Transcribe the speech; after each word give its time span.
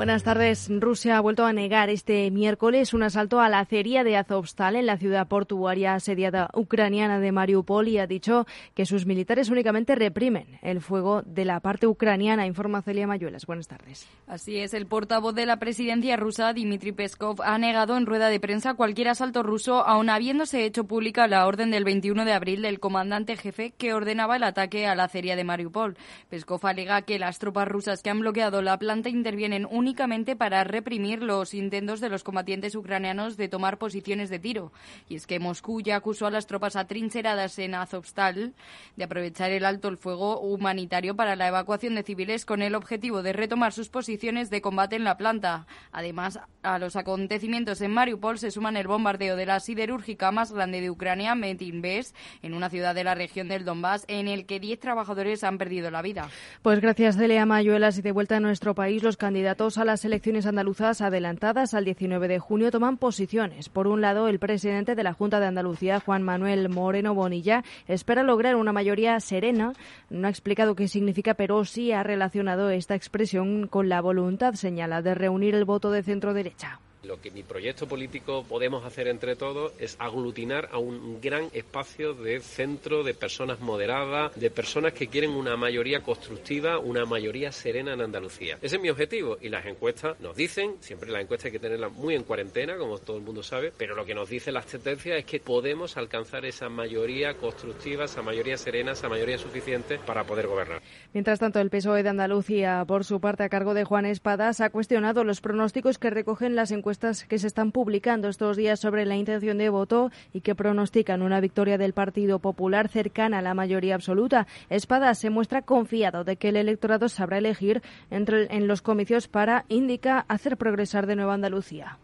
Buenas 0.00 0.22
tardes. 0.22 0.70
Rusia 0.70 1.18
ha 1.18 1.20
vuelto 1.20 1.44
a 1.44 1.52
negar 1.52 1.90
este 1.90 2.30
miércoles 2.30 2.94
un 2.94 3.02
asalto 3.02 3.38
a 3.38 3.50
la 3.50 3.58
acería 3.58 4.02
de 4.02 4.16
Azovstal 4.16 4.76
en 4.76 4.86
la 4.86 4.96
ciudad 4.96 5.28
portuaria 5.28 5.92
asediada 5.92 6.48
ucraniana 6.54 7.20
de 7.20 7.32
Mariupol 7.32 7.86
y 7.86 7.98
ha 7.98 8.06
dicho 8.06 8.46
que 8.74 8.86
sus 8.86 9.04
militares 9.04 9.50
únicamente 9.50 9.94
reprimen 9.94 10.58
el 10.62 10.80
fuego 10.80 11.20
de 11.26 11.44
la 11.44 11.60
parte 11.60 11.86
ucraniana. 11.86 12.46
Informa 12.46 12.80
Celia 12.80 13.06
Mayuelas. 13.06 13.44
Buenas 13.44 13.68
tardes. 13.68 14.08
Así 14.26 14.56
es. 14.56 14.72
El 14.72 14.86
portavoz 14.86 15.34
de 15.34 15.44
la 15.44 15.58
presidencia 15.58 16.16
rusa, 16.16 16.54
Dmitry 16.54 16.92
Peskov, 16.92 17.42
ha 17.42 17.58
negado 17.58 17.98
en 17.98 18.06
rueda 18.06 18.30
de 18.30 18.40
prensa 18.40 18.72
cualquier 18.72 19.08
asalto 19.08 19.42
ruso, 19.42 19.86
aun 19.86 20.08
habiéndose 20.08 20.64
hecho 20.64 20.84
pública 20.84 21.28
la 21.28 21.46
orden 21.46 21.70
del 21.70 21.84
21 21.84 22.24
de 22.24 22.32
abril 22.32 22.62
del 22.62 22.80
comandante 22.80 23.36
jefe 23.36 23.74
que 23.76 23.92
ordenaba 23.92 24.36
el 24.36 24.44
ataque 24.44 24.86
a 24.86 24.94
la 24.94 25.04
acería 25.04 25.36
de 25.36 25.44
Mariupol. 25.44 25.98
Peskov 26.30 26.66
alega 26.66 27.02
que 27.02 27.18
las 27.18 27.38
tropas 27.38 27.68
rusas 27.68 28.02
que 28.02 28.08
han 28.08 28.20
bloqueado 28.20 28.62
la 28.62 28.78
planta 28.78 29.10
intervienen 29.10 29.66
únicamente 29.70 29.89
únicamente 29.90 30.36
para 30.36 30.62
reprimir 30.62 31.20
los 31.20 31.52
intentos 31.52 32.00
de 32.00 32.08
los 32.08 32.22
combatientes 32.22 32.76
ucranianos 32.76 33.36
de 33.36 33.48
tomar 33.48 33.76
posiciones 33.76 34.30
de 34.30 34.38
tiro. 34.38 34.70
Y 35.08 35.16
es 35.16 35.26
que 35.26 35.40
Moscú 35.40 35.80
ya 35.80 35.96
acusó 35.96 36.28
a 36.28 36.30
las 36.30 36.46
tropas 36.46 36.76
atrincheradas 36.76 37.58
en 37.58 37.74
Azovstal 37.74 38.54
de 38.94 39.04
aprovechar 39.04 39.50
el 39.50 39.64
alto 39.64 39.88
el 39.88 39.96
fuego 39.96 40.38
humanitario 40.38 41.16
para 41.16 41.34
la 41.34 41.48
evacuación 41.48 41.96
de 41.96 42.04
civiles 42.04 42.44
con 42.44 42.62
el 42.62 42.76
objetivo 42.76 43.24
de 43.24 43.32
retomar 43.32 43.72
sus 43.72 43.88
posiciones 43.88 44.48
de 44.48 44.60
combate 44.60 44.94
en 44.94 45.02
la 45.02 45.16
planta. 45.16 45.66
Además, 45.90 46.38
a 46.62 46.78
los 46.78 46.94
acontecimientos 46.94 47.80
en 47.80 47.90
Mariupol 47.90 48.38
se 48.38 48.52
suman 48.52 48.76
el 48.76 48.86
bombardeo 48.86 49.34
de 49.34 49.46
la 49.46 49.58
siderúrgica 49.58 50.30
más 50.30 50.52
grande 50.52 50.80
de 50.80 50.90
Ucrania, 50.90 51.34
Metinves, 51.34 52.14
en 52.42 52.54
una 52.54 52.70
ciudad 52.70 52.94
de 52.94 53.02
la 53.02 53.16
región 53.16 53.48
del 53.48 53.64
Donbass, 53.64 54.04
en 54.06 54.28
el 54.28 54.46
que 54.46 54.60
10 54.60 54.78
trabajadores 54.78 55.42
han 55.42 55.58
perdido 55.58 55.90
la 55.90 56.00
vida. 56.00 56.28
Pues 56.62 56.80
gracias, 56.80 57.16
Celia 57.16 57.44
Mayuelas. 57.44 57.98
Y 57.98 58.02
de 58.02 58.12
vuelta 58.12 58.36
a 58.36 58.40
nuestro 58.40 58.76
país, 58.76 59.02
los 59.02 59.16
candidatos 59.16 59.69
a 59.78 59.84
las 59.84 60.04
elecciones 60.04 60.46
andaluzas 60.46 61.00
adelantadas 61.00 61.74
al 61.74 61.84
19 61.84 62.28
de 62.28 62.38
junio 62.38 62.70
toman 62.70 62.96
posiciones. 62.96 63.68
Por 63.68 63.86
un 63.86 64.00
lado, 64.00 64.28
el 64.28 64.38
presidente 64.38 64.94
de 64.94 65.02
la 65.02 65.12
Junta 65.12 65.40
de 65.40 65.46
Andalucía, 65.46 66.00
Juan 66.00 66.22
Manuel 66.22 66.68
Moreno 66.68 67.14
Bonilla, 67.14 67.62
espera 67.86 68.22
lograr 68.22 68.56
una 68.56 68.72
mayoría 68.72 69.18
serena. 69.20 69.72
No 70.08 70.26
ha 70.26 70.30
explicado 70.30 70.74
qué 70.74 70.88
significa, 70.88 71.34
pero 71.34 71.64
sí 71.64 71.92
ha 71.92 72.02
relacionado 72.02 72.70
esta 72.70 72.94
expresión 72.94 73.66
con 73.66 73.88
la 73.88 74.00
voluntad, 74.00 74.54
señala, 74.54 75.02
de 75.02 75.14
reunir 75.14 75.54
el 75.54 75.64
voto 75.64 75.90
de 75.90 76.02
centro 76.02 76.34
derecha. 76.34 76.80
Lo 77.02 77.18
que 77.18 77.30
mi 77.30 77.42
proyecto 77.42 77.88
político 77.88 78.44
podemos 78.46 78.84
hacer 78.84 79.08
entre 79.08 79.34
todos 79.34 79.72
es 79.78 79.96
aglutinar 79.98 80.68
a 80.70 80.78
un 80.78 81.18
gran 81.20 81.48
espacio 81.54 82.12
de 82.12 82.40
centro 82.40 83.02
de 83.02 83.14
personas 83.14 83.58
moderadas, 83.60 84.38
de 84.38 84.50
personas 84.50 84.92
que 84.92 85.08
quieren 85.08 85.30
una 85.30 85.56
mayoría 85.56 86.02
constructiva, 86.02 86.78
una 86.78 87.06
mayoría 87.06 87.52
serena 87.52 87.94
en 87.94 88.02
Andalucía. 88.02 88.58
Ese 88.60 88.76
es 88.76 88.82
mi 88.82 88.90
objetivo 88.90 89.38
y 89.40 89.48
las 89.48 89.64
encuestas 89.64 90.20
nos 90.20 90.36
dicen, 90.36 90.74
siempre 90.80 91.10
las 91.10 91.22
encuestas 91.22 91.46
hay 91.46 91.52
que 91.52 91.58
tenerlas 91.58 91.90
muy 91.92 92.14
en 92.14 92.22
cuarentena, 92.22 92.76
como 92.76 92.98
todo 92.98 93.16
el 93.16 93.22
mundo 93.22 93.42
sabe, 93.42 93.72
pero 93.74 93.96
lo 93.96 94.04
que 94.04 94.14
nos 94.14 94.28
dicen 94.28 94.52
las 94.52 94.66
tendencias 94.66 95.20
es 95.20 95.24
que 95.24 95.40
podemos 95.40 95.96
alcanzar 95.96 96.44
esa 96.44 96.68
mayoría 96.68 97.32
constructiva, 97.34 98.04
esa 98.04 98.20
mayoría 98.20 98.58
serena, 98.58 98.92
esa 98.92 99.08
mayoría 99.08 99.38
suficiente 99.38 99.98
para 99.98 100.24
poder 100.24 100.48
gobernar. 100.48 100.82
Mientras 101.14 101.38
tanto, 101.38 101.60
el 101.60 101.70
PSOE 101.70 102.02
de 102.02 102.10
Andalucía, 102.10 102.84
por 102.86 103.04
su 103.04 103.20
parte, 103.20 103.42
a 103.42 103.48
cargo 103.48 103.72
de 103.72 103.84
Juan 103.84 104.04
Espadas, 104.04 104.60
ha 104.60 104.68
cuestionado 104.68 105.24
los 105.24 105.40
pronósticos 105.40 105.96
que 105.96 106.10
recogen 106.10 106.56
las 106.56 106.70
encuestas 106.70 106.89
que 106.98 107.38
se 107.38 107.46
están 107.46 107.72
publicando 107.72 108.28
estos 108.28 108.56
días 108.56 108.80
sobre 108.80 109.06
la 109.06 109.16
intención 109.16 109.58
de 109.58 109.68
voto 109.68 110.10
y 110.32 110.40
que 110.40 110.54
pronostican 110.54 111.22
una 111.22 111.40
victoria 111.40 111.78
del 111.78 111.92
Partido 111.92 112.38
Popular 112.38 112.88
cercana 112.88 113.38
a 113.38 113.42
la 113.42 113.54
mayoría 113.54 113.94
absoluta. 113.94 114.46
Espada 114.68 115.14
se 115.14 115.30
muestra 115.30 115.62
confiado 115.62 116.24
de 116.24 116.36
que 116.36 116.48
el 116.48 116.56
electorado 116.56 117.08
sabrá 117.08 117.38
elegir 117.38 117.82
entre, 118.10 118.54
en 118.54 118.66
los 118.66 118.82
comicios 118.82 119.28
para, 119.28 119.64
indica, 119.68 120.24
hacer 120.28 120.56
progresar 120.56 121.06
de 121.06 121.16
nuevo 121.16 121.30
Andalucía. 121.30 121.98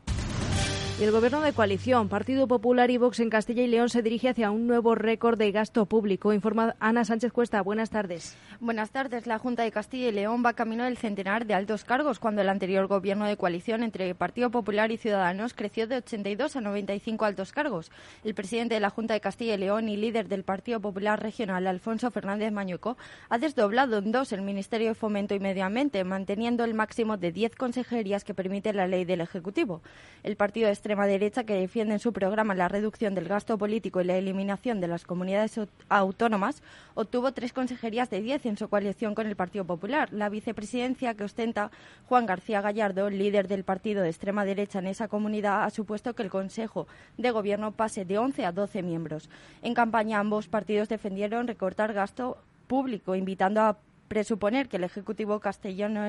Y 0.99 1.05
el 1.05 1.11
Gobierno 1.11 1.43
de 1.43 1.53
coalición, 1.53 2.09
Partido 2.09 2.49
Popular 2.49 2.91
y 2.91 2.97
Vox 2.97 3.21
en 3.21 3.29
Castilla 3.29 3.62
y 3.62 3.67
León 3.67 3.91
se 3.91 4.01
dirige 4.01 4.31
hacia 4.31 4.51
un 4.51 4.67
nuevo 4.67 4.95
récord 4.95 5.37
de 5.37 5.53
gasto 5.53 5.84
público. 5.84 6.33
Informa 6.33 6.75
Ana 6.81 7.05
Sánchez 7.05 7.33
Cuesta. 7.33 7.61
Buenas 7.61 7.91
tardes. 7.91 8.34
Buenas 8.61 8.93
tardes. 8.93 9.27
La 9.27 9.39
Junta 9.39 9.62
de 9.62 9.71
Castilla 9.71 10.09
y 10.09 10.12
León 10.12 10.43
va 10.43 10.55
camino 10.55 10.84
del 10.84 10.97
centenar 10.97 11.45
de 11.45 11.53
altos 11.53 11.84
cargos 11.84 12.19
cuando 12.19 12.41
el 12.41 12.49
anterior 12.49 12.87
Gobierno 12.87 13.27
de 13.27 13.37
coalición 13.37 13.83
entre 13.83 14.15
Partido 14.15 14.51
Popular 14.51 14.91
y 14.91 14.97
Ciudadanos 14.97 15.53
creció 15.53 15.87
de 15.87 15.97
82 15.97 16.57
a 16.57 16.62
95 16.62 17.27
altos 17.27 17.53
cargos. 17.53 17.93
El 18.25 18.34
presidente 18.34 18.77
de 18.77 18.81
la 18.81 18.89
Junta 18.89 19.13
de 19.13 19.21
Castilla 19.21 19.53
y 19.53 19.59
León 19.59 19.91
y 19.91 19.99
líder 19.99 20.28
del 20.28 20.45
Partido 20.45 20.81
Popular 20.81 21.23
Regional, 21.23 21.67
Alfonso 21.67 22.11
Fernández 22.11 22.53
Mañueco, 22.53 22.97
ha 23.28 23.37
desdoblado 23.37 23.99
en 23.99 24.13
dos 24.13 24.33
el 24.33 24.41
Ministerio 24.41 24.89
de 24.89 24.95
Fomento 24.95 25.34
y 25.34 25.41
Medio 25.41 25.67
Ambiente, 25.67 26.03
manteniendo 26.05 26.65
el 26.65 26.73
máximo 26.73 27.19
de 27.19 27.33
10 27.33 27.55
consejerías 27.55 28.25
que 28.25 28.33
permite 28.33 28.73
la 28.73 28.87
ley 28.87 29.05
del 29.05 29.21
Ejecutivo. 29.21 29.83
El 30.23 30.37
partido 30.37 30.71
extrema 30.86 31.08
derecha 31.08 31.42
que 31.42 31.54
defiende 31.54 31.94
en 31.94 31.98
su 31.98 32.12
programa 32.12 32.54
la 32.54 32.69
reducción 32.69 33.16
del 33.16 33.26
gasto 33.26 33.58
político 33.58 34.00
y 34.00 34.04
la 34.04 34.16
eliminación 34.16 34.80
de 34.80 34.86
las 34.86 35.04
comunidades 35.04 35.58
autónomas 35.88 36.62
obtuvo 36.94 37.32
tres 37.32 37.52
consejerías 37.52 38.08
de 38.08 38.20
diez 38.20 38.47
en 38.47 38.56
su 38.56 38.69
coalición 38.69 39.16
con 39.16 39.26
el 39.26 39.34
Partido 39.34 39.64
Popular. 39.64 40.12
La 40.12 40.28
vicepresidencia 40.28 41.14
que 41.14 41.24
ostenta 41.24 41.72
Juan 42.08 42.24
García 42.24 42.60
Gallardo, 42.60 43.10
líder 43.10 43.48
del 43.48 43.64
partido 43.64 44.00
de 44.00 44.10
extrema 44.10 44.44
derecha 44.44 44.78
en 44.78 44.86
esa 44.86 45.08
comunidad, 45.08 45.64
ha 45.64 45.70
supuesto 45.70 46.14
que 46.14 46.22
el 46.22 46.30
Consejo 46.30 46.86
de 47.18 47.32
Gobierno 47.32 47.72
pase 47.72 48.04
de 48.04 48.18
11 48.18 48.47
a 48.47 48.53
12 48.53 48.84
miembros. 48.84 49.28
En 49.62 49.74
campaña 49.74 50.20
ambos 50.20 50.47
partidos 50.47 50.88
defendieron 50.88 51.48
recortar 51.48 51.94
gasto 51.94 52.38
público, 52.68 53.16
invitando 53.16 53.60
a 53.60 53.76
presuponer 54.06 54.68
que 54.68 54.76
el 54.76 54.84
Ejecutivo 54.84 55.41
castellano 55.41 56.06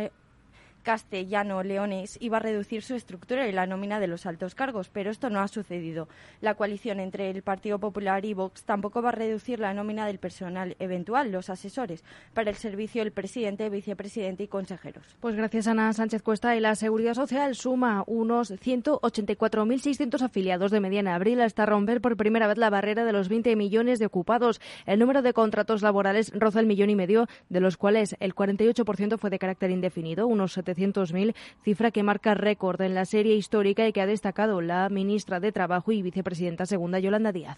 castellano 0.88 1.64
Leones 1.64 2.18
iba 2.22 2.38
a 2.38 2.40
reducir 2.40 2.82
su 2.82 2.96
estructura 2.96 3.46
y 3.46 3.52
la 3.52 3.68
nómina 3.68 4.00
de 4.00 4.08
los 4.08 4.26
altos 4.26 4.56
cargos, 4.56 4.88
pero 4.88 5.12
esto 5.12 5.30
no 5.30 5.42
ha 5.42 5.50
sucedido. 5.50 6.08
La 6.40 6.56
coalición 6.56 7.02
entre 7.02 7.30
el 7.30 7.42
Partido 7.42 7.78
Popular 7.78 8.24
y 8.24 8.34
Vox 8.34 8.64
tampoco 8.64 9.02
va 9.02 9.10
a 9.10 9.12
reducir 9.12 9.60
la 9.60 9.74
nómina 9.74 10.08
del 10.08 10.18
personal 10.18 10.78
eventual, 10.80 11.30
los 11.30 11.50
asesores, 11.50 12.06
para 12.34 12.52
el 12.52 12.56
servicio 12.56 13.04
del 13.04 13.12
presidente, 13.12 13.70
vicepresidente 13.70 14.44
y 14.44 14.48
consejeros. 14.48 15.04
Pues 15.20 15.36
gracias 15.36 15.68
Ana 15.68 15.92
Sánchez 15.92 16.22
Cuesta 16.22 16.56
y 16.56 16.62
la 16.62 16.74
Seguridad 16.76 17.16
Social 17.16 17.54
suma 17.56 18.06
unos 18.08 18.52
184.600 18.52 20.22
afiliados 20.22 20.72
de 20.72 20.80
mediana 20.80 21.16
abril 21.16 21.42
hasta 21.42 21.66
romper 21.66 22.00
por 22.00 22.16
primera 22.16 22.48
vez 22.48 22.58
la 22.58 22.70
barrera 22.70 23.04
de 23.04 23.12
los 23.12 23.28
20 23.28 23.58
millones 23.58 24.00
de 24.00 24.06
ocupados. 24.06 24.62
El 24.86 25.00
número 25.00 25.22
de 25.22 25.34
contratos 25.34 25.82
laborales 25.82 26.32
roza 26.34 26.62
el 26.62 26.66
millón 26.66 26.90
y 26.90 26.96
medio, 26.96 27.28
de 27.50 27.60
los 27.60 27.76
cuales 27.76 28.16
el 28.22 28.34
48% 28.34 29.18
fue 29.18 29.30
de 29.30 29.38
carácter 29.38 29.70
indefinido, 29.70 30.28
unos 30.28 30.54
700 30.54 30.77
700.000, 30.78 31.36
cifra 31.64 31.92
que 31.92 32.04
marca 32.04 32.34
récord 32.34 32.82
en 32.82 32.96
la 32.96 33.06
serie 33.06 33.36
histórica 33.36 33.88
y 33.88 33.94
que 33.94 34.02
ha 34.02 34.06
destacado 34.06 34.62
la 34.62 34.88
ministra 34.90 35.40
de 35.40 35.52
Trabajo 35.52 35.92
y 35.92 36.02
vicepresidenta 36.02 36.66
segunda 36.66 37.00
Yolanda 37.00 37.32
Díaz. 37.32 37.58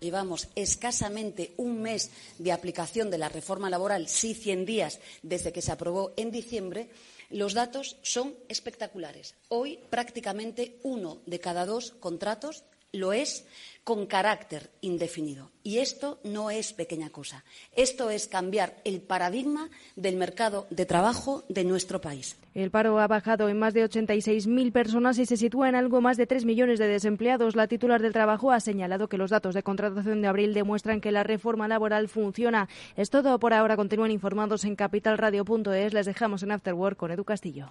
Llevamos 0.00 0.48
escasamente 0.56 1.52
un 1.56 1.80
mes 1.80 2.10
de 2.38 2.50
aplicación 2.50 3.08
de 3.08 3.18
la 3.18 3.28
reforma 3.28 3.70
laboral, 3.70 4.08
sí 4.08 4.34
100 4.34 4.66
días 4.66 5.00
desde 5.22 5.52
que 5.52 5.62
se 5.62 5.70
aprobó 5.70 6.12
en 6.16 6.32
diciembre. 6.32 6.88
Los 7.30 7.54
datos 7.54 7.96
son 8.02 8.34
espectaculares. 8.48 9.36
Hoy 9.48 9.78
prácticamente 9.90 10.76
uno 10.82 11.18
de 11.26 11.38
cada 11.38 11.66
dos 11.66 11.92
contratos 12.00 12.64
lo 12.90 13.12
es 13.12 13.46
con 13.84 14.06
carácter 14.06 14.70
indefinido. 14.80 15.50
Y 15.64 15.78
esto 15.78 16.20
no 16.24 16.50
es 16.50 16.72
pequeña 16.72 17.10
cosa. 17.10 17.44
Esto 17.74 18.10
es 18.10 18.26
cambiar 18.26 18.76
el 18.84 19.00
paradigma 19.00 19.70
del 19.96 20.16
mercado 20.16 20.66
de 20.70 20.86
trabajo 20.86 21.44
de 21.48 21.64
nuestro 21.64 22.00
país. 22.00 22.36
El 22.54 22.70
paro 22.70 22.98
ha 23.00 23.06
bajado 23.06 23.48
en 23.48 23.58
más 23.58 23.74
de 23.74 23.84
86.000 23.84 24.72
personas 24.72 25.18
y 25.18 25.26
se 25.26 25.36
sitúa 25.36 25.68
en 25.68 25.74
algo 25.74 26.00
más 26.00 26.16
de 26.16 26.26
3 26.26 26.44
millones 26.44 26.78
de 26.78 26.86
desempleados. 26.86 27.56
La 27.56 27.66
titular 27.66 28.02
del 28.02 28.12
trabajo 28.12 28.52
ha 28.52 28.60
señalado 28.60 29.08
que 29.08 29.18
los 29.18 29.30
datos 29.30 29.54
de 29.54 29.62
contratación 29.62 30.22
de 30.22 30.28
abril 30.28 30.54
demuestran 30.54 31.00
que 31.00 31.12
la 31.12 31.22
reforma 31.22 31.68
laboral 31.68 32.08
funciona. 32.08 32.68
Es 32.96 33.10
todo 33.10 33.38
por 33.38 33.52
ahora. 33.52 33.76
Continúen 33.76 34.10
informados 34.10 34.64
en 34.64 34.76
capitalradio.es. 34.76 35.94
Les 35.94 36.06
dejamos 36.06 36.42
en 36.42 36.52
Afterwork 36.52 36.96
con 36.96 37.10
Edu 37.10 37.24
Castillo. 37.24 37.70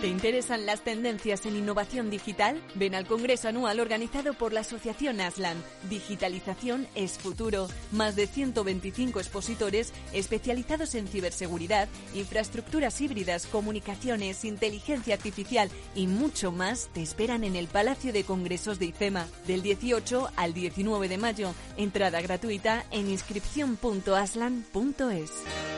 ¿Te 0.00 0.06
interesan 0.06 0.64
las 0.64 0.84
tendencias 0.84 1.44
en 1.44 1.56
innovación 1.56 2.08
digital? 2.08 2.62
Ven 2.76 2.94
al 2.94 3.04
Congreso 3.04 3.48
Anual 3.48 3.80
organizado 3.80 4.32
por 4.32 4.52
la 4.52 4.60
Asociación 4.60 5.20
Aslan. 5.20 5.60
Digitalización 5.90 6.86
es 6.94 7.18
futuro. 7.18 7.66
Más 7.90 8.14
de 8.14 8.28
125 8.28 9.18
expositores 9.18 9.92
especializados 10.12 10.94
en 10.94 11.08
ciberseguridad, 11.08 11.88
infraestructuras 12.14 13.00
híbridas, 13.00 13.46
comunicaciones, 13.46 14.44
inteligencia 14.44 15.16
artificial 15.16 15.68
y 15.96 16.06
mucho 16.06 16.52
más 16.52 16.90
te 16.92 17.02
esperan 17.02 17.42
en 17.42 17.56
el 17.56 17.66
Palacio 17.66 18.12
de 18.12 18.22
Congresos 18.22 18.78
de 18.78 18.86
IFEMA 18.86 19.26
del 19.48 19.62
18 19.62 20.30
al 20.36 20.54
19 20.54 21.08
de 21.08 21.18
mayo. 21.18 21.52
Entrada 21.76 22.20
gratuita 22.20 22.84
en 22.92 23.10
inscripción.aslan.es. 23.10 25.77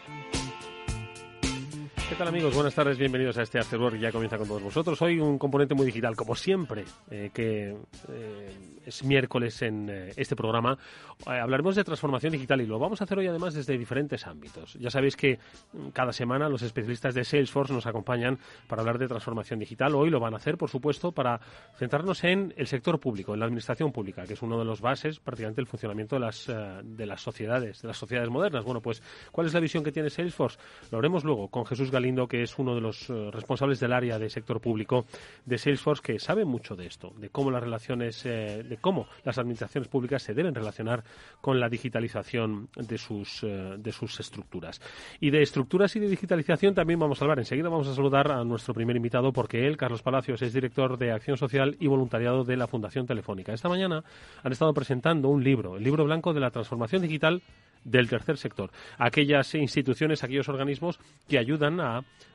¿Qué 2.11 2.17
tal 2.17 2.27
amigos? 2.27 2.53
Buenas 2.53 2.75
tardes, 2.75 2.97
bienvenidos 2.97 3.37
a 3.37 3.43
este 3.43 3.57
After 3.57 3.79
Work. 3.79 3.97
Ya 3.97 4.11
comienza 4.11 4.37
con 4.37 4.45
todos 4.45 4.61
vosotros. 4.61 5.01
Hoy 5.01 5.21
un 5.21 5.39
componente 5.39 5.73
muy 5.75 5.85
digital, 5.85 6.13
como 6.13 6.35
siempre, 6.35 6.83
eh, 7.09 7.31
que 7.33 7.73
eh, 8.09 8.79
es 8.85 9.05
miércoles 9.05 9.61
en 9.61 9.89
eh, 9.89 10.11
este 10.17 10.35
programa. 10.35 10.77
hablaremos 11.25 11.77
de 11.77 11.85
transformación 11.85 12.33
digital 12.33 12.59
y 12.59 12.65
lo 12.65 12.79
vamos 12.79 12.99
a 12.99 13.05
hacer 13.05 13.17
hoy 13.17 13.27
además 13.27 13.53
desde 13.53 13.77
diferentes 13.77 14.27
ámbitos. 14.27 14.73
Ya 14.73 14.89
sabéis 14.89 15.15
que 15.15 15.39
mm, 15.71 15.91
cada 15.91 16.11
semana 16.11 16.49
los 16.49 16.61
especialistas 16.63 17.15
de 17.15 17.23
Salesforce 17.23 17.71
nos 17.71 17.87
acompañan 17.87 18.37
para 18.67 18.81
hablar 18.81 18.97
de 18.97 19.07
transformación 19.07 19.59
digital. 19.59 19.95
Hoy 19.95 20.09
lo 20.09 20.19
van 20.19 20.33
a 20.33 20.37
hacer, 20.37 20.57
por 20.57 20.69
supuesto, 20.69 21.13
para 21.13 21.39
centrarnos 21.77 22.25
en 22.25 22.53
el 22.57 22.67
sector 22.67 22.99
público, 22.99 23.33
en 23.33 23.39
la 23.39 23.45
administración 23.45 23.93
pública, 23.93 24.25
que 24.25 24.33
es 24.33 24.41
uno 24.41 24.59
de 24.59 24.65
los 24.65 24.81
bases 24.81 25.21
prácticamente 25.21 25.61
del 25.61 25.67
funcionamiento 25.67 26.17
de 26.17 26.19
las, 26.19 26.51
de 26.83 27.05
las 27.05 27.21
sociedades, 27.21 27.81
de 27.81 27.87
las 27.87 27.95
sociedades 27.95 28.29
modernas. 28.29 28.65
Bueno, 28.65 28.81
pues, 28.81 29.01
¿cuál 29.31 29.47
es 29.47 29.53
la 29.53 29.61
visión 29.61 29.81
que 29.81 29.93
tiene 29.93 30.09
Salesforce? 30.09 30.59
Lo 30.91 30.97
haremos 30.97 31.23
luego 31.23 31.47
con 31.47 31.65
Jesús 31.65 31.89
Galindo 32.01 32.21
Lindo, 32.21 32.27
que 32.27 32.41
es 32.41 32.57
uno 32.57 32.73
de 32.73 32.81
los 32.81 33.09
eh, 33.09 33.29
responsables 33.31 33.79
del 33.79 33.93
área 33.93 34.17
de 34.17 34.29
sector 34.29 34.59
público 34.59 35.05
de 35.45 35.57
Salesforce, 35.57 36.01
que 36.01 36.19
sabe 36.19 36.45
mucho 36.45 36.75
de 36.75 36.87
esto, 36.87 37.13
de 37.17 37.29
cómo 37.29 37.51
las 37.51 37.61
relaciones, 37.61 38.25
eh, 38.25 38.63
de 38.67 38.77
cómo 38.77 39.07
las 39.23 39.37
administraciones 39.37 39.87
públicas 39.87 40.23
se 40.23 40.33
deben 40.33 40.55
relacionar 40.55 41.03
con 41.41 41.59
la 41.59 41.69
digitalización 41.69 42.69
de 42.75 42.97
sus, 42.97 43.43
eh, 43.43 43.75
de 43.77 43.91
sus 43.91 44.19
estructuras. 44.19 44.81
Y 45.19 45.29
de 45.29 45.41
estructuras 45.43 45.95
y 45.95 45.99
de 45.99 46.09
digitalización 46.09 46.73
también 46.73 46.99
vamos 46.99 47.21
a 47.21 47.25
hablar. 47.25 47.39
Enseguida 47.39 47.69
vamos 47.69 47.87
a 47.87 47.95
saludar 47.95 48.31
a 48.31 48.43
nuestro 48.43 48.73
primer 48.73 48.95
invitado, 48.95 49.31
porque 49.31 49.67
él, 49.67 49.77
Carlos 49.77 50.01
Palacios, 50.01 50.41
es 50.41 50.53
director 50.53 50.97
de 50.97 51.11
Acción 51.11 51.37
Social 51.37 51.77
y 51.79 51.87
Voluntariado 51.87 52.43
de 52.43 52.57
la 52.57 52.67
Fundación 52.67 53.05
Telefónica. 53.05 53.53
Esta 53.53 53.69
mañana 53.69 54.03
han 54.43 54.51
estado 54.51 54.73
presentando 54.73 55.29
un 55.29 55.43
libro, 55.43 55.77
el 55.77 55.83
libro 55.83 56.03
blanco 56.05 56.33
de 56.33 56.39
la 56.39 56.49
transformación 56.49 57.03
digital 57.03 57.41
del 57.83 58.09
tercer 58.09 58.37
sector, 58.37 58.71
aquellas 58.97 59.55
instituciones, 59.55 60.23
aquellos 60.23 60.49
organismos 60.49 60.99
que 61.27 61.37
ayudan 61.37 61.79
a 61.79 61.90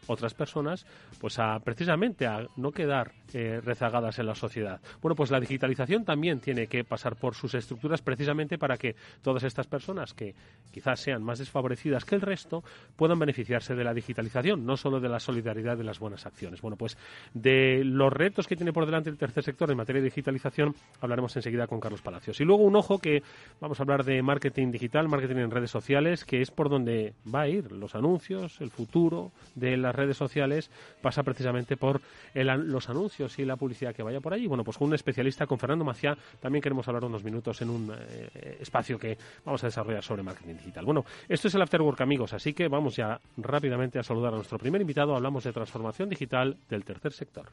otras 0.07 0.35
personas, 0.35 0.87
pues 1.21 1.39
a 1.39 1.59
precisamente 1.61 2.27
a 2.27 2.47
no 2.57 2.73
quedar 2.73 3.13
eh, 3.33 3.61
rezagadas 3.63 4.19
en 4.19 4.27
la 4.27 4.35
sociedad. 4.35 4.81
Bueno, 5.03 5.15
pues 5.15 5.31
la 5.31 5.41
digitalización 5.41 6.05
también 6.05 6.41
tiene 6.41 6.67
que 6.67 6.85
pasar 6.85 7.17
por 7.17 7.35
sus 7.35 7.55
estructuras 7.55 8.03
precisamente 8.03 8.59
para 8.59 8.77
que 8.77 8.95
todas 9.23 9.43
estas 9.43 9.67
personas 9.67 10.15
que 10.15 10.35
quizás 10.71 11.01
sean 11.01 11.23
más 11.23 11.39
desfavorecidas 11.39 12.05
que 12.05 12.15
el 12.15 12.21
resto 12.21 12.63
puedan 12.97 13.19
beneficiarse 13.19 13.75
de 13.75 13.85
la 13.85 13.95
digitalización, 13.95 14.65
no 14.65 14.77
solo 14.77 15.01
de 15.01 15.09
la 15.09 15.21
solidaridad 15.21 15.77
de 15.77 15.85
las 15.85 15.99
buenas 15.99 16.27
acciones. 16.27 16.61
Bueno, 16.61 16.77
pues 16.77 16.97
de 17.35 17.83
los 17.85 18.13
retos 18.13 18.47
que 18.47 18.57
tiene 18.57 18.73
por 18.73 18.87
delante 18.87 19.11
el 19.11 19.19
tercer 19.19 19.43
sector 19.43 19.71
en 19.71 19.77
materia 19.77 20.01
de 20.01 20.09
digitalización 20.09 20.75
hablaremos 21.01 21.35
enseguida 21.37 21.67
con 21.67 21.81
Carlos 21.81 22.03
Palacios. 22.03 22.41
Y 22.41 22.45
luego 22.45 22.63
un 22.63 22.77
ojo 22.77 22.99
que 22.99 23.23
vamos 23.61 23.81
a 23.81 23.83
hablar 23.83 24.05
de 24.05 24.23
marketing 24.23 24.71
digital, 24.71 25.09
marketing 25.09 25.37
en 25.37 25.51
redes 25.51 25.71
sociales, 25.71 26.25
que 26.25 26.43
es 26.43 26.51
por 26.51 26.69
donde 26.69 27.15
va 27.33 27.43
a 27.43 27.49
ir 27.49 27.73
los 27.73 27.95
anuncios, 27.95 28.61
el 28.61 28.71
futuro 28.71 29.33
de 29.55 29.77
las 29.77 29.95
redes 29.95 30.17
sociales, 30.17 30.71
pasa 31.01 31.23
precisamente 31.23 31.77
por 31.77 32.01
los 32.35 32.89
anuncios 32.89 33.39
y 33.39 33.45
la 33.45 33.57
publicidad 33.57 33.95
que 33.95 34.03
vaya 34.03 34.21
por 34.21 34.35
allí. 34.35 34.47
Bueno, 34.47 34.65
pues 34.65 34.79
con 34.79 34.89
un 34.89 34.95
especialista, 34.95 35.47
con 35.47 35.59
Fernando 35.59 35.85
Maciá, 35.85 36.17
también 36.41 36.63
queremos 36.63 36.87
hablar 36.89 37.05
unos 37.05 37.25
minutos 37.25 37.61
en 37.63 37.71
un 37.71 37.93
eh, 37.97 38.59
espacio 38.61 38.99
que 38.99 39.17
vamos 39.45 39.63
a 39.65 39.69
desarrollar 39.69 40.03
sobre 40.03 40.23
marketing 40.23 40.55
digital. 40.55 40.85
Bueno, 40.85 41.05
esto 41.29 41.49
es 41.49 41.55
el 41.55 41.63
Afterwork, 41.63 42.01
amigos, 42.01 42.33
así 42.33 42.53
que 42.53 42.69
vamos 42.69 42.97
ya 42.97 43.21
rápidamente 43.37 43.99
a 43.99 44.03
saludar 44.03 44.33
a 44.33 44.37
nuestro 44.37 44.59
primer 44.59 44.81
invitado. 44.81 45.17
Hablamos 45.17 45.45
de 45.45 45.53
transformación 45.53 46.09
digital 46.09 46.57
del 46.69 46.85
tercer 46.85 47.13
sector. 47.13 47.47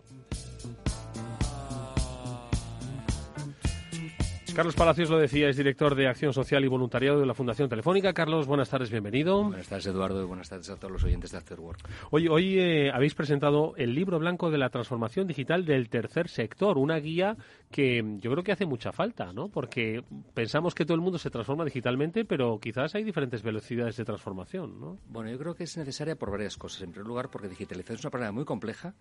Carlos 4.56 4.76
Palacios 4.76 5.10
lo 5.10 5.18
decía, 5.18 5.50
es 5.50 5.58
director 5.58 5.96
de 5.96 6.08
Acción 6.08 6.32
Social 6.32 6.64
y 6.64 6.68
Voluntariado 6.68 7.20
de 7.20 7.26
la 7.26 7.34
Fundación 7.34 7.70
Telefónica. 7.70 8.14
Carlos, 8.14 8.46
buenas 8.46 8.70
tardes, 8.70 8.92
bienvenido. 8.92 9.44
Buenas 9.46 9.68
tardes, 9.68 9.88
Eduardo, 9.88 10.22
y 10.22 10.26
buenas 10.26 10.48
tardes 10.48 10.70
a 10.70 10.76
todos 10.76 10.92
los 10.92 11.04
oyentes 11.04 11.32
de 11.32 11.40
Afterwork. 11.40 11.80
Hoy, 12.12 12.28
hoy 12.28 12.60
eh, 12.60 12.92
habéis 12.94 13.16
presentado 13.16 13.74
el 13.78 13.96
libro 13.96 14.20
blanco 14.20 14.52
de 14.52 14.60
la 14.60 14.70
transformación 14.70 15.26
digital 15.26 15.66
del 15.66 15.90
tercer 15.90 16.30
sector, 16.30 16.78
una 16.78 17.00
guía 17.00 17.36
que 17.72 18.04
yo 18.20 18.32
creo 18.32 18.44
que 18.44 18.52
hace 18.52 18.68
mucha 18.68 18.92
falta, 18.92 19.34
¿no? 19.34 19.50
Porque 19.50 20.04
pensamos 20.36 20.76
que 20.76 20.86
todo 20.86 20.96
el 20.96 21.02
mundo 21.02 21.18
se 21.18 21.32
transforma 21.32 21.66
digitalmente, 21.66 22.24
pero 22.24 22.60
quizás 22.60 22.94
hay 22.94 23.04
diferentes 23.04 23.42
velocidades 23.42 23.98
de 23.98 24.06
transformación, 24.06 24.80
¿no? 24.80 25.00
Bueno, 25.10 25.32
yo 25.32 25.40
creo 25.40 25.56
que 25.56 25.64
es 25.64 25.76
necesaria 25.78 26.16
por 26.16 26.30
varias 26.30 26.58
cosas. 26.58 26.84
En 26.84 26.92
primer 26.92 27.08
lugar, 27.08 27.32
porque 27.32 27.50
digitalización 27.50 27.98
es 27.98 28.04
una 28.06 28.12
palabra 28.12 28.32
muy 28.32 28.46
compleja 28.46 28.94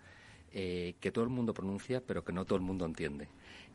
eh, 0.51 0.95
que 0.99 1.13
todo 1.13 1.25
el 1.25 1.31
mundo 1.31 1.53
pronuncia, 1.53 2.03
pero 2.07 2.25
que 2.25 2.33
no 2.33 2.47
todo 2.47 2.57
el 2.57 2.65
mundo 2.65 2.87
entiende 2.87 3.29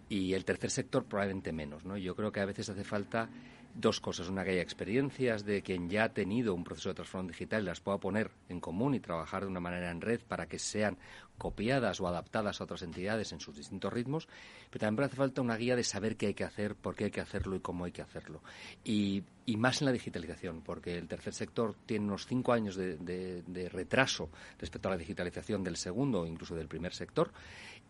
y 0.09 0.33
el 0.33 0.45
tercer 0.45 0.71
sector 0.71 1.05
probablemente 1.05 1.51
menos. 1.51 1.85
¿no? 1.85 1.97
Yo 1.97 2.15
creo 2.15 2.31
que 2.31 2.39
a 2.39 2.45
veces 2.45 2.69
hace 2.69 2.83
falta 2.83 3.29
dos 3.77 3.99
cosas. 3.99 4.27
Una, 4.29 4.43
que 4.43 4.51
haya 4.51 4.61
experiencias 4.61 5.45
de 5.45 5.61
quien 5.61 5.89
ya 5.89 6.05
ha 6.05 6.09
tenido 6.09 6.53
un 6.53 6.63
proceso 6.63 6.89
de 6.89 6.95
transformación 6.95 7.31
digital 7.31 7.63
y 7.63 7.65
las 7.65 7.79
pueda 7.79 7.99
poner 7.99 8.31
en 8.49 8.59
común 8.59 8.95
y 8.95 8.99
trabajar 8.99 9.43
de 9.43 9.49
una 9.49 9.59
manera 9.59 9.91
en 9.91 10.01
red 10.01 10.19
para 10.27 10.47
que 10.47 10.59
sean 10.59 10.97
copiadas 11.37 12.01
o 12.01 12.07
adaptadas 12.07 12.59
a 12.59 12.63
otras 12.63 12.81
entidades 12.81 13.31
en 13.31 13.39
sus 13.39 13.55
distintos 13.55 13.93
ritmos. 13.93 14.27
Pero 14.71 14.79
también 14.79 15.05
hace 15.05 15.15
falta 15.15 15.41
una 15.41 15.55
guía 15.55 15.75
de 15.75 15.83
saber 15.83 16.17
qué 16.17 16.27
hay 16.27 16.33
que 16.33 16.43
hacer, 16.43 16.75
por 16.75 16.95
qué 16.95 17.05
hay 17.05 17.11
que 17.11 17.21
hacerlo 17.21 17.55
y 17.55 17.59
cómo 17.59 17.85
hay 17.85 17.91
que 17.91 18.01
hacerlo. 18.01 18.41
Y, 18.83 19.23
más 19.57 19.81
en 19.81 19.85
la 19.85 19.93
digitalización, 19.93 20.61
porque 20.61 20.97
el 20.97 21.07
tercer 21.07 21.33
sector 21.33 21.73
tiene 21.85 22.05
unos 22.05 22.27
cinco 22.27 22.51
años 22.51 22.75
de, 22.75 22.97
de 22.97 23.69
retraso 23.69 24.29
respecto 24.59 24.89
a 24.89 24.91
la 24.91 24.97
digitalización 24.97 25.63
del 25.63 25.77
segundo 25.77 26.21
o 26.21 26.25
incluso 26.25 26.53
del 26.53 26.67
primer 26.67 26.93
sector 26.93 27.31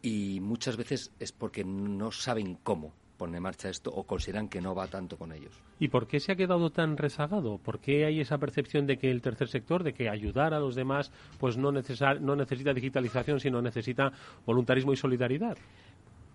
y 0.01 0.39
muchas 0.41 0.77
veces 0.77 1.11
es 1.19 1.31
porque 1.31 1.63
no 1.63 2.11
saben 2.11 2.57
cómo 2.63 2.93
poner 3.17 3.37
en 3.37 3.43
marcha 3.43 3.69
esto 3.69 3.89
o 3.89 4.03
consideran 4.03 4.47
que 4.47 4.61
no 4.61 4.75
va 4.75 4.87
tanto 4.87 5.17
con 5.17 5.31
ellos. 5.31 5.59
¿Y 5.79 5.87
por 5.87 6.07
qué 6.07 6.19
se 6.19 6.31
ha 6.31 6.35
quedado 6.35 6.69
tan 6.69 6.97
rezagado? 6.97 7.57
¿Por 7.57 7.79
qué 7.79 8.05
hay 8.05 8.21
esa 8.21 8.37
percepción 8.37 8.85
de 8.85 8.97
que 8.97 9.09
el 9.09 9.21
tercer 9.21 9.47
sector, 9.47 9.83
de 9.83 9.93
que 9.93 10.09
ayudar 10.09 10.53
a 10.53 10.59
los 10.59 10.75
demás, 10.75 11.11
pues 11.39 11.57
no, 11.57 11.71
no 11.71 12.35
necesita 12.35 12.73
digitalización, 12.73 13.39
sino 13.39 13.61
necesita 13.61 14.11
voluntarismo 14.45 14.93
y 14.93 14.97
solidaridad? 14.97 15.57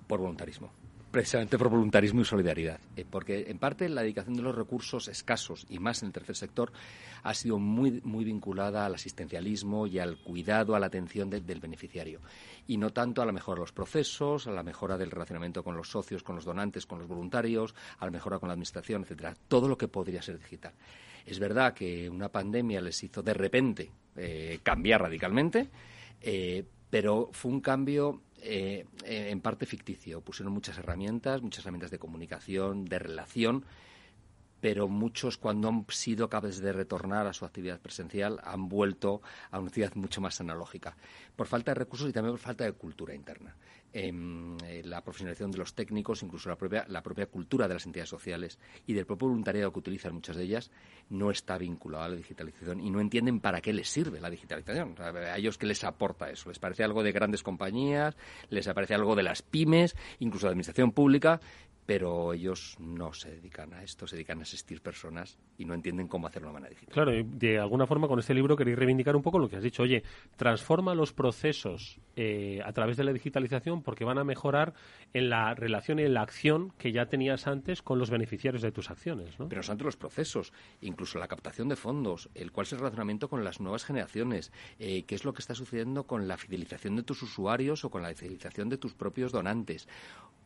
Por 0.09 0.21
voluntarismo 0.21 0.71
precisamente 1.13 1.59
por 1.59 1.69
voluntarismo 1.69 2.23
y 2.23 2.25
solidaridad, 2.25 2.81
eh, 2.97 3.05
porque 3.09 3.45
en 3.49 3.59
parte 3.59 3.89
la 3.89 4.01
dedicación 4.01 4.35
de 4.35 4.43
los 4.43 4.55
recursos 4.55 5.09
escasos 5.09 5.67
y 5.69 5.79
más 5.79 6.03
en 6.03 6.09
el 6.09 6.13
tercer 6.13 6.35
sector 6.35 6.73
ha 7.23 7.35
sido 7.35 7.59
muy, 7.59 8.01
muy 8.03 8.25
vinculada 8.25 8.87
al 8.87 8.95
asistencialismo 8.95 9.87
y 9.87 9.99
al 9.99 10.17
cuidado, 10.17 10.75
a 10.75 10.81
la 10.81 10.87
atención 10.87 11.29
del 11.29 11.61
beneficiario 11.61 12.21
y 12.67 12.79
no 12.79 12.91
tanto 12.91 13.21
a 13.23 13.27
la 13.27 13.33
mejora 13.33 13.57
de 13.57 13.65
los 13.65 13.73
procesos, 13.73 14.47
a 14.47 14.53
la 14.53 14.63
mejora 14.63 14.97
del 14.97 15.11
relacionamiento 15.11 15.63
con 15.63 15.77
los 15.77 15.91
socios, 15.91 16.23
con 16.23 16.35
los 16.37 16.47
donantes, 16.47 16.87
con 16.87 16.99
los 16.99 17.07
voluntarios, 17.07 17.75
a 17.99 18.07
la 18.07 18.11
mejora 18.11 18.39
con 18.39 18.49
la 18.49 18.55
administración, 18.55 19.03
etcétera, 19.03 19.37
todo 19.49 19.69
lo 19.69 19.77
que 19.77 19.89
podría 19.89 20.23
ser 20.23 20.39
digital. 20.39 20.73
Es 21.27 21.39
verdad 21.39 21.75
que 21.75 22.09
una 22.09 22.31
pandemia 22.31 22.81
les 22.81 23.03
hizo 23.03 23.23
de 23.23 23.35
repente 23.35 23.91
eh, 24.17 24.61
cambiar 24.63 25.03
radicalmente, 25.03 25.69
eh, 26.21 26.65
pero 26.93 27.31
fue 27.33 27.51
un 27.51 27.63
cambio 27.63 28.21
eh, 28.37 28.85
en 29.07 29.41
parte 29.41 29.65
ficticio. 29.65 30.21
Pusieron 30.21 30.53
muchas 30.53 30.77
herramientas, 30.77 31.41
muchas 31.41 31.65
herramientas 31.65 31.91
de 31.91 31.99
comunicación, 31.99 32.85
de 32.85 32.99
relación, 32.99 33.65
pero 34.61 34.89
muchos 34.89 35.39
cuando 35.39 35.71
han 35.71 35.87
sido 35.89 36.29
capaces 36.29 36.61
de 36.61 36.71
retornar 36.71 37.27
a 37.27 37.33
su 37.33 37.47
actividad 37.47 37.81
presencial 37.81 38.41
han 38.45 38.69
vuelto 38.69 39.23
a 39.51 39.59
una 39.59 39.69
actividad 39.69 39.95
mucho 39.95 40.21
más 40.21 40.39
analógica, 40.43 40.95
por 41.35 41.47
falta 41.47 41.71
de 41.71 41.77
recursos 41.77 42.11
y 42.11 42.13
también 42.13 42.35
por 42.35 42.41
falta 42.41 42.65
de 42.65 42.73
cultura 42.73 43.15
interna. 43.15 43.57
Em, 43.95 44.57
eh, 44.65 44.83
la 44.85 45.03
profesionalización 45.03 45.51
de 45.51 45.59
los 45.59 45.75
técnicos, 45.75 46.23
incluso 46.23 46.49
la 46.49 46.57
propia, 46.57 46.87
la 46.89 47.03
propia 47.03 47.27
cultura 47.27 47.69
de 47.69 47.75
las 47.75 47.85
entidades 47.85 48.09
sociales 48.09 48.59
y 48.87 48.95
del 48.95 49.05
propio 49.05 49.29
voluntariado 49.29 49.71
que 49.71 49.81
utilizan 49.81 50.15
muchas 50.15 50.37
de 50.37 50.45
ellas, 50.45 50.71
no 51.11 51.31
está 51.31 51.59
vinculada 51.59 52.07
a 52.07 52.09
la 52.09 52.17
digitalización 52.17 52.81
y 52.81 52.89
no 52.89 53.01
entienden 53.01 53.41
para 53.41 53.61
qué 53.61 53.75
les 53.75 53.89
sirve 53.89 54.19
la 54.19 54.31
digitalización. 54.31 54.95
a 54.99 55.37
ellos 55.37 55.59
qué 55.59 55.67
les 55.67 55.85
aporta 55.85 56.31
eso. 56.31 56.49
Les 56.49 56.59
parece 56.59 56.85
algo 56.85 57.03
de 57.03 57.13
grandes 57.13 57.43
compañías, 57.43 58.17
les 58.49 58.67
aparece 58.67 58.95
algo 58.95 59.15
de 59.15 59.25
las 59.25 59.43
pymes, 59.43 59.95
incluso 60.21 60.47
de 60.47 60.51
la 60.51 60.53
administración 60.53 60.93
pública, 60.93 61.43
pero 61.87 62.33
ellos 62.33 62.77
no 62.79 63.13
se 63.13 63.31
dedican 63.31 63.75
a 63.75 63.83
esto, 63.83 64.07
se 64.07 64.17
dedican 64.17 64.39
a 64.39 64.43
asistir 64.43 64.81
personas 64.81 65.39
y 65.59 65.65
no 65.65 65.75
entienden 65.75 66.09
cómo 66.09 66.27
hacerlo 66.27 66.49
de 66.49 66.55
manera 66.55 66.71
digital. 66.71 66.93
Claro, 66.93 67.13
de 67.13 67.59
alguna 67.59 67.87
forma 67.87 68.09
con 68.09 68.19
este 68.19 68.35
libro 68.35 68.57
queréis 68.57 68.79
reivindicar 68.79 69.17
un 69.17 69.23
poco 69.23 69.39
lo 69.39 69.49
que 69.49 69.57
has 69.57 69.63
dicho. 69.63 69.83
Oye, 69.83 70.03
transforma 70.37 70.95
los 70.95 71.13
procesos 71.13 71.99
eh, 72.17 72.61
a 72.65 72.73
través 72.73 72.97
de 72.97 73.05
la 73.05 73.13
digitalización 73.13 73.83
porque 73.83 74.05
van 74.05 74.19
a 74.19 74.25
mejorar 74.25 74.75
en 75.13 75.29
la 75.29 75.55
relación 75.55 75.99
y 75.99 76.03
en 76.03 76.15
la 76.15 76.23
acción 76.23 76.73
que 76.79 76.93
ya 76.93 77.07
tenías 77.07 77.47
antes 77.47 77.83
con 77.83 77.99
los 77.99 78.11
beneficiarios 78.11 78.63
de 78.63 78.71
tus 78.71 78.91
acciones. 78.91 79.39
¿no? 79.39 79.49
Pero 79.49 79.63
no 79.63 79.73
antes 79.73 79.85
los 79.85 79.97
procesos, 79.97 80.53
incluso 80.81 81.19
la 81.19 81.29
captación 81.29 81.69
de 81.69 81.77
fondos, 81.77 82.31
el 82.35 82.53
cuál 82.53 82.67
es 82.67 82.73
el 82.73 82.79
relacionamiento 82.79 83.29
con 83.29 83.43
las 83.45 83.61
nuevas 83.61 83.85
generaciones, 83.85 84.53
eh, 84.79 85.05
qué 85.05 85.15
es 85.15 85.25
lo 85.25 85.33
que 85.33 85.41
está 85.41 85.55
sucediendo 85.55 86.05
con 86.05 86.29
la 86.29 86.37
fidelización 86.37 86.97
de 86.97 87.03
tus 87.03 87.23
usuarios 87.23 87.85
o 87.85 87.91
con 87.91 88.03
la 88.03 88.15
fidelización 88.15 88.69
de 88.69 88.79
tus 88.79 88.95
propios 88.95 89.33
donantes 89.33 89.89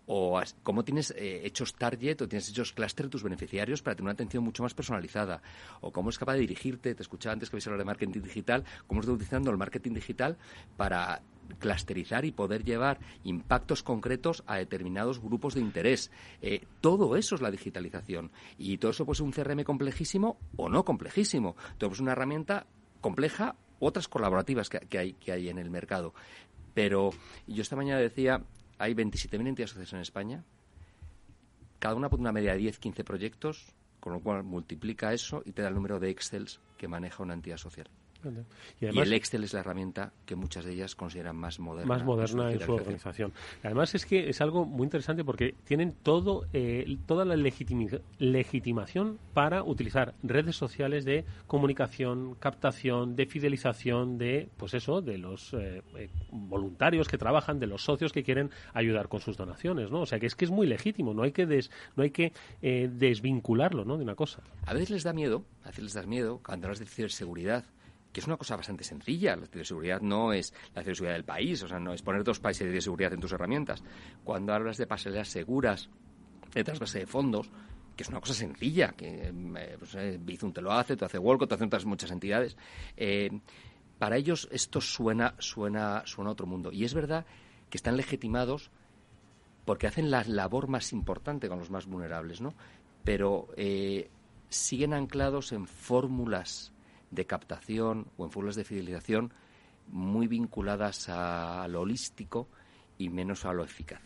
o 0.06 0.40
cómo 0.62 0.84
tienes 0.84 1.12
eh, 1.16 1.42
hechos 1.44 1.74
target 1.74 2.22
o 2.22 2.28
tienes 2.28 2.48
hechos 2.48 2.72
cluster 2.72 3.08
tus 3.08 3.22
beneficiarios 3.22 3.82
para 3.82 3.94
tener 3.96 4.04
una 4.04 4.12
atención 4.12 4.42
mucho 4.44 4.62
más 4.62 4.74
personalizada 4.74 5.42
o 5.80 5.92
cómo 5.92 6.10
es 6.10 6.18
capaz 6.18 6.34
de 6.34 6.40
dirigirte, 6.40 6.94
te 6.94 7.02
escuchaba 7.02 7.34
antes 7.34 7.50
que 7.50 7.56
habéis 7.56 7.66
hablado 7.66 7.80
de 7.80 7.86
marketing 7.86 8.22
digital, 8.22 8.64
cómo 8.86 9.00
estás 9.00 9.14
utilizando 9.14 9.50
el 9.50 9.56
marketing 9.56 9.92
digital 9.92 10.36
para 10.76 11.22
clusterizar 11.58 12.24
y 12.24 12.32
poder 12.32 12.64
llevar 12.64 12.98
impactos 13.24 13.82
concretos 13.82 14.42
a 14.46 14.56
determinados 14.56 15.20
grupos 15.20 15.54
de 15.54 15.60
interés. 15.60 16.10
Eh, 16.42 16.64
todo 16.80 17.16
eso 17.16 17.34
es 17.34 17.40
la 17.40 17.50
digitalización 17.50 18.30
y 18.58 18.78
todo 18.78 18.90
eso 18.90 19.04
puede 19.04 19.16
ser 19.16 19.26
un 19.26 19.32
CRM 19.32 19.64
complejísimo 19.64 20.38
o 20.56 20.68
no 20.68 20.84
complejísimo. 20.84 21.56
Todo 21.78 21.92
es 21.92 22.00
una 22.00 22.12
herramienta 22.12 22.66
compleja, 23.00 23.56
otras 23.78 24.08
colaborativas 24.08 24.68
que, 24.68 24.98
hay, 24.98 25.12
que 25.14 25.32
hay 25.32 25.48
en 25.48 25.58
el 25.58 25.70
mercado. 25.70 26.14
Pero 26.74 27.10
yo 27.46 27.62
esta 27.62 27.76
mañana 27.76 28.00
decía 28.00 28.42
hay 28.78 28.94
27.000 28.94 29.48
entidades 29.48 29.70
sociales 29.70 29.92
en 29.92 30.00
España. 30.00 30.44
Cada 31.78 31.94
una 31.94 32.08
pone 32.08 32.22
una 32.22 32.32
media 32.32 32.52
de 32.52 32.58
10, 32.58 32.78
15 32.78 33.04
proyectos, 33.04 33.66
con 34.00 34.12
lo 34.12 34.20
cual 34.20 34.42
multiplica 34.44 35.12
eso 35.12 35.42
y 35.44 35.52
te 35.52 35.62
da 35.62 35.68
el 35.68 35.74
número 35.74 36.00
de 36.00 36.10
Excels 36.10 36.60
que 36.76 36.88
maneja 36.88 37.22
una 37.22 37.34
entidad 37.34 37.56
social. 37.56 37.88
Y, 38.80 38.86
el 38.86 39.12
Excel 39.12 39.44
es 39.44 39.52
la 39.52 39.60
herramienta 39.60 40.12
que 40.24 40.36
muchas 40.36 40.64
de 40.64 40.72
ellas 40.72 40.94
consideran 40.94 41.36
más 41.36 41.58
moderna. 41.58 41.88
Más 41.88 42.04
moderna 42.04 42.52
en 42.52 42.60
su 42.60 42.72
organización. 42.72 43.32
Además 43.62 43.94
es 43.94 44.06
que 44.06 44.28
es 44.28 44.40
algo 44.40 44.64
muy 44.64 44.84
interesante 44.84 45.24
porque 45.24 45.54
tienen 45.64 45.94
todo 46.02 46.46
eh, 46.52 46.96
toda 47.06 47.24
la 47.24 47.36
legitimación 47.36 49.18
para 49.34 49.62
utilizar 49.62 50.14
redes 50.22 50.56
sociales 50.56 51.04
de 51.04 51.24
comunicación, 51.46 52.34
captación, 52.36 53.16
de 53.16 53.26
fidelización 53.26 54.18
de, 54.18 54.48
pues 54.56 54.74
eso, 54.74 55.00
de 55.00 55.18
los 55.18 55.52
eh, 55.54 55.82
eh, 55.96 56.08
voluntarios 56.30 57.08
que 57.08 57.18
trabajan, 57.18 57.58
de 57.58 57.66
los 57.66 57.84
socios 57.84 58.12
que 58.12 58.22
quieren 58.22 58.50
ayudar 58.74 59.08
con 59.08 59.20
sus 59.20 59.36
donaciones, 59.36 59.90
¿no? 59.90 60.00
O 60.02 60.06
sea 60.06 60.18
que 60.18 60.26
es 60.26 60.34
que 60.34 60.44
es 60.44 60.50
muy 60.50 60.66
legítimo, 60.66 61.14
no 61.14 61.22
hay 61.22 61.32
que 61.32 61.46
no 61.96 62.02
hay 62.02 62.10
que 62.10 62.32
desvincularlo, 62.60 63.84
¿no? 63.84 63.96
De 63.96 64.04
una 64.04 64.14
cosa. 64.14 64.42
A 64.66 64.74
veces 64.74 64.90
les 64.90 65.04
da 65.04 65.12
miedo, 65.12 65.44
a 65.62 65.68
veces 65.68 65.84
les 65.84 65.92
da 65.94 66.02
miedo 66.02 66.40
cuando 66.44 66.66
hablas 66.66 66.80
de 66.80 66.86
ciberseguridad 66.86 67.64
que 68.16 68.20
es 68.20 68.26
una 68.26 68.38
cosa 68.38 68.56
bastante 68.56 68.82
sencilla. 68.82 69.36
La 69.36 69.44
ciberseguridad 69.44 70.00
no 70.00 70.32
es 70.32 70.54
la 70.74 70.80
ciberseguridad 70.80 71.16
del 71.16 71.26
país, 71.26 71.62
o 71.62 71.68
sea, 71.68 71.78
no 71.78 71.92
es 71.92 72.00
poner 72.00 72.24
dos 72.24 72.40
países 72.40 72.72
de 72.72 72.80
seguridad 72.80 73.12
en 73.12 73.20
tus 73.20 73.30
herramientas. 73.32 73.82
Cuando 74.24 74.54
hablas 74.54 74.78
de 74.78 74.86
pasarelas 74.86 75.28
seguras 75.28 75.90
de 76.54 76.64
trasvase 76.64 77.00
de 77.00 77.06
fondos, 77.06 77.50
que 77.94 78.04
es 78.04 78.08
una 78.08 78.20
cosa 78.20 78.32
sencilla, 78.32 78.92
que 78.92 79.28
eh, 79.28 79.76
pues, 79.78 79.96
eh, 79.96 80.18
Bizum 80.18 80.50
te 80.50 80.62
lo 80.62 80.72
hace, 80.72 80.96
te 80.96 81.04
hace 81.04 81.18
Walcott, 81.18 81.50
te 81.50 81.56
hacen 81.56 81.66
otras 81.66 81.84
muchas 81.84 82.10
entidades. 82.10 82.56
Eh, 82.96 83.38
para 83.98 84.16
ellos 84.16 84.48
esto 84.50 84.80
suena, 84.80 85.34
suena, 85.38 86.02
suena 86.06 86.30
a 86.30 86.32
otro 86.32 86.46
mundo. 86.46 86.72
Y 86.72 86.86
es 86.86 86.94
verdad 86.94 87.26
que 87.68 87.76
están 87.76 87.98
legitimados 87.98 88.70
porque 89.66 89.88
hacen 89.88 90.10
la 90.10 90.24
labor 90.24 90.68
más 90.68 90.94
importante 90.94 91.50
con 91.50 91.58
los 91.58 91.70
más 91.70 91.84
vulnerables, 91.84 92.40
¿no? 92.40 92.54
Pero 93.04 93.48
siguen 94.48 94.94
anclados 94.94 95.52
en 95.52 95.66
fórmulas 95.66 96.72
de 97.16 97.24
captación 97.24 98.06
o 98.16 98.24
en 98.24 98.30
fórmulas 98.30 98.54
de 98.54 98.64
fidelización 98.64 99.32
muy 99.88 100.28
vinculadas 100.28 101.08
a 101.08 101.66
lo 101.68 101.80
holístico 101.80 102.46
y 102.98 103.08
menos 103.08 103.44
a 103.44 103.52
lo 103.52 103.64
eficaz. 103.64 104.00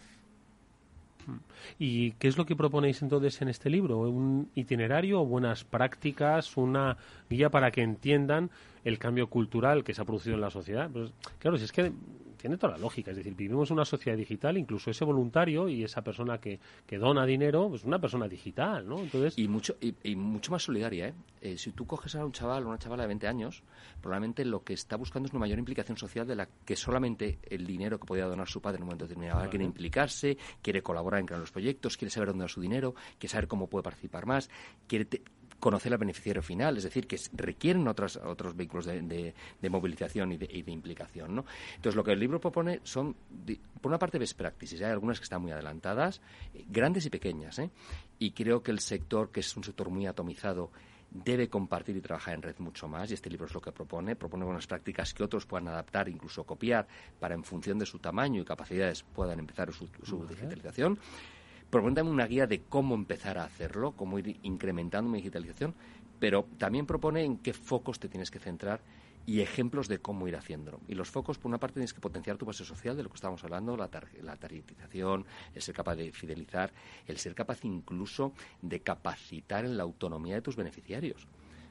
¿Y 1.78 2.12
qué 2.12 2.28
es 2.28 2.38
lo 2.38 2.46
que 2.46 2.56
proponéis 2.56 3.02
entonces 3.02 3.40
en 3.42 3.48
este 3.48 3.68
libro? 3.70 3.98
¿Un 3.98 4.50
itinerario, 4.54 5.24
buenas 5.24 5.64
prácticas, 5.64 6.56
una 6.56 6.96
guía 7.28 7.50
para 7.50 7.70
que 7.70 7.82
entiendan 7.82 8.50
el 8.84 8.98
cambio 8.98 9.28
cultural 9.28 9.84
que 9.84 9.92
se 9.92 10.00
ha 10.00 10.04
producido 10.04 10.34
en 10.34 10.40
la 10.40 10.50
sociedad? 10.50 10.90
Pues, 10.90 11.12
claro, 11.38 11.58
si 11.58 11.64
es 11.64 11.72
que 11.72 11.92
tiene 12.40 12.56
toda 12.56 12.72
la 12.72 12.78
lógica. 12.78 13.10
Es 13.10 13.16
decir, 13.16 13.34
vivimos 13.34 13.70
una 13.70 13.84
sociedad 13.84 14.16
digital, 14.16 14.56
incluso 14.56 14.90
ese 14.90 15.04
voluntario 15.04 15.68
y 15.68 15.84
esa 15.84 16.02
persona 16.02 16.38
que, 16.38 16.58
que 16.86 16.98
dona 16.98 17.26
dinero, 17.26 17.68
pues 17.68 17.84
una 17.84 17.98
persona 17.98 18.26
digital, 18.28 18.88
¿no? 18.88 18.98
Entonces... 18.98 19.38
Y 19.38 19.48
mucho, 19.48 19.76
y, 19.80 20.16
mucho 20.16 20.52
más 20.52 20.62
solidaria, 20.62 21.08
¿eh? 21.08 21.14
¿eh? 21.40 21.58
Si 21.58 21.72
tú 21.72 21.86
coges 21.86 22.14
a 22.14 22.24
un 22.24 22.32
chaval 22.32 22.64
o 22.64 22.68
una 22.68 22.78
chavala 22.78 23.02
de 23.02 23.08
20 23.08 23.28
años, 23.28 23.62
probablemente 24.00 24.44
lo 24.44 24.64
que 24.64 24.72
está 24.72 24.96
buscando 24.96 25.26
es 25.26 25.32
una 25.32 25.40
mayor 25.40 25.58
implicación 25.58 25.96
social 25.96 26.26
de 26.26 26.36
la 26.36 26.48
que 26.64 26.76
solamente 26.76 27.38
el 27.48 27.66
dinero 27.66 27.98
que 27.98 28.06
podía 28.06 28.26
donar 28.26 28.48
su 28.48 28.60
padre 28.60 28.76
en 28.76 28.82
un 28.82 28.86
momento 28.88 29.04
determinado. 29.04 29.38
Ahora 29.38 29.50
quiere 29.50 29.64
implicarse, 29.64 30.38
quiere 30.62 30.82
colaborar 30.82 31.20
en 31.20 31.26
crear 31.26 31.40
los 31.40 31.52
proyectos, 31.52 31.96
quiere 31.96 32.10
saber 32.10 32.28
dónde 32.28 32.44
va 32.44 32.48
su 32.48 32.60
dinero, 32.60 32.94
quiere 33.18 33.32
saber 33.32 33.48
cómo 33.48 33.68
puede 33.68 33.82
participar 33.82 34.26
más, 34.26 34.50
quiere 34.86 35.06
conocer 35.60 35.92
al 35.92 35.98
beneficiario 35.98 36.42
final, 36.42 36.76
es 36.78 36.84
decir, 36.84 37.06
que 37.06 37.18
requieren 37.32 37.86
otros, 37.86 38.16
otros 38.16 38.56
vehículos 38.56 38.86
de, 38.86 39.34
movilización 39.70 40.32
y 40.32 40.36
de, 40.36 40.70
implicación. 40.70 41.34
¿no? 41.34 41.44
Entonces, 41.76 41.94
lo 41.94 42.02
que 42.02 42.12
el 42.12 42.18
libro 42.18 42.40
propone 42.40 42.80
son, 42.82 43.14
por 43.80 43.90
una 43.90 43.98
parte, 43.98 44.18
best 44.18 44.36
practices, 44.36 44.80
hay 44.80 44.90
algunas 44.90 45.20
que 45.20 45.24
están 45.24 45.42
muy 45.42 45.52
adelantadas, 45.52 46.20
eh, 46.54 46.64
grandes 46.68 47.06
y 47.06 47.10
pequeñas, 47.10 47.58
¿eh? 47.58 47.70
y 48.18 48.32
creo 48.32 48.62
que 48.62 48.70
el 48.70 48.80
sector, 48.80 49.30
que 49.30 49.40
es 49.40 49.56
un 49.56 49.62
sector 49.62 49.90
muy 49.90 50.06
atomizado, 50.06 50.70
debe 51.10 51.48
compartir 51.48 51.96
y 51.96 52.00
trabajar 52.00 52.34
en 52.34 52.42
red 52.42 52.56
mucho 52.58 52.86
más 52.86 53.10
y 53.10 53.14
este 53.14 53.28
libro 53.28 53.46
es 53.46 53.54
lo 53.54 53.60
que 53.60 53.72
propone. 53.72 54.14
Propone 54.14 54.44
unas 54.44 54.66
prácticas 54.66 55.12
que 55.12 55.24
otros 55.24 55.44
puedan 55.44 55.66
adaptar, 55.68 56.08
incluso 56.08 56.44
copiar, 56.44 56.86
para 57.18 57.34
en 57.34 57.42
función 57.42 57.78
de 57.78 57.86
su 57.86 57.98
tamaño 57.98 58.40
y 58.40 58.44
capacidades 58.44 59.02
puedan 59.02 59.40
empezar 59.40 59.72
su, 59.72 59.88
su 60.04 60.24
digitalización 60.26 60.98
propone 61.70 62.02
una 62.02 62.26
guía 62.26 62.46
de 62.46 62.62
cómo 62.62 62.94
empezar 62.94 63.38
a 63.38 63.44
hacerlo, 63.44 63.92
cómo 63.92 64.18
ir 64.18 64.38
incrementando 64.42 65.10
mi 65.10 65.18
digitalización, 65.18 65.74
pero 66.18 66.46
también 66.58 66.86
propone 66.86 67.24
en 67.24 67.38
qué 67.38 67.52
focos 67.52 67.98
te 67.98 68.08
tienes 68.08 68.30
que 68.30 68.38
centrar 68.38 68.80
y 69.26 69.40
ejemplos 69.40 69.86
de 69.86 69.98
cómo 69.98 70.26
ir 70.26 70.36
haciéndolo. 70.36 70.80
Y 70.88 70.94
los 70.94 71.10
focos, 71.10 71.38
por 71.38 71.48
una 71.48 71.58
parte, 71.58 71.74
tienes 71.74 71.94
que 71.94 72.00
potenciar 72.00 72.36
tu 72.36 72.46
base 72.46 72.64
social, 72.64 72.96
de 72.96 73.02
lo 73.04 73.10
que 73.10 73.14
estábamos 73.14 73.44
hablando, 73.44 73.76
la, 73.76 73.88
la 74.22 74.36
targetización, 74.36 75.24
el 75.54 75.62
ser 75.62 75.74
capaz 75.74 75.94
de 75.94 76.10
fidelizar, 76.12 76.72
el 77.06 77.18
ser 77.18 77.34
capaz 77.34 77.64
incluso 77.64 78.32
de 78.60 78.80
capacitar 78.80 79.64
en 79.64 79.76
la 79.76 79.84
autonomía 79.84 80.34
de 80.34 80.42
tus 80.42 80.56
beneficiarios 80.56 81.28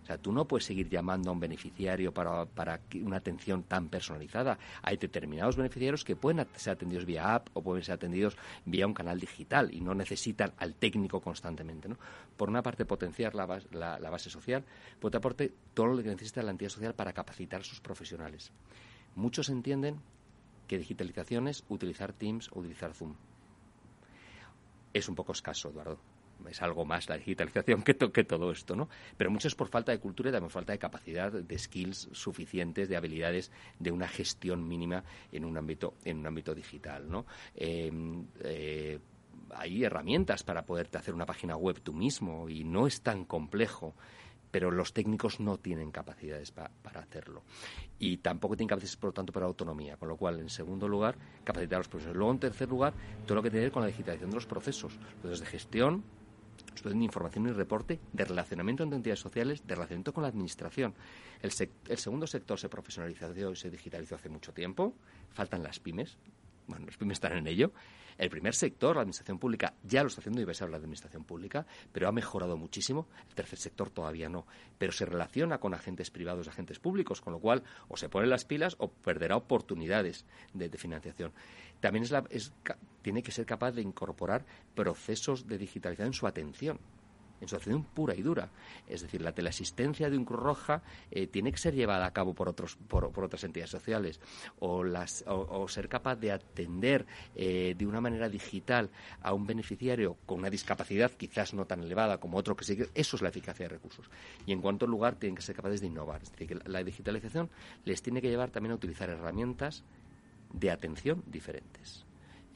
sea, 0.09 0.17
tú 0.17 0.31
no 0.31 0.45
puedes 0.45 0.65
seguir 0.65 0.89
llamando 0.89 1.29
a 1.29 1.33
un 1.33 1.39
beneficiario 1.39 2.11
para, 2.13 2.45
para 2.45 2.81
una 2.95 3.17
atención 3.17 3.63
tan 3.63 3.89
personalizada. 3.89 4.57
Hay 4.81 4.97
determinados 4.97 5.55
beneficiarios 5.55 6.03
que 6.03 6.15
pueden 6.15 6.45
ser 6.55 6.73
atendidos 6.73 7.05
vía 7.05 7.35
app 7.35 7.49
o 7.53 7.61
pueden 7.61 7.83
ser 7.83 7.95
atendidos 7.95 8.35
vía 8.65 8.87
un 8.87 8.93
canal 8.93 9.19
digital 9.19 9.73
y 9.73 9.81
no 9.81 9.93
necesitan 9.93 10.53
al 10.57 10.73
técnico 10.73 11.21
constantemente. 11.21 11.87
¿no? 11.89 11.97
Por 12.35 12.49
una 12.49 12.63
parte, 12.63 12.85
potenciar 12.85 13.35
la, 13.35 13.45
base 13.45 14.29
social, 14.29 14.63
por 14.99 15.09
otra 15.09 15.21
parte, 15.21 15.53
todo 15.73 15.87
lo 15.87 16.01
que 16.01 16.09
necesita 16.09 16.41
la 16.41 16.51
entidad 16.51 16.71
social 16.71 16.95
para 16.95 17.13
capacitar 17.13 17.61
a 17.61 17.63
sus 17.63 17.79
profesionales. 17.79 18.51
Muchos 19.15 19.49
entienden 19.49 19.99
que 20.67 20.77
digitalización 20.77 21.47
es 21.47 21.63
utilizar 21.69 22.13
Teams 22.13 22.49
o 22.51 22.59
utilizar 22.59 22.93
Zoom 22.93 23.15
es 24.91 25.07
un 25.07 25.13
poco 25.13 25.33
escaso, 25.33 25.69
Eduardo 25.69 25.99
es 26.49 26.61
algo 26.61 26.85
más 26.85 27.09
la 27.09 27.17
digitalización 27.17 27.83
que, 27.83 27.95
que 27.95 28.23
todo 28.23 28.51
esto, 28.51 28.75
¿no? 28.75 28.89
Pero 29.17 29.31
mucho 29.31 29.47
es 29.47 29.55
por 29.55 29.67
falta 29.67 29.91
de 29.91 29.99
cultura 29.99 30.29
y 30.29 30.33
también 30.33 30.49
falta 30.49 30.73
de 30.73 30.79
capacidad, 30.79 31.31
de 31.31 31.59
skills 31.59 32.09
suficientes, 32.11 32.89
de 32.89 32.95
habilidades, 32.95 33.51
de 33.79 33.91
una 33.91 34.07
gestión 34.07 34.67
mínima 34.67 35.03
en 35.31 35.45
un 35.45 35.57
ámbito, 35.57 35.95
en 36.05 36.19
un 36.19 36.27
ámbito 36.27 36.55
digital, 36.55 37.09
¿no? 37.09 37.25
Em, 37.55 38.25
eh, 38.41 38.99
hay 39.55 39.83
herramientas 39.83 40.43
para 40.43 40.65
poderte 40.65 40.97
hacer 40.97 41.13
una 41.13 41.25
página 41.25 41.55
web 41.55 41.81
tú 41.81 41.93
mismo 41.93 42.49
y 42.49 42.63
no 42.63 42.87
es 42.87 43.01
tan 43.01 43.25
complejo 43.25 43.95
pero 44.51 44.71
los 44.71 44.93
técnicos 44.93 45.39
no 45.39 45.57
tienen 45.57 45.91
capacidades 45.91 46.51
para 46.51 46.99
hacerlo. 46.99 47.43
Y 47.99 48.17
tampoco 48.17 48.55
tienen 48.55 48.69
capacidades, 48.69 48.97
por 48.97 49.09
lo 49.09 49.13
tanto, 49.13 49.33
para 49.33 49.45
autonomía. 49.45 49.97
Con 49.97 50.09
lo 50.09 50.17
cual, 50.17 50.39
en 50.39 50.49
segundo 50.49 50.87
lugar, 50.87 51.15
capacitar 51.43 51.75
a 51.75 51.79
los 51.79 51.87
profesores. 51.87 52.17
Luego, 52.17 52.31
en 52.31 52.39
tercer 52.39 52.69
lugar, 52.69 52.93
todo 53.25 53.35
lo 53.35 53.43
que 53.43 53.49
tiene 53.49 53.61
que 53.61 53.65
ver 53.65 53.71
con 53.73 53.81
la 53.83 53.87
digitalización 53.87 54.31
de 54.31 54.35
los 54.35 54.45
procesos. 54.45 54.97
Procesos 55.21 55.41
de 55.41 55.45
gestión, 55.45 56.03
de 56.83 56.95
información 56.95 57.47
y 57.47 57.51
reporte, 57.51 57.99
de 58.13 58.25
relacionamiento 58.25 58.83
entre 58.83 58.97
entidades 58.97 59.19
sociales, 59.19 59.65
de 59.65 59.75
relacionamiento 59.75 60.13
con 60.13 60.23
la 60.23 60.29
administración. 60.29 60.93
El, 61.41 61.51
el 61.87 61.97
segundo 61.97 62.27
sector 62.27 62.59
se 62.59 62.69
profesionalizó 62.69 63.51
y 63.51 63.55
se 63.55 63.69
digitalizó 63.69 64.15
hace 64.15 64.29
mucho 64.29 64.53
tiempo. 64.53 64.93
Faltan 65.31 65.63
las 65.63 65.79
pymes. 65.79 66.17
Bueno, 66.69 66.85
las 66.85 66.97
pymes 66.97 67.15
están 67.15 67.35
en 67.35 67.47
ello. 67.47 67.73
El 68.19 68.29
primer 68.29 68.53
sector, 68.53 68.95
la 68.95 69.01
administración 69.01 69.39
pública, 69.39 69.73
ya 69.83 70.03
lo 70.03 70.07
está 70.07 70.21
haciendo 70.21 70.39
y 70.39 70.45
va 70.45 70.51
a 70.51 70.53
ser 70.53 70.69
la 70.69 70.77
administración 70.77 71.23
pública, 71.23 71.65
pero 71.91 72.07
ha 72.07 72.11
mejorado 72.11 72.57
muchísimo. 72.57 73.07
El 73.27 73.33
tercer 73.33 73.57
sector 73.57 73.89
todavía 73.89 74.29
no. 74.29 74.45
Pero 74.77 74.91
se 74.91 75.05
relaciona 75.05 75.59
con 75.59 75.73
agentes 75.73 76.11
privados 76.11 76.47
agentes 76.47 76.77
públicos, 76.77 77.21
con 77.21 77.33
lo 77.33 77.39
cual 77.39 77.63
o 77.87 77.97
se 77.97 78.07
ponen 78.07 78.29
las 78.29 78.45
pilas 78.45 78.75
o 78.77 78.89
perderá 78.89 79.35
oportunidades 79.35 80.25
de, 80.53 80.69
financiación. 80.77 81.31
También 81.79 82.05
tiene 83.01 83.23
que 83.23 83.31
ser 83.31 83.47
capaz 83.47 83.71
de 83.71 83.81
incorporar 83.81 84.45
procesos 84.75 85.47
de 85.47 85.57
digitalización 85.57 86.09
en 86.09 86.13
su 86.13 86.27
atención 86.27 86.79
en 87.41 87.47
su 87.47 87.55
acción 87.55 87.83
pura 87.83 88.15
y 88.15 88.21
dura. 88.21 88.49
Es 88.87 89.01
decir, 89.01 89.21
la 89.21 89.33
teleasistencia 89.33 90.09
de 90.09 90.17
un 90.17 90.25
Cruz 90.25 90.39
Roja 90.39 90.81
eh, 91.11 91.27
tiene 91.27 91.51
que 91.51 91.57
ser 91.57 91.75
llevada 91.75 92.05
a 92.05 92.11
cabo 92.11 92.33
por, 92.33 92.49
otros, 92.49 92.75
por, 92.75 93.05
otras 93.05 93.43
entidades 93.43 93.71
sociales 93.71 94.19
o, 94.59 94.83
las, 94.83 95.23
o, 95.27 95.67
ser 95.67 95.89
capaz 95.89 96.15
de 96.15 96.31
atender 96.31 97.05
eh, 97.35 97.75
de 97.77 97.85
una 97.85 98.01
manera 98.01 98.29
digital 98.29 98.89
a 99.21 99.33
un 99.33 99.45
beneficiario 99.45 100.17
con 100.25 100.39
una 100.39 100.49
discapacidad 100.49 101.11
quizás 101.11 101.53
no 101.53 101.65
tan 101.65 101.83
elevada 101.83 102.19
como 102.19 102.37
otro 102.37 102.55
que 102.55 102.65
sigue. 102.65 102.89
Eso 102.93 103.15
es 103.15 103.21
la 103.21 103.29
eficacia 103.29 103.65
de 103.65 103.69
recursos. 103.69 104.09
Y 104.45 104.51
en 104.51 104.61
cuanto 104.61 104.87
lugar, 104.87 105.15
tienen 105.15 105.35
que 105.35 105.41
ser 105.41 105.55
capaces 105.55 105.81
de 105.81 105.87
innovar. 105.87 106.21
Es 106.23 106.31
decir, 106.31 106.47
que 106.47 106.69
la 106.69 106.83
digitalización 106.83 107.49
les 107.85 108.01
tiene 108.01 108.21
que 108.21 108.29
llevar 108.29 108.49
también 108.51 108.71
a 108.71 108.75
utilizar 108.75 109.09
herramientas 109.09 109.83
de 110.53 110.71
atención 110.71 111.23
diferentes. 111.27 112.05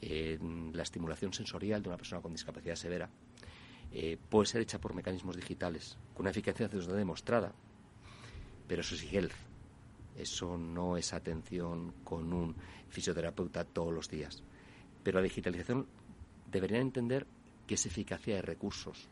la 0.00 0.82
estimulación 0.82 1.32
sensorial 1.32 1.82
de 1.82 1.88
una 1.88 1.96
persona 1.96 2.20
con 2.20 2.32
discapacidad 2.32 2.76
severa 2.76 3.08
eh, 3.96 4.18
puede 4.28 4.46
ser 4.46 4.60
hecha 4.60 4.80
por 4.80 4.92
mecanismos 4.92 5.36
digitales, 5.36 5.96
con 6.14 6.24
una 6.24 6.30
eficacia 6.30 6.66
demostrada, 6.66 7.52
pero 8.66 8.80
eso 8.80 8.96
es 8.96 9.12
health. 9.12 9.32
Eso 10.16 10.58
no 10.58 10.96
es 10.96 11.12
atención 11.12 11.92
con 12.02 12.32
un 12.32 12.56
fisioterapeuta 12.88 13.64
todos 13.64 13.92
los 13.92 14.08
días. 14.08 14.42
Pero 15.02 15.18
la 15.18 15.24
digitalización 15.24 15.86
debería 16.50 16.78
entender 16.78 17.26
que 17.66 17.74
es 17.74 17.86
eficacia 17.86 18.36
de 18.36 18.42
recursos. 18.42 19.08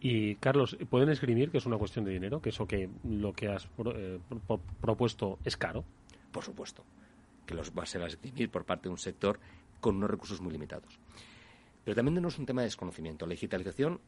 Y 0.00 0.36
Carlos, 0.36 0.78
¿pueden 0.88 1.10
escribir 1.10 1.50
que 1.50 1.58
es 1.58 1.66
una 1.66 1.76
cuestión 1.76 2.06
de 2.06 2.12
dinero? 2.12 2.40
¿Que 2.40 2.48
eso 2.48 2.66
que 2.66 2.88
lo 3.04 3.34
que 3.34 3.48
has 3.48 3.68
eh, 3.94 4.18
propuesto 4.80 5.38
es 5.44 5.58
caro? 5.58 5.84
Por 6.32 6.44
supuesto, 6.44 6.84
que 7.44 7.54
los 7.54 7.70
va 7.72 7.82
a 7.82 7.86
ser 7.86 8.02
a 8.02 8.06
escribir 8.06 8.50
por 8.50 8.64
parte 8.64 8.84
de 8.84 8.92
un 8.92 8.98
sector 8.98 9.38
con 9.80 9.96
unos 9.96 10.10
recursos 10.10 10.40
muy 10.40 10.52
limitados. 10.52 10.98
Pero 11.84 11.94
también 11.94 12.20
no 12.20 12.28
es 12.28 12.38
un 12.38 12.46
tema 12.46 12.62
de 12.62 12.66
desconocimiento. 12.66 13.26
La 13.26 13.32
digitalización 13.32 14.00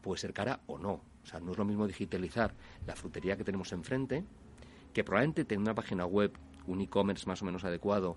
puede 0.00 0.20
ser 0.20 0.32
cara 0.32 0.60
o 0.66 0.78
no. 0.78 1.02
O 1.22 1.26
sea, 1.26 1.40
no 1.40 1.52
es 1.52 1.58
lo 1.58 1.64
mismo 1.64 1.86
digitalizar 1.86 2.54
la 2.86 2.96
frutería 2.96 3.36
que 3.36 3.44
tenemos 3.44 3.72
enfrente, 3.72 4.24
que 4.92 5.04
probablemente 5.04 5.44
tenga 5.44 5.62
una 5.62 5.74
página 5.74 6.06
web, 6.06 6.32
un 6.66 6.80
e-commerce 6.80 7.26
más 7.26 7.42
o 7.42 7.44
menos 7.44 7.64
adecuado 7.64 8.16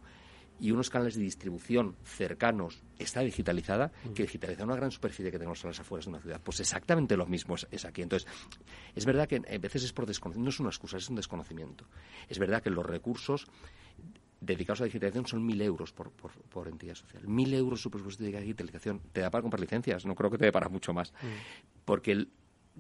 y 0.60 0.72
unos 0.72 0.90
canales 0.90 1.16
de 1.16 1.24
distribución 1.24 1.96
cercanos 2.04 2.84
está 2.98 3.22
digitalizada 3.22 3.92
mm. 4.06 4.14
que 4.14 4.24
digitalizar 4.24 4.66
una 4.66 4.76
gran 4.76 4.92
superficie 4.92 5.32
que 5.32 5.38
tenemos 5.38 5.64
a 5.66 5.68
las 5.68 5.80
afueras 5.80 6.06
de 6.06 6.12
una 6.12 6.20
ciudad. 6.20 6.42
Pues 6.44 6.60
exactamente 6.60 7.18
lo 7.18 7.26
mismo 7.26 7.56
es, 7.72 7.86
aquí. 7.86 8.02
Entonces, 8.02 8.30
es 8.96 9.06
verdad 9.06 9.28
que 9.28 9.38
a 9.38 9.58
veces 9.58 9.84
es 9.84 9.94
por 9.94 10.06
desconocimiento, 10.06 10.46
no 10.46 10.50
es 10.50 10.60
una 10.60 10.70
excusa, 10.70 10.98
es 10.98 11.10
un 11.10 11.16
desconocimiento. 11.16 11.86
Es 12.30 12.40
verdad 12.40 12.62
que 12.62 12.70
los 12.70 12.86
recursos 12.86 13.48
dedicados 14.46 14.82
a 14.82 14.86
digitalización 14.86 15.26
son 15.26 15.46
mil 15.46 15.62
euros 15.62 15.94
por, 15.94 16.12
por, 16.12 16.68
entidad 16.68 16.96
social. 16.96 17.28
Mil 17.28 17.54
euros 17.54 17.82
su 17.82 17.90
presupuesto 17.90 18.24
de 18.24 18.32
digitalización. 18.42 19.00
Te 19.12 19.22
da 19.22 19.32
para 19.32 19.42
comprar 19.42 19.60
licencias, 19.60 20.06
no 20.06 20.16
creo 20.16 20.30
que 20.30 20.38
te 20.38 20.46
dé 20.46 20.52
para 20.52 20.70
mucho 20.70 20.94
más. 20.94 21.12
Mm. 21.14 21.84
Porque 21.86 22.28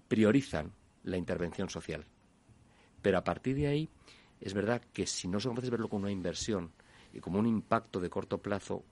priorizan 0.07 0.71
la 1.03 1.17
intervención 1.17 1.69
social. 1.69 2.05
Pero 3.01 3.17
a 3.17 3.23
partir 3.23 3.55
de 3.55 3.67
ahí, 3.67 3.89
es 4.41 4.53
verdad 4.53 4.81
que 4.93 5.07
si 5.07 5.27
no 5.27 5.39
son 5.39 5.51
capaces 5.51 5.69
de 5.69 5.71
verlo 5.71 5.89
como 5.89 6.03
una 6.03 6.11
inversión 6.11 6.71
y 7.13 7.19
como 7.19 7.39
un 7.39 7.47
impacto 7.47 7.99
de 7.99 8.09
corto 8.09 8.39
plazo 8.39 8.83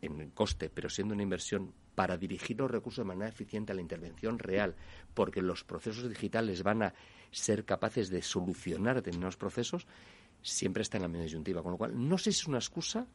en 0.00 0.30
coste, 0.30 0.70
pero 0.70 0.88
siendo 0.88 1.14
una 1.14 1.22
inversión 1.22 1.72
para 1.94 2.16
dirigir 2.16 2.58
los 2.58 2.70
recursos 2.70 3.04
de 3.04 3.08
manera 3.08 3.28
eficiente 3.28 3.72
a 3.72 3.74
la 3.74 3.80
intervención 3.80 4.38
real, 4.38 4.76
porque 5.14 5.42
los 5.42 5.64
procesos 5.64 6.08
digitales 6.08 6.62
van 6.62 6.84
a 6.84 6.94
ser 7.32 7.64
capaces 7.64 8.08
de 8.08 8.22
solucionar 8.22 8.94
determinados 8.94 9.36
procesos, 9.36 9.86
siempre 10.42 10.82
está 10.82 10.98
en 10.98 11.02
la 11.02 11.08
misma 11.08 11.24
disyuntiva. 11.24 11.62
Con 11.62 11.72
lo 11.72 11.78
cual, 11.78 12.08
no 12.08 12.18
sé 12.18 12.32
si 12.32 12.40
es 12.40 12.46
una 12.46 12.58
excusa, 12.58 13.06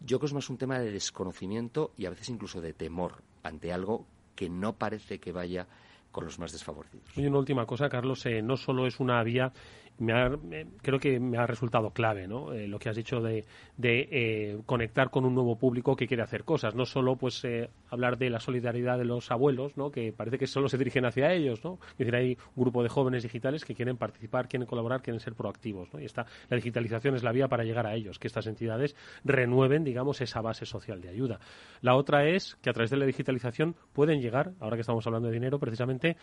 yo 0.00 0.18
creo 0.18 0.20
que 0.20 0.26
es 0.26 0.34
más 0.34 0.50
un 0.50 0.58
tema 0.58 0.78
de 0.78 0.90
desconocimiento 0.90 1.92
y 1.96 2.06
a 2.06 2.10
veces 2.10 2.28
incluso 2.28 2.60
de 2.60 2.72
temor 2.72 3.22
ante 3.42 3.72
algo 3.72 4.06
que 4.34 4.48
no 4.48 4.74
parece 4.74 5.18
que 5.18 5.32
vaya 5.32 5.66
con 6.10 6.24
los 6.24 6.38
más 6.38 6.52
desfavorecidos. 6.52 7.16
Y 7.16 7.26
una 7.26 7.38
última 7.38 7.66
cosa, 7.66 7.88
Carlos, 7.88 8.24
eh, 8.26 8.42
no 8.42 8.56
solo 8.56 8.86
es 8.86 9.00
una 9.00 9.22
vía 9.22 9.52
me 9.98 10.66
creo 10.82 10.98
que 10.98 11.20
me 11.20 11.38
ha 11.38 11.46
resultado 11.46 11.90
clave 11.90 12.26
¿no? 12.26 12.52
Eh, 12.52 12.66
lo 12.66 12.78
que 12.78 12.88
has 12.88 12.96
dicho 12.96 13.20
de, 13.20 13.44
eh, 13.82 14.58
conectar 14.66 15.10
con 15.10 15.24
un 15.24 15.34
nuevo 15.34 15.56
público 15.56 15.96
que 15.96 16.06
quiere 16.06 16.22
hacer 16.22 16.44
cosas, 16.44 16.74
no 16.74 16.86
solo 16.86 17.16
pues 17.16 17.44
eh, 17.44 17.70
hablar 17.90 18.18
de 18.18 18.30
la 18.30 18.40
solidaridad 18.40 18.98
de 18.98 19.04
los 19.04 19.30
abuelos, 19.30 19.76
¿no? 19.76 19.90
que 19.90 20.12
parece 20.12 20.38
que 20.38 20.46
solo 20.46 20.68
se 20.68 20.78
dirigen 20.78 21.04
hacia 21.04 21.32
ellos, 21.32 21.64
¿no? 21.64 21.78
es 21.92 21.98
decir, 21.98 22.14
hay 22.14 22.38
un 22.56 22.64
grupo 22.64 22.82
de 22.82 22.88
jóvenes 22.88 23.22
digitales 23.22 23.64
que 23.64 23.74
quieren 23.74 23.96
participar, 23.96 24.48
quieren 24.48 24.66
colaborar, 24.66 25.02
quieren 25.02 25.20
ser 25.20 25.34
proactivos, 25.34 25.88
y 25.98 26.04
esta, 26.04 26.26
la 26.48 26.56
digitalización 26.56 27.14
es 27.14 27.22
la 27.22 27.32
vía 27.32 27.48
para 27.48 27.64
llegar 27.64 27.86
a 27.86 27.94
ellos, 27.94 28.18
que 28.18 28.26
estas 28.26 28.46
entidades 28.46 28.96
renueven, 29.24 29.84
digamos, 29.84 30.20
esa 30.20 30.40
base 30.40 30.66
social 30.66 31.00
de 31.00 31.08
ayuda. 31.08 31.40
La 31.80 31.94
otra 31.94 32.26
es 32.26 32.56
que 32.62 32.70
a 32.70 32.72
través 32.72 32.90
de 32.90 32.96
la 32.96 33.06
digitalización 33.06 33.76
pueden 33.92 34.20
llegar, 34.20 34.52
ahora 34.60 34.76
que 34.76 34.82
estamos 34.82 35.06
hablando 35.06 35.28
de 35.28 35.34
dinero, 35.34 35.58
precisamente 35.58 36.16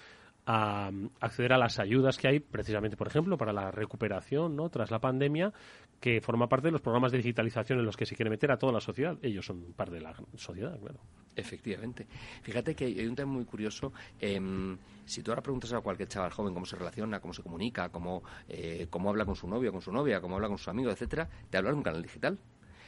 a 0.51 0.89
acceder 1.19 1.53
a 1.53 1.59
las 1.59 1.77
ayudas 1.77 2.17
que 2.17 2.27
hay, 2.27 2.39
precisamente, 2.39 2.97
por 2.97 3.05
ejemplo, 3.05 3.37
para 3.37 3.53
la 3.53 3.69
recuperación 3.69 4.55
¿no? 4.55 4.69
tras 4.69 4.89
la 4.89 4.97
pandemia, 4.97 5.53
que 5.99 6.21
forma 6.21 6.49
parte 6.49 6.69
de 6.69 6.71
los 6.71 6.81
programas 6.81 7.11
de 7.11 7.19
digitalización 7.19 7.77
en 7.77 7.85
los 7.85 7.95
que 7.95 8.07
se 8.07 8.15
quiere 8.15 8.31
meter 8.31 8.51
a 8.51 8.57
toda 8.57 8.73
la 8.73 8.79
sociedad. 8.79 9.15
Ellos 9.21 9.45
son 9.45 9.73
parte 9.73 9.95
de 9.95 10.01
la 10.01 10.15
sociedad, 10.35 10.75
claro. 10.79 10.99
Efectivamente. 11.35 12.07
Fíjate 12.41 12.73
que 12.73 12.85
hay 12.85 13.05
un 13.05 13.15
tema 13.15 13.31
muy 13.31 13.45
curioso. 13.45 13.93
Em, 14.19 14.75
si 15.05 15.21
tú 15.21 15.29
ahora 15.29 15.43
preguntas 15.43 15.71
a 15.71 15.81
cualquier 15.81 16.09
chaval 16.09 16.31
joven 16.31 16.51
cómo 16.51 16.65
se 16.65 16.77
relaciona, 16.77 17.19
cómo 17.19 17.35
se 17.35 17.43
comunica, 17.43 17.89
cómo, 17.89 18.23
eh, 18.47 18.87
cómo 18.89 19.09
habla 19.11 19.25
con 19.25 19.35
su 19.35 19.47
novio, 19.47 19.71
con 19.71 19.81
su 19.81 19.91
novia, 19.91 20.19
cómo 20.19 20.33
habla 20.33 20.47
con 20.47 20.57
sus 20.57 20.69
amigos, 20.69 20.93
etcétera, 20.93 21.29
te 21.51 21.59
habla 21.59 21.69
en 21.69 21.75
un 21.75 21.83
canal 21.83 22.01
digital. 22.01 22.39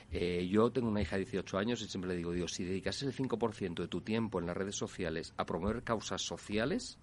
Eh, 0.10 0.48
yo 0.50 0.72
tengo 0.72 0.88
una 0.88 1.02
hija 1.02 1.16
de 1.16 1.26
18 1.26 1.60
años 1.60 1.80
y 1.84 1.88
siempre 1.88 2.10
le 2.10 2.18
digo, 2.18 2.32
Dios, 2.32 2.54
si 2.54 2.64
dedicases 2.64 3.04
el 3.04 3.14
5% 3.14 3.84
de 3.84 3.88
tu 3.88 4.02
tiempo 4.02 4.40
en 4.40 4.48
las 4.48 4.58
redes 4.58 4.76
sociales 4.76 5.36
a 5.38 5.46
promover 5.46 5.84
causas 5.84 6.24
sociales, 6.24 6.98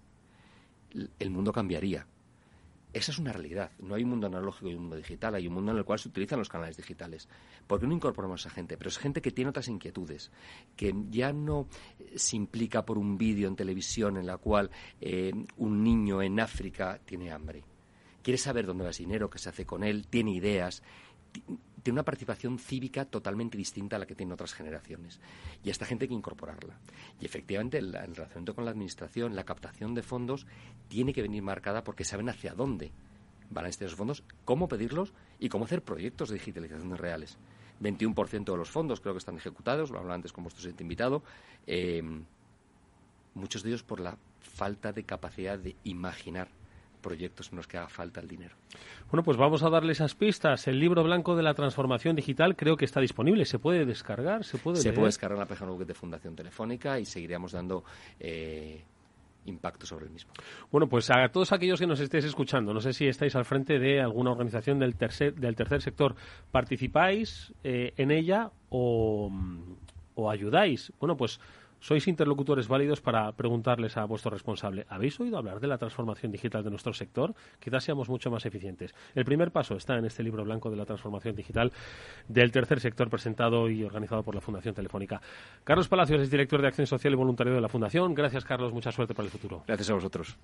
el 1.18 1.30
mundo 1.30 1.52
cambiaría. 1.52 2.06
Esa 2.92 3.12
es 3.12 3.18
una 3.18 3.32
realidad. 3.32 3.70
No 3.80 3.94
hay 3.94 4.02
un 4.02 4.10
mundo 4.10 4.26
analógico 4.26 4.70
y 4.70 4.74
un 4.74 4.82
mundo 4.82 4.96
digital. 4.96 5.34
Hay 5.34 5.46
un 5.46 5.54
mundo 5.54 5.72
en 5.72 5.78
el 5.78 5.84
cual 5.84 5.98
se 5.98 6.08
utilizan 6.08 6.38
los 6.38 6.48
canales 6.48 6.76
digitales. 6.76 7.28
¿Por 7.66 7.78
qué 7.78 7.86
no 7.86 7.94
incorporamos 7.94 8.44
a 8.44 8.48
esa 8.48 8.54
gente? 8.54 8.78
Pero 8.78 8.88
es 8.88 8.98
gente 8.98 9.20
que 9.20 9.30
tiene 9.30 9.50
otras 9.50 9.68
inquietudes, 9.68 10.30
que 10.74 10.94
ya 11.10 11.32
no 11.32 11.66
se 12.16 12.36
implica 12.36 12.86
por 12.86 12.96
un 12.96 13.18
vídeo 13.18 13.46
en 13.46 13.56
televisión 13.56 14.16
en 14.16 14.26
la 14.26 14.38
cual 14.38 14.70
eh, 15.00 15.32
un 15.58 15.84
niño 15.84 16.22
en 16.22 16.40
África 16.40 16.98
tiene 17.04 17.30
hambre. 17.30 17.62
Quiere 18.22 18.38
saber 18.38 18.66
dónde 18.66 18.84
va 18.84 18.90
ese 18.90 19.02
dinero, 19.02 19.28
qué 19.28 19.38
se 19.38 19.50
hace 19.50 19.66
con 19.66 19.84
él, 19.84 20.06
tiene 20.08 20.32
ideas, 20.32 20.82
tiene 21.88 22.00
una 22.00 22.04
participación 22.04 22.58
cívica 22.58 23.06
totalmente 23.06 23.56
distinta 23.56 23.96
a 23.96 23.98
la 23.98 24.04
que 24.04 24.14
tienen 24.14 24.34
otras 24.34 24.52
generaciones. 24.52 25.20
Y 25.64 25.70
a 25.70 25.72
esta 25.72 25.86
gente 25.86 26.04
hay 26.04 26.08
que 26.10 26.14
incorporarla. 26.14 26.78
Y 27.18 27.24
efectivamente 27.24 27.78
el, 27.78 27.94
relacionamiento 27.94 28.54
con 28.54 28.66
la 28.66 28.72
administración, 28.72 29.34
la 29.34 29.44
captación 29.44 29.94
de 29.94 30.02
fondos, 30.02 30.46
tiene 30.88 31.14
que 31.14 31.22
venir 31.22 31.42
marcada 31.42 31.84
porque 31.84 32.04
saben 32.04 32.28
hacia 32.28 32.52
dónde 32.52 32.92
van 33.48 33.64
a 33.64 33.68
estos 33.70 33.94
fondos, 33.94 34.22
cómo 34.44 34.68
pedirlos 34.68 35.14
y 35.38 35.48
cómo 35.48 35.64
hacer 35.64 35.82
proyectos 35.82 36.28
de 36.28 36.34
digitalización 36.34 36.94
reales. 36.98 37.38
21% 37.80 38.44
de 38.44 38.56
los 38.58 38.68
fondos 38.68 39.00
creo 39.00 39.14
que 39.14 39.20
están 39.20 39.38
ejecutados, 39.38 39.90
lo 39.90 39.96
hablaba 39.96 40.16
antes 40.16 40.34
con 40.34 40.44
vuestro 40.44 40.60
siguiente 40.60 40.82
invitado, 40.82 41.22
eh, 41.66 42.02
muchos 43.32 43.62
de 43.62 43.70
ellos 43.70 43.82
por 43.82 44.00
la 44.00 44.18
falta 44.40 44.92
de 44.92 45.04
capacidad 45.04 45.58
de 45.58 45.74
imaginar 45.84 46.48
proyectos 46.98 47.50
en 47.50 47.56
los 47.56 47.66
que 47.66 47.78
haga 47.78 47.88
falta 47.88 48.20
el 48.20 48.28
dinero. 48.28 48.54
Bueno, 49.10 49.22
pues 49.22 49.36
vamos 49.36 49.62
a 49.62 49.70
darle 49.70 49.92
esas 49.92 50.14
pistas. 50.14 50.68
El 50.68 50.78
libro 50.78 51.02
blanco 51.02 51.36
de 51.36 51.42
la 51.42 51.54
transformación 51.54 52.16
digital 52.16 52.56
creo 52.56 52.76
que 52.76 52.84
está 52.84 53.00
disponible. 53.00 53.44
¿Se 53.44 53.58
puede 53.58 53.84
descargar? 53.84 54.44
¿Se 54.44 54.58
puede 54.58 54.76
Se 54.76 54.92
puede 54.92 55.06
descargar 55.06 55.36
en 55.36 55.40
la 55.40 55.46
página 55.46 55.72
web 55.72 55.86
de 55.86 55.94
Fundación 55.94 56.36
Telefónica 56.36 56.98
y 56.98 57.04
seguiremos 57.04 57.52
dando 57.52 57.84
eh, 58.20 58.82
impacto 59.48 59.86
sobre 59.86 60.06
el 60.06 60.12
mismo. 60.12 60.32
Bueno, 60.70 60.88
pues 60.88 61.10
a 61.10 61.28
todos 61.28 61.52
aquellos 61.52 61.80
que 61.80 61.86
nos 61.86 62.00
estéis 62.00 62.24
escuchando, 62.24 62.72
no 62.72 62.80
sé 62.80 62.92
si 62.92 63.06
estáis 63.06 63.34
al 63.34 63.44
frente 63.44 63.78
de 63.78 64.00
alguna 64.00 64.32
organización 64.32 64.78
del 64.78 64.94
tercer, 64.96 65.34
del 65.34 65.56
tercer 65.56 65.82
sector, 65.82 66.14
¿participáis 66.50 67.52
eh, 67.64 67.92
en 67.96 68.10
ella 68.10 68.50
o, 68.68 69.30
o 70.14 70.30
ayudáis? 70.30 70.92
Bueno, 71.00 71.16
pues 71.16 71.40
sois 71.80 72.06
interlocutores 72.08 72.68
válidos 72.68 73.00
para 73.00 73.32
preguntarles 73.32 73.96
a 73.96 74.04
vuestro 74.04 74.30
responsable, 74.30 74.86
¿habéis 74.88 75.18
oído 75.20 75.38
hablar 75.38 75.60
de 75.60 75.66
la 75.66 75.78
transformación 75.78 76.32
digital 76.32 76.64
de 76.64 76.70
nuestro 76.70 76.92
sector? 76.92 77.34
Quizás 77.60 77.84
seamos 77.84 78.08
mucho 78.08 78.30
más 78.30 78.44
eficientes. 78.46 78.94
El 79.14 79.24
primer 79.24 79.50
paso 79.50 79.76
está 79.76 79.96
en 79.96 80.04
este 80.04 80.22
libro 80.22 80.44
blanco 80.44 80.70
de 80.70 80.76
la 80.76 80.84
transformación 80.84 81.34
digital 81.34 81.72
del 82.28 82.52
tercer 82.52 82.80
sector 82.80 83.08
presentado 83.10 83.68
y 83.68 83.84
organizado 83.84 84.22
por 84.22 84.34
la 84.34 84.40
Fundación 84.40 84.74
Telefónica. 84.74 85.20
Carlos 85.64 85.88
Palacios 85.88 86.22
es 86.22 86.30
director 86.30 86.60
de 86.60 86.68
Acción 86.68 86.86
Social 86.86 87.12
y 87.12 87.16
Voluntario 87.16 87.54
de 87.54 87.60
la 87.60 87.68
Fundación. 87.68 88.14
Gracias, 88.14 88.44
Carlos. 88.44 88.72
Mucha 88.72 88.92
suerte 88.92 89.14
para 89.14 89.26
el 89.26 89.30
futuro. 89.30 89.62
Gracias 89.66 89.90
a 89.90 89.94
vosotros. 89.94 90.38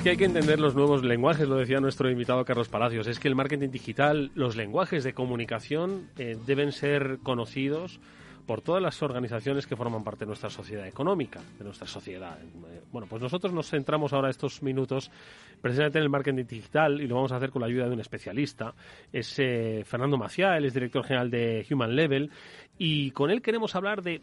Es 0.00 0.04
que 0.04 0.10
hay 0.12 0.16
que 0.16 0.24
entender 0.24 0.58
los 0.58 0.74
nuevos 0.74 1.04
lenguajes, 1.04 1.46
lo 1.46 1.56
decía 1.56 1.78
nuestro 1.78 2.10
invitado 2.10 2.42
Carlos 2.46 2.70
Palacios. 2.70 3.06
Es 3.06 3.18
que 3.18 3.28
el 3.28 3.34
marketing 3.34 3.68
digital, 3.68 4.30
los 4.34 4.56
lenguajes 4.56 5.04
de 5.04 5.12
comunicación 5.12 6.08
eh, 6.16 6.38
deben 6.46 6.72
ser 6.72 7.18
conocidos 7.22 8.00
por 8.46 8.62
todas 8.62 8.80
las 8.80 9.02
organizaciones 9.02 9.66
que 9.66 9.76
forman 9.76 10.02
parte 10.02 10.20
de 10.20 10.28
nuestra 10.28 10.48
sociedad 10.48 10.86
económica, 10.86 11.42
de 11.58 11.64
nuestra 11.66 11.86
sociedad. 11.86 12.38
Eh, 12.42 12.80
bueno, 12.90 13.08
pues 13.10 13.20
nosotros 13.20 13.52
nos 13.52 13.68
centramos 13.68 14.14
ahora 14.14 14.30
estos 14.30 14.62
minutos 14.62 15.10
precisamente 15.60 15.98
en 15.98 16.04
el 16.04 16.08
marketing 16.08 16.46
digital 16.46 16.98
y 16.98 17.06
lo 17.06 17.16
vamos 17.16 17.32
a 17.32 17.36
hacer 17.36 17.50
con 17.50 17.60
la 17.60 17.66
ayuda 17.66 17.84
de 17.84 17.92
un 17.92 18.00
especialista. 18.00 18.72
Es 19.12 19.38
eh, 19.38 19.82
Fernando 19.84 20.16
Maciá, 20.16 20.56
él 20.56 20.64
es 20.64 20.72
director 20.72 21.04
general 21.04 21.30
de 21.30 21.66
Human 21.70 21.94
Level 21.94 22.30
y 22.78 23.10
con 23.10 23.30
él 23.30 23.42
queremos 23.42 23.74
hablar 23.74 24.00
de, 24.00 24.22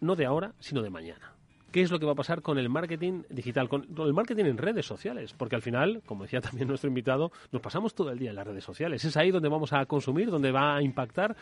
no 0.00 0.16
de 0.16 0.26
ahora, 0.26 0.54
sino 0.58 0.82
de 0.82 0.90
mañana 0.90 1.31
qué 1.72 1.82
es 1.82 1.90
lo 1.90 1.98
que 1.98 2.06
va 2.06 2.12
a 2.12 2.16
pasar 2.16 2.42
con 2.42 2.58
el 2.58 2.68
marketing 2.68 3.22
digital, 3.30 3.68
con, 3.68 3.86
el 3.98 4.12
marketing 4.12 4.44
en 4.44 4.58
redes 4.58 4.86
sociales, 4.86 5.32
porque 5.32 5.56
al 5.56 5.62
final, 5.62 6.02
como 6.06 6.24
decía 6.24 6.40
también 6.40 6.68
nuestro 6.68 6.88
invitado, 6.88 7.32
nos 7.50 7.62
pasamos 7.62 7.94
todo 7.94 8.10
el 8.10 8.18
día 8.18 8.30
en 8.30 8.36
las 8.36 8.46
redes 8.46 8.62
sociales. 8.62 9.04
Es 9.04 9.16
ahí 9.16 9.30
donde 9.30 9.48
vamos 9.48 9.72
a 9.72 9.84
consumir, 9.86 10.30
donde 10.30 10.52
va 10.52 10.76
a 10.76 10.82
impactar. 10.82 11.34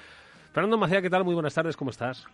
Fernando 0.52 0.78
Macía, 0.78 1.02
¿qué 1.02 1.10
tal? 1.10 1.24
Muy 1.24 1.34
buenas 1.34 1.54
tardes, 1.54 1.76
¿cómo 1.76 1.90
estás? 1.90 2.26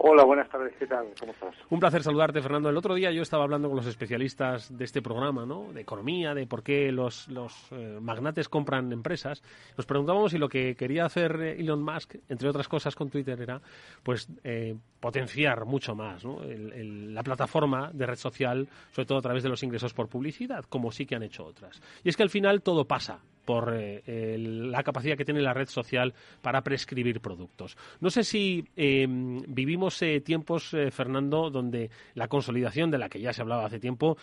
Hola, 0.00 0.22
buenas 0.24 0.48
tardes, 0.48 0.72
¿qué 0.78 0.86
tal? 0.86 1.08
¿Cómo 1.18 1.32
estás? 1.32 1.56
Un 1.70 1.80
placer 1.80 2.04
saludarte, 2.04 2.40
Fernando. 2.40 2.68
El 2.70 2.76
otro 2.76 2.94
día 2.94 3.10
yo 3.10 3.20
estaba 3.20 3.42
hablando 3.42 3.66
con 3.66 3.78
los 3.78 3.86
especialistas 3.86 4.76
de 4.78 4.84
este 4.84 5.02
programa, 5.02 5.44
¿no? 5.44 5.72
De 5.72 5.80
economía, 5.80 6.34
de 6.34 6.46
por 6.46 6.62
qué 6.62 6.92
los, 6.92 7.26
los 7.26 7.52
eh, 7.72 7.98
magnates 8.00 8.48
compran 8.48 8.92
empresas. 8.92 9.42
Nos 9.76 9.86
preguntábamos 9.86 10.30
si 10.30 10.38
lo 10.38 10.48
que 10.48 10.76
quería 10.76 11.04
hacer 11.04 11.40
Elon 11.40 11.82
Musk, 11.82 12.14
entre 12.28 12.48
otras 12.48 12.68
cosas 12.68 12.94
con 12.94 13.10
Twitter, 13.10 13.40
era 13.40 13.60
pues 14.04 14.28
eh, 14.44 14.76
potenciar 15.00 15.64
mucho 15.64 15.96
más 15.96 16.24
¿no? 16.24 16.42
la 16.44 17.24
plataforma 17.24 17.90
de 17.92 18.06
red 18.06 18.16
social, 18.16 18.68
sobre 18.92 19.06
todo 19.06 19.18
a 19.18 19.22
través 19.22 19.42
de 19.42 19.48
los 19.48 19.64
ingresos 19.64 19.94
por 19.94 20.08
publicidad, 20.08 20.64
como 20.68 20.92
sí 20.92 21.06
que 21.06 21.16
han 21.16 21.24
hecho 21.24 21.44
otras. 21.44 21.82
Y 22.04 22.08
es 22.08 22.16
que 22.16 22.22
al 22.22 22.30
final 22.30 22.62
todo 22.62 22.84
pasa 22.84 23.18
por 23.48 23.72
eh, 23.74 24.36
la 24.38 24.82
capacidad 24.82 25.16
que 25.16 25.24
tiene 25.24 25.40
la 25.40 25.54
red 25.54 25.68
social 25.68 26.12
para 26.42 26.60
prescribir 26.60 27.22
productos. 27.22 27.78
No 27.98 28.10
sé 28.10 28.22
si 28.22 28.62
em, 28.76 29.40
vivimos 29.48 30.02
eh, 30.02 30.20
tiempos, 30.20 30.74
eh, 30.74 30.90
Fernando, 30.90 31.48
donde 31.48 31.88
la 32.12 32.28
consolidación 32.28 32.90
de 32.90 32.98
la 32.98 33.08
que 33.08 33.22
ya 33.22 33.32
se 33.32 33.40
hablaba 33.40 33.64
hace 33.64 33.80
tiempo 33.80 34.18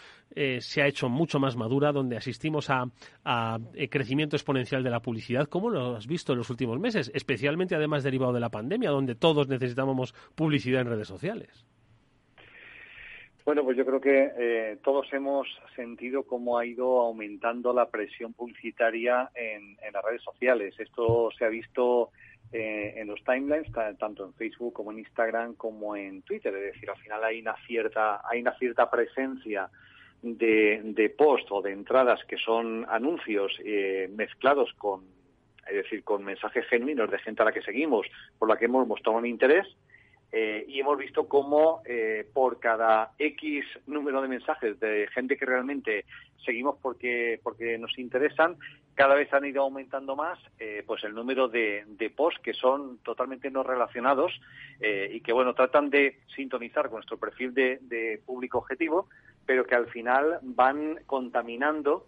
se 0.60 0.82
ha 0.82 0.88
hecho 0.88 1.10
mucho 1.10 1.40
más 1.40 1.56
madura, 1.56 1.92
donde 1.92 2.18
asistimos 2.18 2.70
a, 2.70 2.86
crecimiento 3.90 4.36
exponencial 4.36 4.84
de 4.84 4.90
la 4.92 5.00
publicidad. 5.00 5.48
¿Cómo 5.48 5.70
lo 5.72 5.96
has 5.96 6.06
visto 6.06 6.34
en 6.34 6.40
los 6.40 6.50
últimos 6.52 6.78
meses? 6.78 7.10
Especialmente, 7.16 7.74
además, 7.74 8.04
derivado 8.04 8.34
de 8.34 8.42
la 8.42 8.50
pandemia, 8.50 8.92
donde 8.92 9.16
todos 9.16 9.48
necesitábamos 9.48 10.14
publicidad 10.36 10.82
en 10.82 10.88
redes 10.88 11.08
sociales. 11.08 11.66
Bueno, 13.46 13.64
pues 13.64 13.78
yo 13.78 13.86
creo 13.86 14.02
que 14.02 14.32
eh, 14.40 14.78
todos 14.84 15.06
hemos 15.14 15.48
sentido 15.76 16.24
cómo 16.24 16.58
ha 16.58 16.66
ido 16.66 17.00
aumentando 17.02 17.74
la 17.74 17.88
presión 17.88 18.34
publicitaria 18.34 19.30
en, 19.36 19.78
las 19.94 20.04
redes 20.04 20.24
sociales. 20.24 20.74
Esto 20.80 21.30
se 21.38 21.46
ha 21.46 21.50
visto 21.50 22.10
eh, 22.52 22.96
en 22.98 23.08
los 23.08 23.24
timelines, 23.24 23.72
tanto 24.00 24.26
en 24.26 24.34
Facebook 24.34 24.74
como 24.74 24.92
en 24.92 24.98
Instagram 24.98 25.54
como 25.54 25.96
en 25.96 26.24
Twitter. 26.24 26.56
Es 26.56 26.74
decir, 26.74 26.90
al 26.90 26.98
final 26.98 27.24
hay 27.24 27.40
una 27.40 27.56
cierta, 27.68 28.28
hay 28.28 28.42
una 28.42 28.58
cierta 28.58 28.90
presencia 28.90 29.70
de, 30.24 30.82
de 30.84 31.10
post 31.12 31.46
o 31.52 31.62
de 31.62 31.72
entradas 31.72 32.22
que 32.28 32.38
son 32.38 32.84
anuncios 32.90 33.60
eh, 33.64 34.10
mezclados 34.12 34.74
con, 34.74 35.04
es 35.68 35.76
decir, 35.76 36.04
con 36.04 36.24
mensajes 36.24 36.66
genuinos 36.66 37.12
de 37.12 37.20
gente 37.20 37.44
a 37.44 37.46
la 37.46 37.52
que 37.52 37.62
seguimos, 37.62 38.08
por 38.40 38.50
la 38.50 38.58
que 38.58 38.66
hemos 38.66 38.88
mostrado 38.88 39.20
un 39.20 39.28
interés 39.28 39.68
eh, 40.38 40.66
y 40.68 40.82
hemos 40.82 40.98
visto 40.98 41.30
cómo 41.30 41.82
eh, 41.86 42.28
por 42.34 42.60
cada 42.60 43.14
X 43.18 43.64
número 43.88 44.22
de 44.22 44.28
mensajes 44.28 44.78
de 44.82 45.08
gente 45.14 45.38
que 45.38 45.46
realmente 45.46 46.04
seguimos 46.44 46.76
porque, 46.82 47.40
porque 47.42 47.78
nos 47.78 47.98
interesan, 47.98 48.58
cada 48.96 49.16
vez 49.16 49.34
han 49.34 49.46
ido 49.46 49.62
aumentando 49.62 50.18
más 50.18 50.38
eh, 50.60 50.84
pues 50.86 51.06
el 51.06 51.16
número 51.16 51.48
de, 51.48 51.86
de 51.88 52.10
posts 52.10 52.42
que 52.42 52.54
son 52.54 52.98
totalmente 52.98 53.50
no 53.50 53.64
relacionados 53.64 54.34
y 54.82 55.22
que 55.22 55.32
bueno 55.32 55.54
tratan 55.54 55.90
de 55.90 56.20
sintonizar 56.36 56.90
con 56.90 56.96
nuestro 56.96 57.18
perfil 57.18 57.54
de, 57.54 57.80
de 57.84 58.22
público 58.26 58.58
objetivo, 58.58 59.08
pero 59.46 59.66
que 59.66 59.76
al 59.76 59.88
final 59.88 60.40
van 60.42 61.00
contaminando 61.06 62.08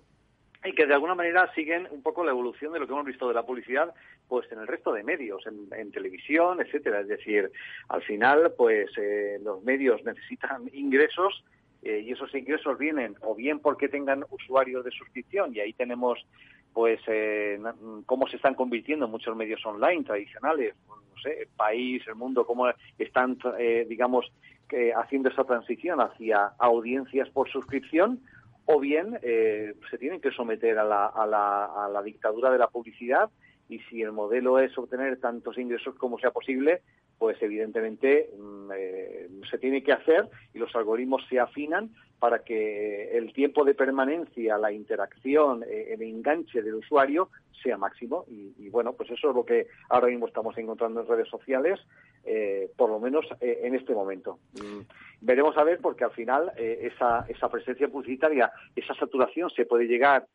y 0.66 0.74
que 0.74 0.86
de 0.86 0.94
alguna 0.94 1.16
manera 1.16 1.52
siguen 1.54 1.88
un 1.92 2.02
poco 2.02 2.24
la 2.24 2.32
evolución 2.32 2.74
de 2.74 2.80
lo 2.80 2.88
que 2.88 2.94
hemos 2.94 3.06
visto 3.06 3.28
de 3.28 3.34
la 3.34 3.46
publicidad 3.46 3.94
pues 4.28 4.52
en 4.52 4.60
el 4.60 4.68
resto 4.68 4.92
de 4.92 5.04
medios, 5.04 5.44
en, 5.46 5.92
televisión, 5.92 6.60
etcétera. 6.60 7.02
Es 7.02 7.08
decir, 7.08 7.50
al 7.90 8.02
final, 8.02 8.54
pues 8.58 8.90
eh, 8.98 9.40
los 9.42 9.64
medios 9.64 10.04
necesitan 10.04 10.70
ingresos 10.74 11.44
eh, 11.84 12.04
y 12.06 12.12
esos 12.12 12.34
ingresos 12.36 12.78
vienen 12.78 13.16
o 13.22 13.36
bien 13.36 13.60
porque 13.60 13.88
tengan 13.88 14.26
usuarios 14.30 14.84
de 14.84 14.92
suscripción 14.92 15.56
y 15.56 15.60
ahí 15.60 15.74
tenemos 15.74 16.26
pues 16.74 17.00
eh, 17.08 17.60
cómo 18.06 18.28
se 18.28 18.36
están 18.36 18.54
convirtiendo 18.54 19.08
muchos 19.08 19.36
medios 19.36 19.66
online 19.66 20.04
tradicionales, 20.04 20.76
no 20.88 21.22
sé, 21.22 21.42
el 21.42 21.48
país, 21.48 22.04
el 22.08 22.16
mundo, 22.16 22.46
cómo 22.46 22.70
están, 23.00 23.40
digamos, 23.88 24.32
haciendo 24.96 25.30
esa 25.30 25.44
transición 25.44 26.00
hacia 26.02 26.52
audiencias 26.60 27.30
por 27.30 27.50
suscripción 27.50 28.20
o 28.68 28.80
bien 28.80 29.18
eh, 29.24 29.74
se 29.90 29.98
tienen 29.98 30.22
que 30.22 30.32
someter 30.32 30.78
a 30.78 30.84
la, 30.84 31.08
a, 31.08 31.26
la, 31.26 31.66
a 31.66 31.90
la 31.90 32.04
dictadura 32.04 32.52
de 32.52 32.58
la 32.58 32.68
publicidad 32.68 33.30
y 33.70 33.80
si 33.90 34.02
el 34.02 34.12
modelo 34.12 34.60
es 34.60 34.78
obtener 34.78 35.20
tantos 35.20 35.58
ingresos 35.58 35.96
como 35.96 36.20
sea 36.20 36.32
posible, 36.32 36.82
pues 37.18 37.42
evidentemente 37.42 38.30
mm, 38.38 38.72
eh, 38.76 39.30
se 39.50 39.58
tiene 39.58 39.84
que 39.84 39.94
hacer 39.94 40.30
y 40.54 40.60
los 40.60 40.74
algoritmos 40.76 41.26
se 41.30 41.40
afinan 41.40 41.92
para 42.20 42.40
que 42.40 43.18
el 43.18 43.32
tiempo 43.34 43.64
de 43.64 43.76
permanencia, 43.76 44.58
la 44.58 44.72
interacción, 44.72 45.64
eh, 45.64 45.94
el 45.94 46.02
enganche 46.02 46.62
del 46.62 46.76
usuario 46.76 47.30
sea 47.62 47.78
máximo. 47.78 48.26
Y, 48.28 48.70
bueno, 48.70 48.94
pues 48.94 49.10
eso 49.12 49.30
es 49.30 49.36
lo 49.36 49.46
que 49.46 49.68
ahora 49.90 50.08
mismo 50.08 50.28
estamos 50.28 50.58
encontrando 50.58 51.02
en 51.02 51.08
redes 51.08 51.28
sociales, 51.30 51.80
eh, 52.28 52.70
por 52.76 52.90
lo 52.90 53.00
menos 53.00 53.26
en 53.40 53.76
este 53.76 53.94
momento. 53.94 54.40
Mm, 54.54 54.82
veremos 55.22 55.58
a 55.58 55.64
ver 55.64 55.80
porque 55.80 56.04
al 56.04 56.12
final 56.12 56.52
esa, 56.58 57.26
esa 57.28 57.50
presencia 57.50 57.88
publicitaria, 57.88 58.52
esa 58.76 58.94
saturación 58.96 59.50
se 59.50 59.66
puede 59.66 59.88
llegar 59.88 60.28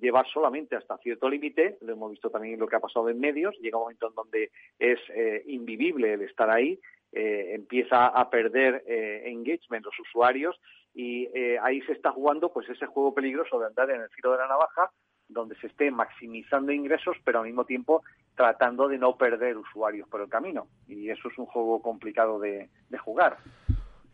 llevar 0.00 0.26
solamente 0.32 0.76
hasta 0.76 0.98
cierto 0.98 1.28
límite, 1.28 1.78
lo 1.80 1.92
hemos 1.92 2.10
visto 2.10 2.30
también 2.30 2.58
lo 2.58 2.66
que 2.66 2.76
ha 2.76 2.80
pasado 2.80 3.08
en 3.08 3.18
medios, 3.18 3.56
llega 3.60 3.78
un 3.78 3.84
momento 3.84 4.08
en 4.08 4.14
donde 4.14 4.50
es 4.78 4.98
eh, 5.14 5.42
invivible 5.46 6.12
el 6.14 6.22
estar 6.22 6.50
ahí, 6.50 6.78
eh, 7.12 7.54
empieza 7.54 8.06
a 8.06 8.28
perder 8.30 8.84
eh, 8.86 9.22
engagement 9.26 9.84
los 9.84 9.98
usuarios 10.00 10.60
y 10.94 11.28
ahí 11.60 11.82
se 11.82 11.92
está 11.92 12.10
jugando 12.10 12.50
pues 12.50 12.66
ese 12.70 12.86
juego 12.86 13.12
peligroso 13.12 13.60
de 13.60 13.66
andar 13.66 13.90
en 13.90 14.00
el 14.00 14.08
filo 14.08 14.32
de 14.32 14.38
la 14.38 14.48
navaja 14.48 14.90
donde 15.28 15.54
se 15.56 15.66
esté 15.66 15.90
maximizando 15.90 16.72
ingresos 16.72 17.18
pero 17.22 17.40
al 17.40 17.44
mismo 17.44 17.66
tiempo 17.66 18.02
tratando 18.36 18.86
de 18.86 18.98
no 18.98 19.16
perder 19.16 19.56
usuarios 19.56 20.08
por 20.08 20.20
el 20.20 20.28
camino 20.28 20.68
y 20.86 21.10
eso 21.10 21.28
es 21.28 21.38
un 21.38 21.46
juego 21.46 21.82
complicado 21.82 22.38
de 22.38 22.68
jugar. 23.04 23.38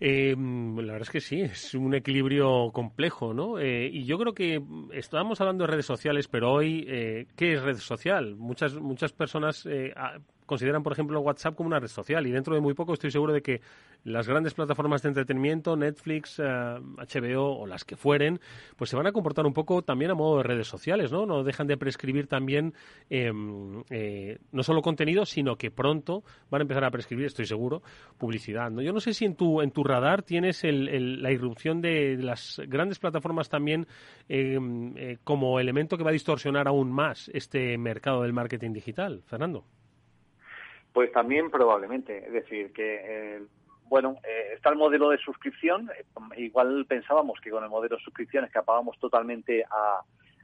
Eh, 0.04 0.34
la 0.36 0.94
verdad 0.94 1.02
es 1.02 1.10
que 1.10 1.20
sí, 1.20 1.42
es 1.42 1.74
un 1.74 1.94
equilibrio 1.94 2.72
complejo, 2.72 3.32
¿no? 3.32 3.60
Eh, 3.60 3.86
y 3.86 4.04
yo 4.04 4.18
creo 4.18 4.34
que 4.34 4.60
estábamos 4.90 5.40
hablando 5.40 5.62
de 5.62 5.70
redes 5.70 5.86
sociales, 5.86 6.26
pero 6.26 6.52
hoy, 6.52 6.84
eh, 6.88 7.28
¿qué 7.36 7.52
es 7.52 7.62
red 7.62 7.76
social? 7.76 8.34
Muchas, 8.34 8.74
muchas 8.74 9.12
personas 9.12 9.64
consideran, 10.52 10.82
por 10.82 10.92
ejemplo, 10.92 11.18
WhatsApp 11.20 11.54
como 11.54 11.68
una 11.68 11.80
red 11.80 11.88
social 11.88 12.26
y 12.26 12.30
dentro 12.30 12.54
de 12.54 12.60
muy 12.60 12.74
poco 12.74 12.92
estoy 12.92 13.10
seguro 13.10 13.32
de 13.32 13.40
que 13.40 13.62
las 14.04 14.28
grandes 14.28 14.52
plataformas 14.52 15.00
de 15.00 15.08
entretenimiento, 15.08 15.76
Netflix, 15.76 16.38
HBO 16.38 17.58
o 17.58 17.66
las 17.66 17.86
que 17.86 17.96
fueren, 17.96 18.38
pues 18.76 18.90
se 18.90 18.96
van 18.96 19.06
a 19.06 19.12
comportar 19.12 19.46
un 19.46 19.54
poco 19.54 19.80
también 19.80 20.10
a 20.10 20.14
modo 20.14 20.36
de 20.36 20.42
redes 20.42 20.66
sociales, 20.66 21.10
¿no? 21.10 21.24
No 21.24 21.42
dejan 21.42 21.66
de 21.68 21.78
prescribir 21.78 22.26
también 22.26 22.74
em, 23.08 23.82
no 24.52 24.62
solo 24.62 24.82
contenido, 24.82 25.24
sino 25.24 25.56
que 25.56 25.70
pronto 25.70 26.22
van 26.50 26.60
a 26.60 26.64
empezar 26.64 26.84
a 26.84 26.90
prescribir, 26.90 27.26
estoy 27.26 27.46
seguro, 27.46 27.82
publicidad. 28.18 28.70
¿no? 28.70 28.82
Yo 28.82 28.92
no 28.92 29.00
sé 29.00 29.14
si 29.14 29.24
en 29.24 29.34
tu, 29.34 29.62
en 29.62 29.70
tu 29.70 29.84
radar 29.84 30.22
tienes 30.22 30.62
la 30.64 31.32
irrupción 31.32 31.80
de 31.80 32.18
las 32.20 32.60
grandes 32.66 32.98
plataformas 32.98 33.48
también 33.48 33.86
em, 34.28 34.94
eh, 34.98 35.16
como 35.24 35.58
elemento 35.58 35.96
que 35.96 36.04
va 36.04 36.10
a 36.10 36.12
distorsionar 36.12 36.68
aún 36.68 36.92
más 36.92 37.30
este 37.32 37.78
mercado 37.78 38.22
del 38.22 38.34
marketing 38.34 38.72
digital. 38.72 39.22
Fernando. 39.24 39.64
Pues 40.92 41.12
también 41.12 41.50
probablemente. 41.50 42.26
Es 42.26 42.32
decir, 42.32 42.72
que. 42.72 43.00
Eh, 43.02 43.42
bueno, 43.88 44.16
eh, 44.24 44.54
está 44.54 44.70
el 44.70 44.76
modelo 44.76 45.10
de 45.10 45.18
suscripción. 45.18 45.90
igual 46.36 46.86
pensábamos 46.86 47.38
que 47.40 47.50
con 47.50 47.62
el 47.62 47.68
modelo 47.68 47.96
de 47.96 48.02
suscripción 48.02 48.44
escapábamos 48.44 48.98
totalmente 48.98 49.64
a, 49.64 50.00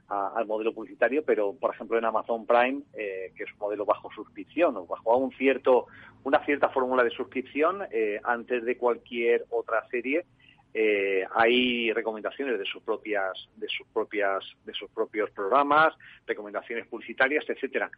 al 0.09 0.47
modelo 0.47 0.73
publicitario, 0.73 1.23
pero 1.23 1.53
por 1.53 1.73
ejemplo 1.73 1.97
en 1.97 2.05
Amazon 2.05 2.45
Prime, 2.45 2.81
eh, 2.93 3.31
que 3.35 3.43
es 3.43 3.51
un 3.53 3.59
modelo 3.59 3.85
bajo 3.85 4.11
suscripción 4.11 4.75
o 4.77 4.85
bajo 4.85 5.17
un 5.17 5.31
cierto, 5.33 5.87
una 6.23 6.43
cierta 6.45 6.69
fórmula 6.69 7.03
de 7.03 7.11
suscripción, 7.11 7.83
eh, 7.91 8.19
antes 8.23 8.63
de 8.65 8.77
cualquier 8.77 9.45
otra 9.49 9.87
serie, 9.89 10.25
eh, 10.73 11.23
hay 11.33 11.91
recomendaciones 11.93 12.59
de 12.59 12.65
sus 12.65 12.83
propias, 12.83 13.49
de 13.55 13.67
sus 13.67 13.87
propias, 13.87 14.43
de 14.65 14.73
sus 14.73 14.89
propios 14.91 15.29
programas, 15.31 15.95
recomendaciones 16.27 16.87
publicitarias, 16.87 17.45
etcétera. 17.47 17.89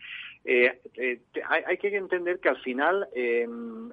hay, 0.46 1.64
hay, 1.66 1.78
que 1.78 1.96
entender 1.96 2.40
que 2.40 2.50
al 2.50 2.62
final 2.62 3.08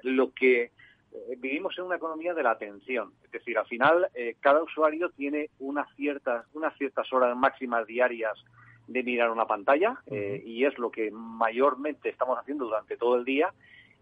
lo 0.02 0.32
que 0.32 0.70
eh, 1.12 1.36
vivimos 1.38 1.76
en 1.78 1.84
una 1.84 1.96
economía 1.96 2.34
de 2.34 2.42
la 2.42 2.50
atención. 2.52 3.12
Es 3.24 3.30
decir, 3.30 3.56
al 3.58 3.66
final 3.66 4.08
eh, 4.14 4.36
cada 4.40 4.62
usuario 4.62 5.10
tiene 5.10 5.50
unas 5.58 5.88
ciertas, 5.96 6.46
unas 6.52 6.76
ciertas 6.76 7.10
horas 7.12 7.36
máximas 7.36 7.86
diarias 7.86 8.34
de 8.86 9.02
mirar 9.02 9.30
una 9.30 9.46
pantalla 9.46 10.00
eh, 10.06 10.42
y 10.44 10.64
es 10.64 10.78
lo 10.78 10.90
que 10.90 11.10
mayormente 11.10 12.08
estamos 12.08 12.38
haciendo 12.38 12.66
durante 12.66 12.96
todo 12.96 13.16
el 13.16 13.24
día 13.24 13.52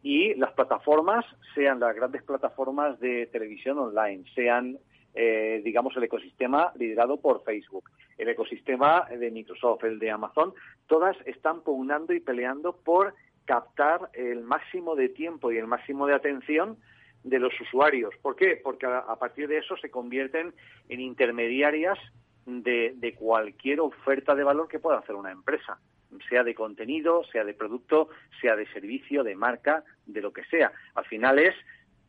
y 0.06 0.34
las 0.36 0.52
plataformas, 0.52 1.24
sean 1.52 1.80
las 1.80 1.92
grandes 1.96 2.22
plataformas 2.22 3.00
de 3.00 3.26
televisión 3.26 3.76
online, 3.76 4.22
sean, 4.36 4.78
digamos, 5.12 5.96
el 5.96 6.04
ecosistema 6.04 6.72
liderado 6.76 7.16
por 7.16 7.42
Facebook, 7.42 7.90
el 8.16 8.28
ecosistema 8.28 9.04
de 9.10 9.32
Microsoft, 9.32 9.82
el 9.82 9.98
de 9.98 10.12
Amazon, 10.12 10.54
todas 10.86 11.16
están 11.26 11.62
pugnando 11.62 12.12
y 12.12 12.20
peleando 12.20 12.76
por 12.76 13.14
captar 13.46 14.08
el 14.12 14.44
máximo 14.44 14.94
de 14.94 15.08
tiempo 15.08 15.50
y 15.50 15.58
el 15.58 15.66
máximo 15.66 16.06
de 16.06 16.14
atención 16.14 16.76
de 17.24 17.40
los 17.40 17.60
usuarios. 17.60 18.14
¿Por 18.22 18.36
qué? 18.36 18.60
Porque 18.62 18.86
a, 18.86 19.16
partir 19.16 19.48
de 19.48 19.58
eso 19.58 19.76
se 19.76 19.90
convierten 19.90 20.54
en 20.88 21.00
intermediarias 21.00 21.98
de, 22.44 22.94
de, 22.94 23.12
cualquier 23.16 23.80
oferta 23.80 24.36
de 24.36 24.44
valor 24.44 24.68
que 24.68 24.78
pueda 24.78 24.98
hacer 24.98 25.16
una 25.16 25.32
empresa, 25.32 25.80
sea 26.28 26.44
de 26.44 26.54
contenido, 26.54 27.24
sea 27.32 27.44
de 27.44 27.54
producto, 27.54 28.08
sea 28.40 28.56
de 28.56 28.66
servicio, 28.72 29.24
de 29.24 29.34
marca, 29.34 29.84
de 30.06 30.20
lo 30.20 30.32
que 30.32 30.44
sea. 30.44 30.72
Al 30.94 31.04
final 31.04 31.38
es, 31.38 31.54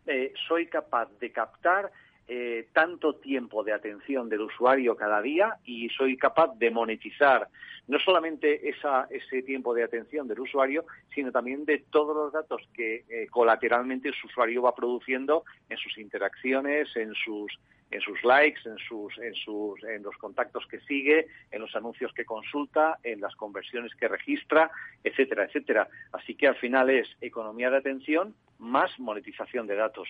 eh, 0.05 0.33
soy 0.47 0.67
capaz 0.67 1.09
de 1.19 1.31
captar 1.31 1.91
eh, 2.29 2.67
tanto 2.73 3.15
tiempo 3.15 3.63
de 3.63 3.71
atención 3.71 4.27
del 4.27 4.41
usuario 4.41 4.97
cada 4.97 5.21
día 5.21 5.57
y 5.63 5.87
soy 5.89 6.17
capaz 6.17 6.57
de 6.57 6.71
monetizar 6.71 7.47
no 7.87 7.99
solamente 7.99 8.67
esa, 8.67 9.07
ese 9.09 9.43
tiempo 9.43 9.73
de 9.73 9.83
atención 9.83 10.27
del 10.27 10.41
usuario, 10.41 10.85
sino 11.15 11.31
también 11.31 11.63
de 11.63 11.85
todos 11.89 12.13
los 12.13 12.33
datos 12.33 12.61
que 12.73 13.05
eh, 13.07 13.27
colateralmente 13.31 14.09
el 14.09 14.15
usuario 14.25 14.61
va 14.61 14.75
produciendo 14.75 15.45
en 15.69 15.77
sus 15.77 15.97
interacciones, 15.97 16.93
en 16.97 17.13
sus 17.13 17.57
en 17.91 18.01
sus 18.01 18.23
likes, 18.23 18.61
en 18.65 18.77
sus, 18.77 19.17
en 19.19 19.33
sus, 19.33 19.83
en 19.83 20.03
los 20.03 20.15
contactos 20.17 20.65
que 20.67 20.79
sigue, 20.81 21.27
en 21.51 21.61
los 21.61 21.75
anuncios 21.75 22.13
que 22.13 22.25
consulta, 22.25 22.99
en 23.03 23.21
las 23.21 23.35
conversiones 23.35 23.95
que 23.95 24.07
registra, 24.07 24.69
etcétera, 25.03 25.45
etcétera. 25.45 25.87
Así 26.11 26.35
que 26.35 26.47
al 26.47 26.55
final 26.55 26.89
es 26.89 27.07
economía 27.21 27.69
de 27.69 27.77
atención 27.77 28.35
más 28.59 28.89
monetización 28.99 29.67
de 29.67 29.75
datos. 29.75 30.07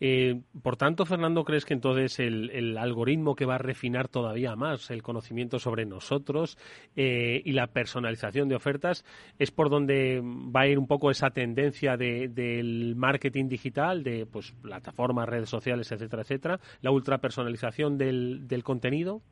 Eh, 0.00 0.40
por 0.62 0.76
tanto, 0.76 1.06
Fernando, 1.06 1.44
¿crees 1.44 1.64
que 1.64 1.74
entonces 1.74 2.18
el, 2.20 2.76
algoritmo 2.76 3.34
que 3.34 3.46
va 3.46 3.54
a 3.54 3.58
refinar 3.58 4.08
todavía 4.08 4.54
más 4.56 4.90
el 4.90 5.02
conocimiento 5.02 5.58
sobre 5.58 5.86
nosotros 5.86 6.58
eh, 6.96 7.40
y 7.44 7.52
la 7.52 7.68
personalización 7.68 8.48
de 8.48 8.56
ofertas 8.56 9.04
es 9.38 9.50
por 9.50 9.70
donde 9.70 10.20
va 10.22 10.62
a 10.62 10.68
ir 10.68 10.78
un 10.78 10.86
poco 10.86 11.10
esa 11.10 11.30
tendencia 11.30 11.96
del 11.96 12.94
marketing 12.96 13.48
digital, 13.48 14.02
de 14.02 14.26
pues 14.26 14.52
plataformas, 14.52 15.28
redes 15.28 15.48
sociales, 15.48 15.90
etcétera, 15.90 16.22
etcétera, 16.22 16.60
la 16.82 16.90
ultrapersonalización 16.90 17.96
del, 17.96 18.46
del 18.46 18.62
contenido? 18.62 19.22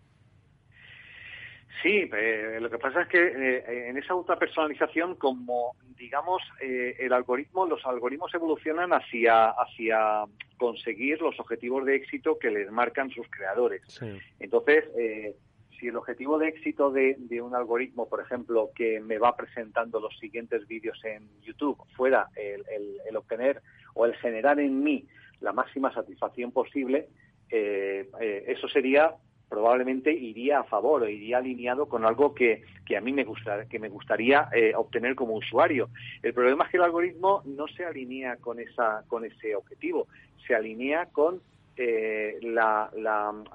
Sí, 1.83 2.09
eh, 2.13 2.59
lo 2.61 2.71
que 2.71 2.79
pasa 2.79 3.03
es 3.03 3.09
que 3.09 3.19
eh, 3.19 3.89
en 3.89 3.97
esa 3.97 4.15
ultrapersonalización, 4.15 5.17
como 5.17 5.77
digamos, 5.97 6.43
eh, 6.61 6.97
el 6.99 7.13
algoritmo, 7.13 7.67
los 7.67 7.85
algoritmos 7.85 8.35
evolucionan 8.35 8.93
hacia, 8.93 9.51
hacia 9.51 10.25
conseguir 10.57 11.21
los 11.21 11.39
objetivos 11.41 11.85
de 11.85 11.97
éxito 11.97 12.39
que 12.39 12.51
les 12.51 12.71
marcan 12.71 13.11
sus 13.11 13.29
creadores. 13.29 13.83
Entonces, 14.39 14.85
si 15.79 15.89
el 15.89 15.97
objetivo 15.97 16.39
de 16.39 16.49
éxito 16.49 16.91
de, 16.91 17.17
un 17.43 17.55
algoritmo, 17.55 18.09
por 18.09 18.21
ejemplo, 18.21 18.71
que 18.75 19.01
me 19.01 19.19
va 19.19 19.37
presentando 19.37 20.01
los 20.01 20.17
siguientes 20.19 20.67
vídeos 20.67 20.99
en 21.05 21.29
YouTube, 21.43 21.79
fuera 21.97 22.29
el 22.37 23.17
obtener 23.17 23.63
o 23.95 24.07
el 24.07 24.15
generar 24.17 24.61
en 24.61 24.83
mí 24.83 25.07
la 25.41 25.53
máxima 25.53 25.93
satisfacción 25.93 26.53
posible, 26.53 27.09
eso 27.49 28.69
sería 28.69 29.15
probablemente 29.49 30.13
iría 30.13 30.61
a 30.61 30.65
favor 30.65 31.03
o 31.03 31.09
iría 31.09 31.39
alineado 31.39 31.87
con 31.87 32.05
algo 32.05 32.35
que, 32.35 32.63
que 32.85 32.97
a 32.97 33.01
mí 33.01 33.13
me, 33.13 33.25
gusta, 33.25 33.67
que 33.69 33.79
me 33.79 33.89
gustaría 33.89 34.49
eh, 34.53 34.73
obtener 34.75 35.15
como 35.15 35.35
usuario. 35.35 35.91
El 36.23 36.35
problema 36.35 36.65
es 36.65 36.71
que 36.71 36.77
el 36.77 36.83
algoritmo 36.83 37.43
no 37.45 37.69
se 37.69 37.85
alinea 37.85 38.37
con, 38.37 38.59
esa, 38.59 39.05
con 39.09 39.25
ese 39.25 39.55
objetivo, 39.55 40.09
se 40.47 40.55
alinea 40.55 41.07
con 41.07 41.41
eh, 41.77 42.39
la, 42.43 42.91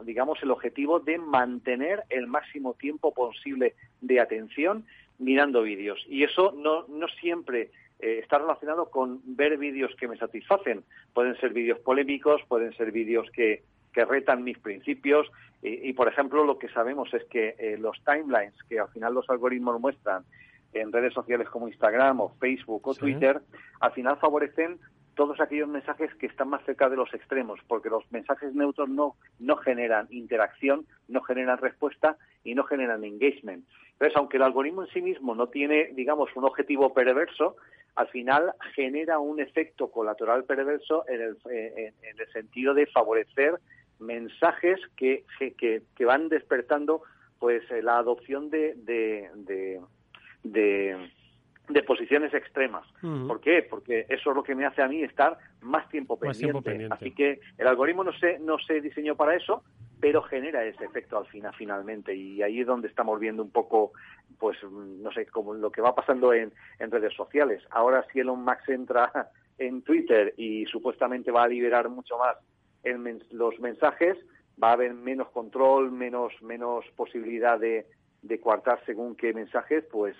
digamos, 0.04 0.42
el 0.44 0.52
objetivo 0.52 1.00
de 1.00 1.18
mantener 1.18 2.04
el 2.10 2.28
máximo 2.28 2.74
tiempo 2.74 3.14
posible 3.14 3.76
de 4.02 4.20
atención 4.20 4.86
mirando 5.20 5.62
vídeos. 5.62 6.06
Y 6.08 6.24
eso 6.24 6.54
no, 6.58 6.86
no 6.88 7.08
siempre 7.20 7.72
eh, 8.00 8.20
está 8.22 8.40
relacionado 8.40 8.90
con 8.90 9.22
ver 9.24 9.58
vídeos 9.58 9.94
que 9.96 10.08
me 10.08 10.18
satisfacen. 10.18 10.84
Pueden 11.14 11.36
ser 11.38 11.54
vídeos 11.54 11.80
polémicos, 11.80 12.42
pueden 12.48 12.74
ser 12.76 12.92
vídeos 12.92 13.30
que, 13.32 13.64
que 13.94 14.06
retan 14.06 14.44
mis 14.44 14.58
principios 14.58 15.30
y, 15.62 15.92
por 15.94 16.08
ejemplo, 16.08 16.46
lo 16.46 16.58
que 16.58 16.70
sabemos 16.70 17.14
es 17.14 17.26
que 17.26 17.56
eh, 17.60 17.78
los 17.78 18.02
timelines 18.06 18.54
que 18.70 18.80
al 18.80 18.88
final 18.90 19.14
los 19.14 19.30
algoritmos 19.30 19.80
muestran 19.82 20.24
en 20.72 20.92
redes 20.92 21.14
sociales 21.14 21.50
como 21.50 21.68
Instagram 21.68 22.22
o 22.22 22.30
Facebook 22.40 22.88
o 22.88 22.96
Twitter, 22.96 23.42
al 23.82 23.92
final 23.92 24.18
favorecen 24.18 24.80
todos 25.16 25.42
aquellos 25.42 25.68
mensajes 25.68 26.16
que 26.16 26.28
están 26.28 26.48
más 26.48 26.64
cerca 26.64 26.88
de 26.90 26.96
los 26.96 27.14
extremos, 27.14 27.60
porque 27.68 27.90
los 27.90 28.10
mensajes 28.10 28.54
neutros 28.54 28.88
no, 28.88 29.16
no 29.40 29.58
generan 29.58 30.08
interacción, 30.12 30.86
no 31.10 31.22
generan 31.22 31.58
respuesta 31.58 32.16
y 32.46 32.56
no 32.56 32.64
generan 32.64 33.04
engagement. 33.04 33.66
Entonces, 33.94 34.16
aunque 34.16 34.38
el 34.38 34.44
algoritmo 34.44 34.84
en 34.84 34.90
sí 34.92 35.02
mismo 35.02 35.36
no 35.36 35.48
tiene, 35.48 35.92
digamos, 35.94 36.34
un 36.38 36.46
objetivo 36.46 36.94
perverso, 36.94 37.58
al 37.96 38.08
final 38.08 38.54
genera 38.76 39.20
un 39.20 39.42
efecto 39.42 39.92
colateral 39.92 40.46
perverso 40.46 41.04
en 41.10 41.22
el, 41.22 41.38
en 41.52 42.18
el 42.18 42.32
sentido 42.32 42.74
de 42.74 42.86
favorecer 42.86 43.60
mensajes 44.00 44.80
que, 44.96 45.26
que, 45.58 45.84
que 45.96 46.06
van 46.06 46.30
despertando 46.30 47.04
pues 47.40 47.64
eh, 47.72 47.82
la 47.82 47.98
adopción 47.98 48.50
de, 48.50 48.76
de, 48.76 49.80
de, 50.44 51.84
posiciones 51.84 52.34
extremas. 52.34 52.86
¿Por 53.02 53.40
qué? 53.42 53.66
Porque 53.68 54.06
eso 54.10 54.30
es 54.30 54.36
lo 54.36 54.44
que 54.44 54.54
me 54.54 54.66
hace 54.66 54.82
a 54.82 54.88
mí 54.88 55.02
estar 55.02 55.38
más 55.62 55.90
tiempo 55.90 56.20
pendiente. 56.20 56.88
Así 56.92 57.12
que 57.12 57.40
el 57.58 57.68
algoritmo 57.68 58.04
no 58.04 58.14
se, 58.14 58.38
no 58.40 58.60
se 58.60 58.82
diseñó 58.82 59.16
para 59.16 59.36
eso, 59.36 59.64
pero 60.00 60.22
genera 60.22 60.64
ese 60.66 60.86
efecto 60.86 61.18
al 61.18 61.26
final 61.28 61.54
finalmente 61.58 62.14
y 62.14 62.42
ahí 62.42 62.62
es 62.62 62.68
donde 62.68 62.88
estamos 62.88 63.20
viendo 63.20 63.44
un 63.44 63.52
poco 63.52 63.92
pues 64.38 64.58
no 64.64 65.12
sé 65.12 65.26
como 65.26 65.54
lo 65.54 65.72
que 65.72 65.82
va 65.82 65.94
pasando 65.94 66.34
en, 66.34 66.54
en 66.80 66.92
redes 66.92 67.14
sociales 67.14 67.62
ahora 67.72 68.06
si 68.12 68.20
Elon 68.20 68.44
Musk 68.44 68.70
entra 68.70 69.30
en 69.58 69.82
Twitter 69.82 70.34
y 70.38 70.66
supuestamente 70.68 71.32
va 71.32 71.44
a 71.44 71.48
liberar 71.48 71.90
mucho 71.90 72.18
más 72.18 72.38
en 72.84 73.24
los 73.32 73.60
mensajes, 73.60 74.18
va 74.62 74.70
a 74.70 74.74
haber 74.74 74.94
menos 74.94 75.30
control, 75.30 75.92
menos, 75.92 76.34
menos 76.42 76.86
posibilidad 76.96 77.60
de, 77.60 77.86
de 78.22 78.40
coartar 78.40 78.82
según 78.86 79.16
qué 79.16 79.34
mensajes, 79.34 79.84
pues 79.92 80.16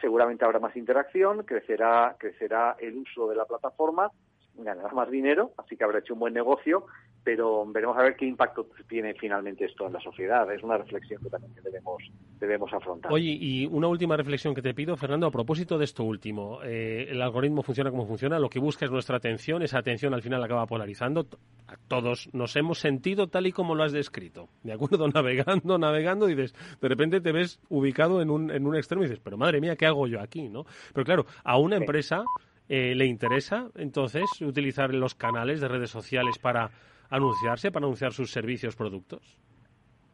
seguramente 0.00 0.44
habrá 0.44 0.58
más 0.58 0.76
interacción, 0.76 1.44
crecerá, 1.44 2.16
crecerá 2.18 2.76
el 2.80 2.96
uso 2.98 3.28
de 3.28 3.36
la 3.36 3.44
plataforma, 3.44 4.10
ganará 4.54 4.92
más 4.92 5.10
dinero, 5.10 5.52
así 5.58 5.76
que 5.76 5.84
habrá 5.84 5.98
hecho 5.98 6.14
un 6.14 6.20
buen 6.20 6.34
negocio 6.34 6.86
pero 7.22 7.66
veremos 7.66 7.96
a 7.98 8.02
ver 8.02 8.16
qué 8.16 8.26
impacto 8.26 8.66
tiene 8.88 9.14
finalmente 9.14 9.64
esto 9.64 9.86
en 9.86 9.92
la 9.92 10.00
sociedad. 10.00 10.50
Es 10.52 10.62
una 10.62 10.78
reflexión 10.78 11.22
que 11.22 11.28
también 11.28 11.52
debemos, 11.62 12.02
debemos 12.38 12.72
afrontar. 12.72 13.12
Oye, 13.12 13.36
y 13.38 13.66
una 13.66 13.88
última 13.88 14.16
reflexión 14.16 14.54
que 14.54 14.62
te 14.62 14.74
pido, 14.74 14.96
Fernando, 14.96 15.26
a 15.26 15.30
propósito 15.30 15.76
de 15.76 15.84
esto 15.84 16.04
último. 16.04 16.60
Eh, 16.64 17.08
el 17.10 17.20
algoritmo 17.20 17.62
funciona 17.62 17.90
como 17.90 18.06
funciona, 18.06 18.38
lo 18.38 18.48
que 18.48 18.58
busca 18.58 18.86
es 18.86 18.90
nuestra 18.90 19.18
atención, 19.18 19.62
esa 19.62 19.78
atención 19.78 20.14
al 20.14 20.22
final 20.22 20.42
acaba 20.42 20.66
polarizando. 20.66 21.26
A 21.66 21.76
todos 21.88 22.28
nos 22.32 22.56
hemos 22.56 22.78
sentido 22.78 23.28
tal 23.28 23.46
y 23.46 23.52
como 23.52 23.74
lo 23.74 23.84
has 23.84 23.92
descrito, 23.92 24.48
¿de 24.62 24.72
acuerdo? 24.72 25.06
Navegando, 25.14 25.78
navegando, 25.78 26.28
y 26.28 26.34
dices, 26.34 26.54
de 26.80 26.88
repente 26.88 27.20
te 27.20 27.32
ves 27.32 27.60
ubicado 27.68 28.22
en 28.22 28.30
un, 28.30 28.50
en 28.50 28.66
un 28.66 28.76
extremo 28.76 29.02
y 29.02 29.06
dices, 29.06 29.20
pero 29.22 29.36
madre 29.36 29.60
mía, 29.60 29.76
¿qué 29.76 29.86
hago 29.86 30.06
yo 30.06 30.20
aquí? 30.20 30.48
¿no? 30.48 30.64
Pero 30.94 31.04
claro, 31.04 31.26
a 31.44 31.58
una 31.58 31.76
empresa 31.76 32.24
eh, 32.72 32.94
le 32.94 33.04
interesa 33.04 33.68
entonces 33.74 34.24
utilizar 34.40 34.94
los 34.94 35.16
canales 35.16 35.60
de 35.60 35.66
redes 35.66 35.90
sociales 35.90 36.38
para 36.38 36.70
anunciarse, 37.10 37.72
para 37.72 37.84
anunciar 37.84 38.12
sus 38.12 38.30
servicios, 38.30 38.76
productos? 38.76 39.36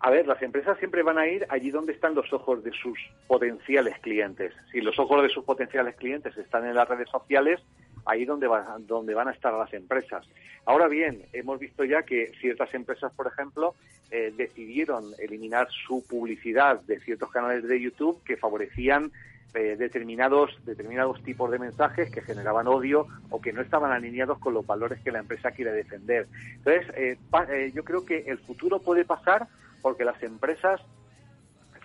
A 0.01 0.11
ver, 0.11 0.27
las 0.27 0.41
empresas 0.41 0.79
siempre 0.79 1.03
van 1.03 1.19
a 1.19 1.29
ir 1.29 1.47
allí 1.51 1.71
donde 1.71 1.93
están 1.93 2.15
los 2.15 2.33
ojos 2.33 2.65
de 2.65 2.73
sus 2.73 2.99
potenciales 3.27 3.99
clientes. 4.01 4.55
Si 4.73 4.81
los 4.81 4.99
ojos 4.99 5.23
de 5.23 5.29
sus 5.29 5.45
potenciales 5.45 5.97
clientes 5.97 6.35
están 6.39 6.65
en 6.65 6.75
las 6.75 6.89
redes 6.89 7.11
sociales, 7.11 7.61
ahí 8.07 8.25
donde, 8.25 8.49
donde 8.87 9.13
van 9.13 9.29
a 9.29 9.33
estar 9.33 9.53
las 9.53 9.75
empresas. 9.75 10.27
Ahora 10.65 10.89
bien, 10.89 11.27
hemos 11.35 11.59
visto 11.59 11.85
ya 11.85 12.05
que 12.05 12.33
ciertas 12.41 12.73
empresas, 12.73 13.13
por 13.13 13.27
ejemplo, 13.27 13.75
eh, 14.11 14.33
decidieron 14.35 15.05
eliminar 15.19 15.69
su 15.87 16.07
publicidad 16.09 16.81
de 16.81 17.01
ciertos 17.01 17.31
canales 17.31 17.69
de 17.69 17.79
YouTube 17.79 18.23
que 18.25 18.39
favorecían 18.39 19.13
eh, 19.55 19.77
determinados, 19.77 20.51
determinados 20.67 21.23
tipos 21.23 21.51
de 21.51 21.59
mensajes 21.59 22.11
que 22.11 22.21
generaban 22.21 22.67
odio 22.67 23.07
o 23.31 23.41
que 23.41 23.55
no 23.55 23.63
estaban 23.63 23.91
alineados 23.91 24.39
con 24.39 24.53
los 24.53 24.67
valores 24.67 25.01
que 25.01 25.11
la 25.11 25.21
empresa 25.21 25.51
quiere 25.51 25.73
defender. 25.73 26.27
Entonces, 26.57 26.87
eh, 26.95 27.17
eh, 27.49 27.73
yo 27.75 27.83
creo 27.83 28.05
que 28.05 28.25
el 28.27 28.39
futuro 28.39 28.81
puede 28.81 29.07
pasar 29.07 29.49
porque 29.81 30.05
las 30.05 30.23
empresas 30.23 30.83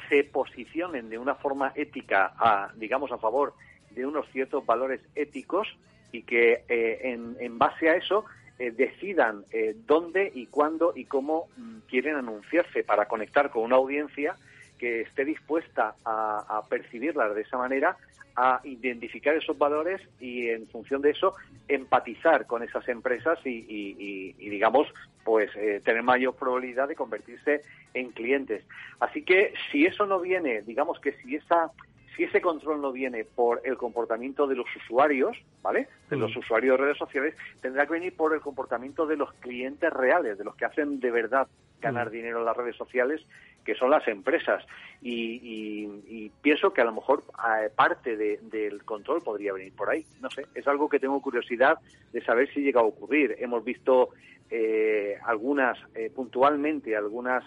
se 0.10 0.26
posicionen 0.26 1.10
de 1.10 1.18
una 1.18 1.36
forma 1.36 1.72
ética, 1.76 2.34
digamos, 2.76 3.12
a 3.14 3.18
favor 3.18 3.54
de 3.92 4.06
unos 4.06 4.28
ciertos 4.32 4.66
valores 4.66 5.00
éticos 5.16 5.68
y 6.12 6.24
que 6.24 6.66
en, 6.68 7.38
en, 7.40 7.58
base 7.58 7.90
a 7.90 7.96
eso 7.96 8.26
decidan 8.58 9.46
dónde 9.86 10.30
y 10.36 10.48
cuándo 10.48 10.92
y 10.94 11.06
cómo 11.06 11.48
mm, 11.56 11.78
quieren 11.88 12.18
anunciarse 12.18 12.84
para 12.84 13.08
conectar 13.08 13.50
con 13.50 13.64
una 13.64 13.78
audiencia 13.78 14.36
que 14.82 15.02
esté 15.02 15.26
dispuesta 15.26 15.94
a, 16.04 16.64
percibirlas 16.68 17.36
de 17.36 17.42
esa 17.44 17.56
manera, 17.56 17.96
a 18.36 18.62
identificar 18.64 19.36
esos 19.36 19.56
valores 19.56 20.02
y 20.20 20.50
en 20.50 20.68
función 20.70 21.04
de 21.04 21.12
eso 21.12 21.36
empatizar 21.68 22.48
con 22.48 22.64
esas 22.64 22.90
empresas 22.90 23.38
y, 23.46 24.34
digamos 24.34 24.88
pues 25.24 25.52
eh, 25.56 25.82
tener 25.86 26.02
mayor 26.02 26.36
probabilidad 26.36 26.88
de 26.88 26.96
convertirse 26.96 27.62
en 27.94 28.10
clientes. 28.10 28.64
Así 29.00 29.22
que 29.22 29.54
si 29.72 29.86
eso 29.86 30.08
no 30.08 30.20
viene, 30.20 30.64
digamos 30.64 31.00
que 31.00 31.12
si 31.12 31.36
esa 31.36 31.70
si 32.16 32.24
ese 32.24 32.42
control 32.42 32.82
no 32.82 32.92
viene 32.92 33.24
por 33.24 33.62
el 33.64 33.78
comportamiento 33.78 34.48
de 34.48 34.56
los 34.56 34.68
usuarios, 34.76 35.38
¿vale? 35.62 35.88
De 36.10 36.18
los 36.18 36.36
mm. 36.36 36.40
usuarios 36.40 36.78
de 36.78 36.84
redes 36.86 36.98
sociales, 36.98 37.36
tendrá 37.62 37.86
que 37.86 37.94
venir 37.94 38.16
por 38.16 38.34
el 38.34 38.42
comportamiento 38.42 39.06
de 39.06 39.18
los 39.18 39.34
clientes 39.36 39.92
reales, 39.92 40.38
de 40.38 40.44
los 40.44 40.56
que 40.56 40.66
hacen 40.66 41.00
de 41.00 41.12
verdad 41.12 41.48
ganar 41.80 42.10
mm. 42.10 42.12
dinero 42.12 42.40
en 42.40 42.46
las 42.46 42.58
redes 42.58 42.76
sociales 42.76 43.26
que 43.64 43.76
son 43.76 43.90
las 43.90 44.08
empresas. 44.08 44.66
Y, 45.02 46.30
pienso 46.42 46.74
que 46.74 46.82
a 46.82 46.86
lo 46.86 46.94
mejor 46.94 47.24
eh, 47.62 47.70
parte 47.76 48.18
del 48.18 48.84
control 48.84 49.22
podría 49.22 49.54
venir 49.54 49.74
por 49.76 49.90
ahí. 49.90 50.06
No 50.20 50.30
sé, 50.30 50.48
es 50.56 50.68
algo 50.68 50.90
que 50.90 51.00
tengo 51.00 51.22
curiosidad 51.22 51.78
de 52.12 52.24
saber 52.24 52.52
si 52.54 52.62
llega 52.62 52.82
a 52.82 52.84
ocurrir. 52.84 53.36
Hemos 53.40 53.64
visto 53.64 54.10
eh, 54.50 55.18
algunas, 55.26 55.78
eh, 55.96 56.12
puntualmente, 56.14 56.96
algunas 56.96 57.44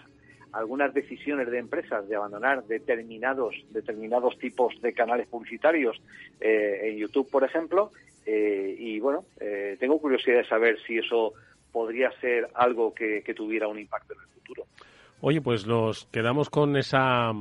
algunas 0.55 0.93
decisiones 0.93 1.51
de 1.51 1.59
empresas 1.59 2.07
de 2.07 2.15
abandonar 2.15 2.63
determinados 2.65 3.53
determinados 3.69 4.37
tipos 4.39 4.73
de 4.81 4.93
canales 4.93 5.27
publicitarios 5.27 6.01
en 6.39 6.97
YouTube, 6.97 7.29
por 7.29 7.43
ejemplo, 7.43 7.91
y 8.25 8.99
bueno, 8.99 9.25
tengo 9.79 9.99
curiosidad 9.99 10.37
de 10.37 10.47
saber 10.47 10.77
si 10.87 10.97
eso 10.97 11.33
podría 11.71 12.09
ser 12.21 12.47
algo 12.55 12.93
que 12.93 13.33
tuviera 13.35 13.67
un 13.67 13.79
impacto 13.79 14.13
en 14.13 14.21
el 14.21 14.27
futuro. 14.27 14.65
Oye, 15.21 15.41
pues 15.41 15.65
los 15.65 16.05
quedamos 16.05 16.49
con 16.49 16.77
esa 16.77 17.31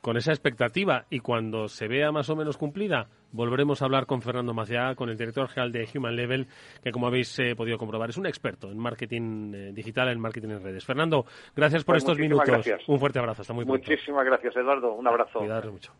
con 0.00 0.16
esa 0.18 0.32
expectativa 0.32 1.06
y 1.08 1.20
cuando 1.20 1.68
se 1.68 1.88
vea 1.88 2.12
más 2.12 2.28
o 2.28 2.36
menos 2.36 2.58
cumplida, 2.58 3.08
volveremos 3.34 3.82
a 3.82 3.84
hablar 3.84 4.06
con 4.06 4.22
Fernando 4.22 4.54
Maciá, 4.54 4.94
con 4.94 5.10
el 5.10 5.18
director 5.18 5.48
general 5.48 5.72
de 5.72 5.88
Human 5.94 6.16
Level, 6.16 6.46
que 6.82 6.92
como 6.92 7.08
habéis 7.08 7.38
eh, 7.40 7.54
podido 7.56 7.76
comprobar 7.76 8.10
es 8.10 8.16
un 8.16 8.26
experto 8.26 8.70
en 8.70 8.78
marketing 8.78 9.52
eh, 9.54 9.72
digital, 9.72 10.08
en 10.08 10.20
marketing 10.20 10.50
en 10.50 10.62
redes. 10.62 10.84
Fernando, 10.84 11.26
gracias 11.54 11.84
por 11.84 11.94
pues 11.94 12.04
estos 12.04 12.18
minutos. 12.18 12.66
Un 12.86 12.98
fuerte 12.98 13.18
abrazo, 13.18 13.42
hasta 13.42 13.52
muy 13.52 13.64
pronto. 13.64 13.90
Muchísimas 13.90 14.24
gracias, 14.24 14.56
Eduardo. 14.56 14.92
Un 14.94 15.06
abrazo. 15.06 15.40
Cuidado 15.40 15.72
mucho. 15.72 15.92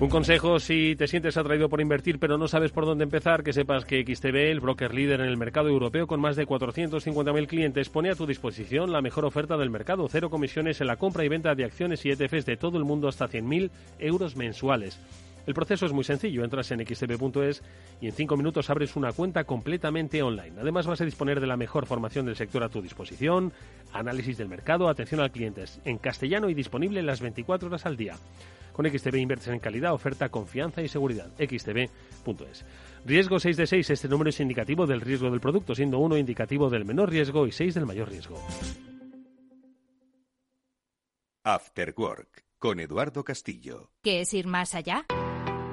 Un 0.00 0.08
consejo 0.08 0.58
si 0.58 0.96
te 0.96 1.06
sientes 1.06 1.36
atraído 1.36 1.68
por 1.68 1.80
invertir 1.80 2.18
pero 2.18 2.36
no 2.36 2.48
sabes 2.48 2.72
por 2.72 2.84
dónde 2.84 3.04
empezar, 3.04 3.44
que 3.44 3.52
sepas 3.52 3.84
que 3.84 4.02
XTB, 4.04 4.50
el 4.50 4.60
broker 4.60 4.92
líder 4.92 5.20
en 5.20 5.28
el 5.28 5.36
mercado 5.36 5.68
europeo 5.68 6.08
con 6.08 6.20
más 6.20 6.34
de 6.34 6.46
450.000 6.46 7.46
clientes, 7.46 7.88
pone 7.90 8.10
a 8.10 8.16
tu 8.16 8.26
disposición 8.26 8.92
la 8.92 9.00
mejor 9.00 9.24
oferta 9.24 9.56
del 9.56 9.70
mercado, 9.70 10.08
cero 10.08 10.30
comisiones 10.30 10.80
en 10.80 10.88
la 10.88 10.96
compra 10.96 11.24
y 11.24 11.28
venta 11.28 11.54
de 11.54 11.64
acciones 11.64 12.04
y 12.04 12.10
ETFs 12.10 12.44
de 12.44 12.56
todo 12.56 12.76
el 12.76 12.84
mundo 12.84 13.06
hasta 13.06 13.28
100.000 13.28 13.70
euros 14.00 14.34
mensuales. 14.34 15.00
El 15.46 15.54
proceso 15.54 15.84
es 15.86 15.92
muy 15.92 16.04
sencillo, 16.04 16.42
entras 16.42 16.70
en 16.70 16.84
xtb.es 16.84 17.62
y 18.00 18.06
en 18.06 18.12
cinco 18.12 18.36
minutos 18.36 18.70
abres 18.70 18.96
una 18.96 19.12
cuenta 19.12 19.44
completamente 19.44 20.22
online. 20.22 20.60
Además 20.60 20.86
vas 20.86 21.00
a 21.00 21.04
disponer 21.04 21.40
de 21.40 21.46
la 21.46 21.56
mejor 21.56 21.86
formación 21.86 22.26
del 22.26 22.36
sector 22.36 22.62
a 22.62 22.68
tu 22.68 22.80
disposición, 22.80 23.52
análisis 23.92 24.38
del 24.38 24.48
mercado, 24.48 24.88
atención 24.88 25.20
al 25.20 25.30
cliente 25.30 25.64
en 25.84 25.98
castellano 25.98 26.48
y 26.48 26.54
disponible 26.54 27.02
las 27.02 27.20
24 27.20 27.68
horas 27.68 27.86
al 27.86 27.96
día. 27.96 28.14
Con 28.72 28.90
XTB 28.90 29.16
inviertes 29.16 29.48
en 29.48 29.60
calidad, 29.60 29.92
oferta, 29.92 30.30
confianza 30.30 30.82
y 30.82 30.88
seguridad. 30.88 31.30
xtb.es. 31.38 32.64
Riesgo 33.04 33.38
6 33.38 33.56
de 33.56 33.66
6. 33.66 33.90
Este 33.90 34.08
número 34.08 34.30
es 34.30 34.40
indicativo 34.40 34.86
del 34.86 35.00
riesgo 35.00 35.30
del 35.30 35.40
producto, 35.40 35.74
siendo 35.74 35.98
1 35.98 36.18
indicativo 36.18 36.68
del 36.70 36.84
menor 36.84 37.10
riesgo 37.10 37.46
y 37.46 37.52
6 37.52 37.74
del 37.74 37.86
mayor 37.86 38.08
riesgo. 38.08 38.36
After 41.44 41.94
Work 41.96 42.44
con 42.58 42.80
Eduardo 42.80 43.22
Castillo. 43.22 43.90
¿Qué 44.02 44.22
es 44.22 44.32
ir 44.32 44.46
más 44.46 44.74
allá? 44.74 45.04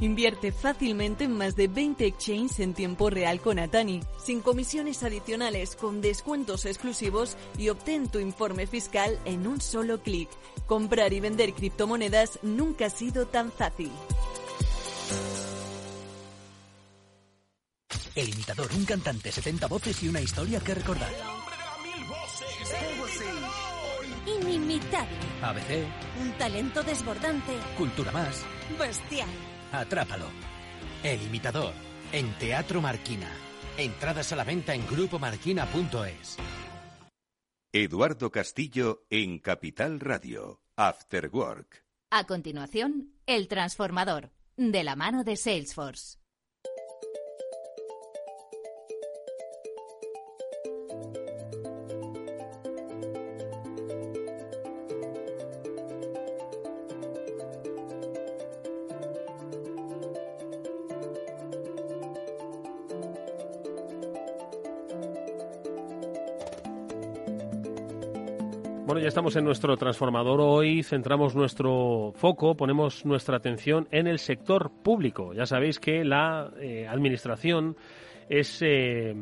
Invierte 0.00 0.50
fácilmente 0.50 1.24
en 1.24 1.36
más 1.36 1.56
de 1.56 1.68
20 1.68 2.06
exchanges 2.06 2.60
en 2.60 2.72
tiempo 2.72 3.10
real 3.10 3.40
con 3.40 3.58
Atani, 3.58 4.00
sin 4.24 4.40
comisiones 4.40 5.02
adicionales, 5.02 5.76
con 5.76 6.00
descuentos 6.00 6.64
exclusivos 6.64 7.36
y 7.58 7.68
obtén 7.68 8.08
tu 8.08 8.18
informe 8.18 8.66
fiscal 8.66 9.18
en 9.26 9.46
un 9.46 9.60
solo 9.60 10.02
clic. 10.02 10.30
Comprar 10.66 11.12
y 11.12 11.20
vender 11.20 11.52
criptomonedas 11.52 12.38
nunca 12.42 12.86
ha 12.86 12.90
sido 12.90 13.26
tan 13.26 13.52
fácil. 13.52 13.90
El 18.14 18.28
imitador, 18.30 18.68
un 18.74 18.84
cantante, 18.86 19.30
70 19.30 19.66
voces 19.66 20.02
y 20.02 20.08
una 20.08 20.20
historia 20.20 20.60
que 20.60 20.74
recordar. 20.74 21.10
Inimitable. 24.26 25.16
ABC. 25.42 25.86
Un 26.20 26.32
talento 26.38 26.82
desbordante. 26.82 27.52
Cultura 27.76 28.10
más. 28.12 28.44
Bestial. 28.78 29.28
Atrápalo. 29.72 30.26
El 31.02 31.22
imitador. 31.22 31.72
En 32.12 32.32
Teatro 32.38 32.80
Marquina. 32.80 33.30
Entradas 33.76 34.32
a 34.32 34.36
la 34.36 34.44
venta 34.44 34.74
en 34.74 34.86
grupomarquina.es. 34.86 36.36
Eduardo 37.72 38.30
Castillo 38.30 39.06
en 39.10 39.38
Capital 39.38 40.00
Radio. 40.00 40.60
After 40.76 41.30
Work. 41.32 41.84
A 42.10 42.24
continuación, 42.24 43.12
El 43.26 43.46
Transformador, 43.46 44.32
de 44.56 44.82
la 44.82 44.96
mano 44.96 45.22
de 45.22 45.36
Salesforce. 45.36 46.19
Estamos 69.10 69.34
en 69.34 69.44
nuestro 69.44 69.76
transformador. 69.76 70.40
Hoy 70.40 70.84
centramos 70.84 71.34
nuestro 71.34 72.12
foco, 72.14 72.56
ponemos 72.56 73.04
nuestra 73.04 73.38
atención 73.38 73.88
en 73.90 74.06
el 74.06 74.20
sector 74.20 74.70
público. 74.84 75.34
Ya 75.34 75.46
sabéis 75.46 75.80
que 75.80 76.04
la 76.04 76.52
eh, 76.60 76.86
administración 76.86 77.76
es 78.28 78.62
eh, 78.62 79.12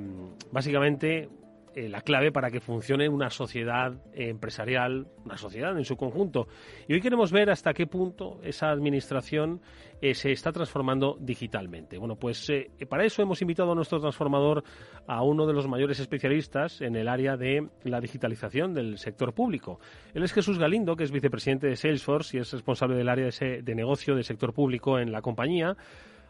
básicamente 0.53 1.31
eh, 1.79 1.89
la 1.89 2.01
clave 2.01 2.33
para 2.33 2.51
que 2.51 2.61
funcione 2.61 3.09
una 3.09 3.31
sociedad 3.31 3.93
empresarial, 4.13 5.07
una 5.25 5.37
sociedad 5.37 5.79
en 5.79 5.85
su 5.85 5.97
conjunto. 5.97 6.49
Y 6.89 6.95
hoy 6.95 7.01
queremos 7.01 7.31
ver 7.31 7.51
hasta 7.51 7.73
qué 7.73 7.87
punto 7.87 8.41
esa 8.43 8.71
administración 8.71 9.61
eh, 10.01 10.15
se 10.15 10.33
está 10.33 10.51
transformando 10.51 11.17
digitalmente. 11.21 11.97
Bueno, 11.97 12.17
pues 12.17 12.51
eh, 12.51 12.73
para 12.89 13.05
eso 13.05 13.23
hemos 13.23 13.41
invitado 13.43 13.71
a 13.71 13.75
nuestro 13.77 14.01
transformador 14.01 14.65
a 15.07 15.23
uno 15.23 15.47
de 15.47 15.53
los 15.53 15.69
mayores 15.69 16.01
especialistas 16.01 16.81
en 16.81 16.97
el 16.97 17.07
área 17.07 17.37
de 17.37 17.69
la 17.85 18.01
digitalización 18.01 18.75
del 18.75 18.99
sector 18.99 19.33
público. 19.33 19.79
Él 20.15 20.25
es 20.25 20.33
Jesús 20.33 20.59
Galindo, 20.59 20.97
que 20.97 21.05
es 21.05 21.13
vicepresidente 21.13 21.69
de 21.69 21.77
Salesforce 21.77 22.39
y 22.39 22.41
es 22.41 22.53
responsable 22.53 22.97
del 22.97 23.09
área 23.09 23.29
de, 23.29 23.63
de 23.63 23.75
negocio 23.77 24.17
del 24.17 24.25
sector 24.25 24.53
público 24.53 24.99
en 24.99 25.13
la 25.13 25.23
compañía 25.23 25.77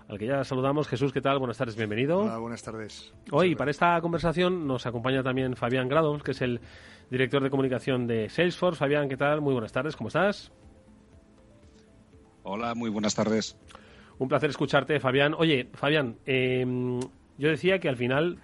al 0.09 0.19
que 0.19 0.27
ya 0.27 0.43
saludamos. 0.43 0.89
Jesús, 0.89 1.13
¿qué 1.13 1.21
tal? 1.21 1.39
Buenas 1.39 1.59
tardes, 1.59 1.77
bienvenido. 1.77 2.21
Hola, 2.21 2.39
buenas 2.39 2.63
tardes. 2.63 3.13
Hoy, 3.31 3.55
para 3.55 3.71
esta 3.71 4.01
conversación, 4.01 4.67
nos 4.67 4.87
acompaña 4.87 5.23
también 5.23 5.55
Fabián 5.55 5.89
Grados, 5.89 6.23
que 6.23 6.31
es 6.31 6.41
el 6.41 6.61
director 7.11 7.43
de 7.43 7.51
comunicación 7.51 8.07
de 8.07 8.31
Salesforce. 8.31 8.79
Fabián, 8.79 9.09
¿qué 9.09 9.19
tal? 9.19 9.43
Muy 9.43 9.53
buenas 9.53 9.73
tardes, 9.73 9.97
¿cómo 9.97 10.09
estás? 10.09 10.51
Hola, 12.43 12.75
muy 12.75 12.89
buenas 12.89 13.15
tardes. 13.15 13.59
Un 14.19 14.29
placer 14.29 14.49
escucharte, 14.49 14.99
Fabián. 14.99 15.35
Oye, 15.37 15.69
Fabián, 15.75 16.17
eh, 16.25 16.65
yo 17.37 17.49
decía 17.51 17.79
que 17.79 17.91
al 17.91 17.97
final 17.97 18.39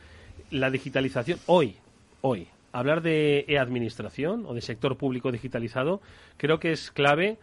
la 0.51 0.71
digitalización, 0.71 1.39
hoy, 1.47 1.77
hoy, 2.21 2.49
hablar 2.73 3.01
de 3.01 3.47
e-administración 3.49 4.45
o 4.47 4.53
de 4.53 4.61
sector 4.61 4.99
público 4.99 5.33
digitalizado, 5.33 6.03
creo 6.37 6.59
que 6.59 6.73
es 6.73 6.91
clave, 6.91 7.39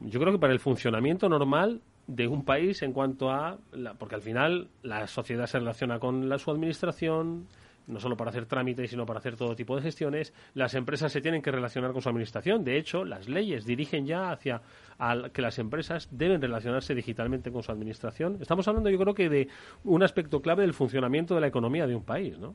yo 0.00 0.20
creo 0.20 0.32
que 0.32 0.38
para 0.38 0.52
el 0.52 0.60
funcionamiento 0.60 1.28
normal 1.28 1.82
de 2.08 2.26
un 2.26 2.44
país 2.44 2.82
en 2.82 2.92
cuanto 2.92 3.30
a, 3.30 3.58
la, 3.70 3.94
porque 3.94 4.16
al 4.16 4.22
final 4.22 4.68
la 4.82 5.06
sociedad 5.06 5.46
se 5.46 5.58
relaciona 5.58 6.00
con 6.00 6.28
la, 6.28 6.38
su 6.38 6.50
administración, 6.50 7.46
no 7.86 8.00
solo 8.00 8.16
para 8.16 8.30
hacer 8.30 8.46
trámites, 8.46 8.90
sino 8.90 9.06
para 9.06 9.18
hacer 9.18 9.36
todo 9.36 9.54
tipo 9.54 9.76
de 9.76 9.82
gestiones. 9.82 10.32
Las 10.54 10.74
empresas 10.74 11.12
se 11.12 11.20
tienen 11.20 11.42
que 11.42 11.50
relacionar 11.50 11.92
con 11.92 12.00
su 12.00 12.08
administración. 12.08 12.64
De 12.64 12.78
hecho, 12.78 13.04
las 13.04 13.28
leyes 13.28 13.66
dirigen 13.66 14.06
ya 14.06 14.30
hacia 14.30 14.62
al, 14.98 15.30
que 15.32 15.42
las 15.42 15.58
empresas 15.58 16.08
deben 16.10 16.40
relacionarse 16.40 16.94
digitalmente 16.94 17.52
con 17.52 17.62
su 17.62 17.72
administración. 17.72 18.38
Estamos 18.40 18.66
hablando, 18.68 18.88
yo 18.88 18.98
creo 18.98 19.14
que 19.14 19.28
de 19.28 19.48
un 19.84 20.02
aspecto 20.02 20.40
clave 20.40 20.62
del 20.62 20.74
funcionamiento 20.74 21.34
de 21.34 21.42
la 21.42 21.46
economía 21.46 21.86
de 21.86 21.94
un 21.94 22.04
país, 22.04 22.38
¿no? 22.38 22.54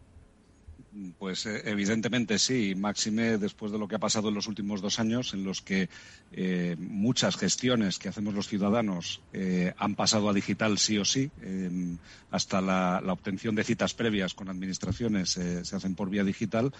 Pues 1.18 1.48
eh, 1.48 1.64
evidentemente 1.66 2.38
sí, 2.38 2.76
máxime 2.76 3.40
después 3.40 3.72
de 3.72 3.80
lo 3.80 3.88
que 3.88 3.96
ha 3.96 4.00
pasado 4.00 4.30
en 4.30 4.36
los 4.36 4.48
últimos 4.48 4.80
dos 4.80 5.00
años, 5.00 5.34
en 5.34 5.44
los 5.44 5.62
que 5.64 5.90
eh, 6.32 6.76
muchas 6.78 7.36
gestiones 7.36 7.98
que 7.98 8.10
hacemos 8.10 8.36
los 8.36 8.48
ciudadanos 8.48 9.22
eh, 9.34 9.74
han 9.78 9.96
pasado 9.96 10.30
a 10.30 10.34
digital 10.34 10.78
sí 10.78 11.00
o 11.00 11.06
sí, 11.06 11.32
eh, 11.42 11.98
hasta 12.30 12.62
la, 12.62 13.02
la, 13.04 13.14
obtención 13.14 13.56
de 13.56 13.64
citas 13.64 13.96
previas 13.96 14.36
con 14.36 14.50
administraciones 14.50 15.32
se 15.32 15.76
hacen 15.76 15.96
por 15.96 16.12
vía 16.12 16.24
digital, 16.24 16.72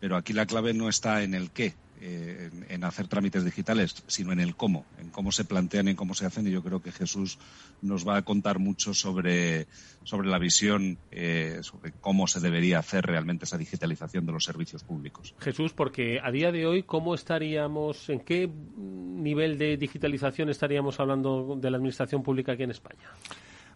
pero 0.00 0.16
aquí 0.16 0.32
la 0.32 0.46
clave 0.46 0.74
no 0.74 0.88
está 0.88 1.22
en 1.22 1.34
el 1.34 1.50
qué, 1.50 1.74
eh, 2.02 2.50
en, 2.68 2.84
hacer 2.84 3.08
trámites 3.08 3.44
digitales, 3.44 4.02
sino 4.06 4.32
en 4.32 4.40
el 4.40 4.56
cómo, 4.56 4.86
en 4.98 5.10
cómo 5.10 5.32
se 5.32 5.44
plantean 5.44 5.88
y 5.88 5.90
en 5.90 5.96
cómo 5.96 6.14
se 6.14 6.26
hacen. 6.26 6.46
Y 6.46 6.50
yo 6.50 6.62
creo 6.62 6.80
que 6.80 6.92
Jesús 6.92 7.38
nos 7.82 8.06
va 8.08 8.16
a 8.16 8.22
contar 8.22 8.58
mucho 8.58 8.94
sobre, 8.94 9.66
sobre 10.04 10.28
la 10.28 10.38
visión, 10.38 10.98
eh, 11.10 11.58
sobre 11.62 11.92
cómo 11.92 12.26
se 12.26 12.40
debería 12.40 12.78
hacer 12.78 13.04
realmente 13.04 13.44
esa 13.44 13.58
digitalización 13.58 14.24
de 14.24 14.32
los 14.32 14.44
servicios 14.44 14.82
públicos. 14.82 15.34
Jesús, 15.40 15.72
porque 15.72 16.20
a 16.22 16.30
día 16.30 16.50
de 16.52 16.66
hoy, 16.66 16.82
¿cómo 16.84 17.14
estaríamos, 17.14 18.08
en 18.08 18.20
qué 18.20 18.48
nivel 18.78 19.58
de 19.58 19.76
digitalización 19.76 20.48
estaríamos 20.48 21.00
hablando 21.00 21.58
de 21.60 21.70
la 21.70 21.76
administración 21.76 22.22
pública 22.22 22.52
aquí 22.52 22.62
en 22.62 22.70
España? 22.70 23.10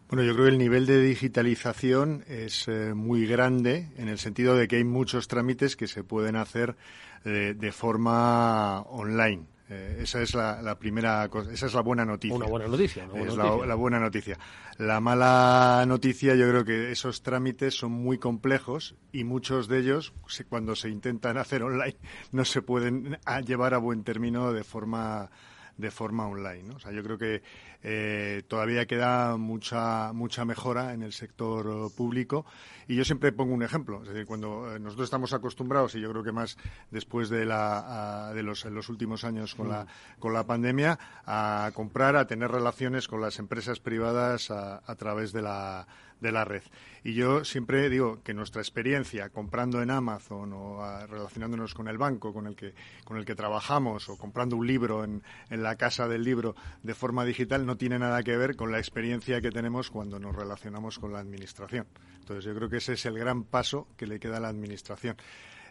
Bueno, 0.09 0.23
yo 0.23 0.35
creo 0.35 0.47
que 0.47 0.53
el 0.53 0.59
nivel 0.59 0.87
de 0.87 1.01
digitalización 1.01 2.25
es 2.29 2.69
eh, 2.69 2.93
muy 2.95 3.27
grande 3.27 3.89
en 3.97 4.09
el 4.09 4.19
sentido 4.19 4.55
de 4.55 4.69
que 4.69 4.77
hay 4.77 4.85
muchos 4.85 5.29
trámites 5.29 5.77
que 5.77 5.87
se 5.87 6.05
pueden 6.05 6.37
hacer 6.37 6.77
eh, 7.25 7.55
de 7.57 7.73
forma 7.73 8.83
online. 8.83 9.47
Eh, 9.71 10.01
esa 10.03 10.21
es 10.21 10.35
la, 10.35 10.61
la, 10.61 10.79
primera 10.79 11.27
cosa, 11.31 11.51
esa 11.51 11.67
es 11.67 11.73
la 11.73 11.81
buena 11.81 12.05
noticia. 12.05 12.37
Una 12.37 12.47
buena 12.47 12.69
noticia. 12.69 13.05
Una 13.05 13.13
buena 13.13 13.33
es 13.33 13.37
noticia. 13.39 13.61
La, 13.61 13.67
la, 13.67 13.75
buena 13.75 13.99
noticia. 13.99 14.39
La 14.77 15.01
mala 15.01 15.85
noticia, 15.89 16.35
yo 16.35 16.51
creo 16.51 16.65
que 16.67 16.93
esos 16.93 17.23
trámites 17.23 17.75
son 17.75 17.93
muy 17.93 18.19
complejos 18.19 18.97
y 19.11 19.25
muchos 19.25 19.69
de 19.69 19.79
ellos, 19.79 20.13
cuando 20.51 20.77
se 20.77 20.91
intentan 20.91 21.39
hacer 21.39 21.63
online, 21.63 21.97
no 22.31 22.45
se 22.45 22.61
pueden 22.61 23.19
llevar 23.47 23.73
a 23.73 23.79
buen 23.79 24.05
término 24.05 24.53
de 24.53 24.65
forma 24.65 25.31
de 25.77 25.91
forma 25.91 26.27
online. 26.27 26.63
¿no? 26.65 26.77
O 26.77 26.79
sea, 26.79 26.93
yo 26.93 27.03
creo 27.03 27.19
que 27.19 27.43
eh, 27.83 28.43
todavía 28.49 28.87
queda 28.87 29.37
mucha 29.37 30.13
mucha 30.13 30.45
mejora 30.45 30.95
en 30.95 31.03
el 31.03 31.13
sector 31.13 31.93
público 31.95 32.47
y 32.87 32.97
yo 32.97 33.05
siempre 33.05 33.33
pongo 33.33 33.55
un 33.55 33.63
ejemplo. 33.63 34.03
Es 34.03 34.09
decir, 34.09 34.27
cuando 34.27 34.79
nosotros 34.79 35.07
estamos 35.07 35.33
acostumbrados 35.33 35.95
y 35.95 36.01
yo 36.01 36.11
creo 36.11 36.23
que 36.23 36.33
más 36.33 36.57
después 36.91 37.29
de 37.29 37.45
la 37.45 38.29
a, 38.29 38.35
de 38.35 38.43
los 38.43 38.65
en 38.65 38.75
los 38.75 38.89
últimos 38.89 39.25
años 39.25 39.55
con 39.55 39.69
la 39.69 39.87
con 40.19 40.33
la 40.33 40.47
pandemia 40.47 40.99
a 41.27 41.71
comprar, 41.75 42.17
a 42.17 42.27
tener 42.27 42.51
relaciones 42.51 43.09
con 43.09 43.21
las 43.21 43.39
empresas 43.39 43.81
privadas 43.81 44.51
a, 44.51 44.83
a 44.87 44.95
través 44.95 45.33
de 45.33 45.43
la 45.43 45.87
de 46.25 46.33
la 46.33 46.45
red. 46.45 46.63
Y 47.05 47.15
yo 47.15 47.45
siempre 47.45 47.89
digo 47.91 48.23
que 48.25 48.35
nuestra 48.35 48.63
experiencia 48.63 49.29
comprando 49.29 49.83
en 49.83 49.91
Amazon 49.91 50.53
o 50.55 50.83
a, 50.83 51.07
relacionándonos 51.07 51.75
con 51.75 51.87
el 51.87 51.99
banco 51.99 52.33
con 52.33 52.47
el 52.47 52.57
que 52.57 52.75
con 53.05 53.19
el 53.19 53.25
que 53.25 53.35
trabajamos 53.35 54.09
o 54.09 54.17
comprando 54.17 54.57
un 54.57 54.67
libro 54.67 55.05
en, 55.05 55.23
en 55.51 55.63
la 55.63 55.77
casa 55.77 56.09
del 56.09 56.25
libro 56.25 56.57
de 56.83 56.95
forma 56.95 57.25
digital 57.25 57.67
no 57.67 57.77
tiene 57.77 57.99
nada 57.99 58.23
que 58.23 58.37
ver 58.37 58.57
con 58.57 58.73
la 58.73 58.79
experiencia 58.79 59.41
que 59.41 59.51
tenemos 59.51 59.91
cuando 59.91 60.19
nos 60.19 60.35
relacionamos 60.35 60.99
con 60.99 61.13
la 61.13 61.21
administración. 61.21 61.87
Entonces 62.19 62.45
yo 62.45 62.55
creo 62.55 62.71
que 62.71 62.79
ese 62.79 62.95
es 62.95 63.05
el 63.05 63.19
gran 63.19 63.45
paso 63.45 63.87
que 63.99 64.07
le 64.07 64.19
queda 64.19 64.39
a 64.39 64.41
la 64.41 64.49
administración. 64.49 65.17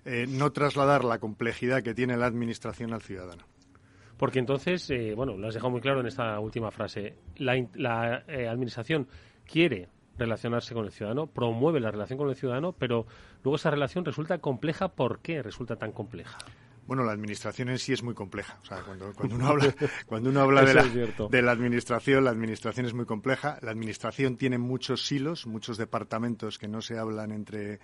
Eh, 0.05 0.27
no 0.27 0.51
trasladar 0.51 1.03
la 1.03 1.17
complejidad 1.17 1.81
que 1.81 1.95
tiene 1.95 2.15
la 2.15 2.27
administración 2.27 2.93
al 2.93 3.01
ciudadano. 3.01 3.43
Porque 4.17 4.39
entonces, 4.39 4.87
eh, 4.91 5.13
bueno, 5.15 5.35
lo 5.35 5.47
has 5.47 5.55
dejado 5.55 5.71
muy 5.71 5.81
claro 5.81 6.01
en 6.01 6.07
esta 6.07 6.39
última 6.39 6.71
frase, 6.71 7.15
la, 7.37 7.55
la 7.73 8.23
eh, 8.27 8.47
administración 8.47 9.07
quiere 9.45 9.89
relacionarse 10.17 10.73
con 10.73 10.85
el 10.85 10.91
ciudadano, 10.91 11.27
promueve 11.27 11.79
la 11.79 11.91
relación 11.91 12.17
con 12.17 12.29
el 12.29 12.35
ciudadano, 12.35 12.73
pero 12.73 13.05
luego 13.43 13.55
esa 13.55 13.71
relación 13.71 14.05
resulta 14.05 14.37
compleja. 14.39 14.89
¿Por 14.89 15.19
qué 15.19 15.41
resulta 15.41 15.75
tan 15.75 15.91
compleja? 15.91 16.37
Bueno, 16.85 17.03
la 17.03 17.13
administración 17.13 17.69
en 17.69 17.79
sí 17.79 17.93
es 17.93 18.03
muy 18.03 18.13
compleja. 18.13 18.57
O 18.61 18.65
sea, 18.65 18.81
cuando, 18.81 19.13
cuando 19.13 19.35
uno 19.35 19.47
habla, 19.47 19.73
cuando 20.05 20.29
uno 20.29 20.41
habla 20.41 20.63
de, 20.63 20.73
la, 20.73 20.83
de 20.83 21.41
la 21.41 21.51
administración, 21.51 22.25
la 22.25 22.31
administración 22.31 22.85
es 22.85 22.93
muy 22.93 23.05
compleja. 23.05 23.57
La 23.61 23.71
administración 23.71 24.35
tiene 24.35 24.57
muchos 24.57 25.05
silos, 25.05 25.47
muchos 25.47 25.77
departamentos 25.77 26.59
que 26.59 26.67
no 26.67 26.81
se 26.81 26.97
hablan 26.97 27.31
entre, 27.31 27.79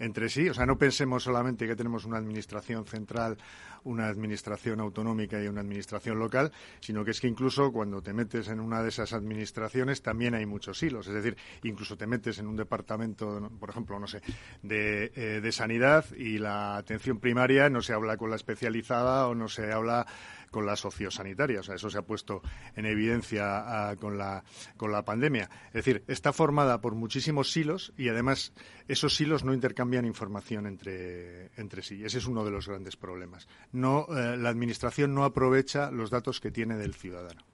entre 0.00 0.28
sí. 0.28 0.48
O 0.48 0.54
sea, 0.54 0.66
no 0.66 0.76
pensemos 0.76 1.22
solamente 1.22 1.66
que 1.66 1.76
tenemos 1.76 2.04
una 2.04 2.16
administración 2.18 2.84
central, 2.86 3.36
una 3.84 4.08
administración 4.08 4.80
autonómica 4.80 5.40
y 5.40 5.46
una 5.46 5.60
administración 5.60 6.18
local, 6.18 6.50
sino 6.80 7.04
que 7.04 7.12
es 7.12 7.20
que 7.20 7.28
incluso 7.28 7.70
cuando 7.70 8.02
te 8.02 8.12
metes 8.12 8.48
en 8.48 8.60
una 8.60 8.82
de 8.82 8.88
esas 8.88 9.12
administraciones 9.12 10.02
también 10.02 10.34
hay 10.34 10.46
muchos 10.46 10.82
hilos. 10.82 11.06
Es 11.06 11.14
decir, 11.14 11.36
incluso 11.62 11.96
te 11.96 12.06
metes 12.06 12.38
en 12.38 12.46
un 12.46 12.56
departamento, 12.56 13.50
por 13.60 13.70
ejemplo, 13.70 13.98
no 14.00 14.06
sé, 14.06 14.20
de, 14.62 15.12
eh, 15.14 15.40
de 15.40 15.52
sanidad 15.52 16.04
y 16.16 16.38
la 16.38 16.76
atención 16.76 17.20
primaria 17.20 17.68
no 17.68 17.82
se 17.82 17.92
habla 17.92 18.16
con 18.16 18.30
la 18.30 18.36
especializada 18.36 19.28
o 19.28 19.34
no 19.34 19.48
se 19.48 19.70
habla 19.72 20.06
con 20.50 20.66
la 20.66 20.76
sociosanitaria. 20.76 21.60
O 21.60 21.62
sea, 21.62 21.74
eso 21.74 21.90
se 21.90 21.98
ha 21.98 22.02
puesto 22.02 22.42
en 22.76 22.86
evidencia 22.86 23.92
uh, 23.92 23.96
con, 23.98 24.18
la, 24.18 24.44
con 24.76 24.92
la 24.92 25.04
pandemia. 25.04 25.48
Es 25.68 25.84
decir, 25.84 26.04
está 26.08 26.32
formada 26.32 26.80
por 26.80 26.94
muchísimos 26.94 27.50
silos 27.52 27.92
y 27.96 28.08
además 28.08 28.52
esos 28.88 29.14
silos 29.14 29.44
no 29.44 29.54
intercambian 29.54 30.04
información 30.04 30.66
entre, 30.66 31.50
entre 31.56 31.82
sí. 31.82 32.04
Ese 32.04 32.18
es 32.18 32.26
uno 32.26 32.44
de 32.44 32.50
los 32.50 32.68
grandes 32.68 32.96
problemas. 32.96 33.48
No, 33.72 34.06
eh, 34.10 34.36
la 34.36 34.48
Administración 34.48 35.14
no 35.14 35.24
aprovecha 35.24 35.90
los 35.90 36.10
datos 36.10 36.40
que 36.40 36.50
tiene 36.50 36.76
del 36.76 36.94
ciudadano. 36.94 37.44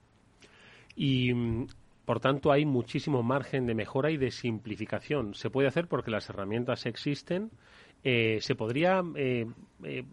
Y 0.95 1.31
por 2.07 2.21
tanto, 2.21 2.53
hay 2.53 2.65
muchísimo 2.65 3.21
margen 3.21 3.65
de 3.65 3.75
mejora 3.75 4.09
y 4.11 4.15
de 4.15 4.31
simplificación. 4.31 5.33
Se 5.33 5.49
puede 5.49 5.67
hacer 5.67 5.89
porque 5.89 6.09
las 6.09 6.29
herramientas 6.29 6.85
existen. 6.85 7.51
Eh, 8.01 8.37
¿Se 8.39 8.55
podría 8.55 9.03
eh, 9.15 9.45
eh, 9.83 10.03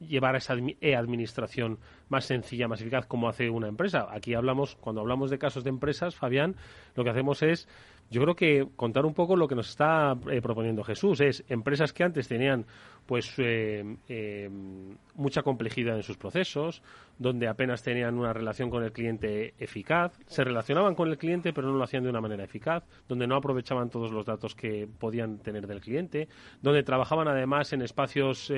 llevar 0.00 0.34
a 0.34 0.38
esa 0.38 0.54
e-administración 0.80 1.78
más 2.08 2.24
sencilla, 2.24 2.68
más 2.68 2.80
eficaz, 2.80 3.06
como 3.06 3.28
hace 3.28 3.50
una 3.50 3.68
empresa? 3.68 4.08
Aquí 4.10 4.34
hablamos, 4.34 4.76
cuando 4.76 5.00
hablamos 5.00 5.30
de 5.30 5.38
casos 5.38 5.64
de 5.64 5.70
empresas, 5.70 6.14
Fabián, 6.14 6.56
lo 6.94 7.04
que 7.04 7.10
hacemos 7.10 7.42
es 7.42 7.68
yo 8.12 8.20
creo 8.20 8.36
que 8.36 8.68
contar 8.76 9.06
un 9.06 9.14
poco 9.14 9.36
lo 9.36 9.48
que 9.48 9.54
nos 9.54 9.70
está 9.70 10.14
eh, 10.30 10.42
proponiendo 10.42 10.84
Jesús. 10.84 11.22
Es 11.22 11.44
empresas 11.48 11.94
que 11.94 12.04
antes 12.04 12.28
tenían 12.28 12.66
pues 13.06 13.32
eh, 13.38 13.96
eh, 14.06 14.50
mucha 15.14 15.42
complejidad 15.42 15.96
en 15.96 16.02
sus 16.02 16.18
procesos, 16.18 16.82
donde 17.18 17.48
apenas 17.48 17.82
tenían 17.82 18.18
una 18.18 18.34
relación 18.34 18.68
con 18.68 18.84
el 18.84 18.92
cliente 18.92 19.54
eficaz, 19.58 20.12
se 20.26 20.44
relacionaban 20.44 20.94
con 20.94 21.08
el 21.08 21.16
cliente 21.16 21.52
pero 21.52 21.68
no 21.68 21.78
lo 21.78 21.84
hacían 21.84 22.04
de 22.04 22.10
una 22.10 22.20
manera 22.20 22.44
eficaz, 22.44 22.84
donde 23.08 23.26
no 23.26 23.34
aprovechaban 23.34 23.88
todos 23.88 24.12
los 24.12 24.26
datos 24.26 24.54
que 24.54 24.86
podían 24.98 25.38
tener 25.38 25.66
del 25.66 25.80
cliente, 25.80 26.28
donde 26.60 26.82
trabajaban 26.82 27.28
además 27.28 27.72
en 27.72 27.80
espacios 27.80 28.52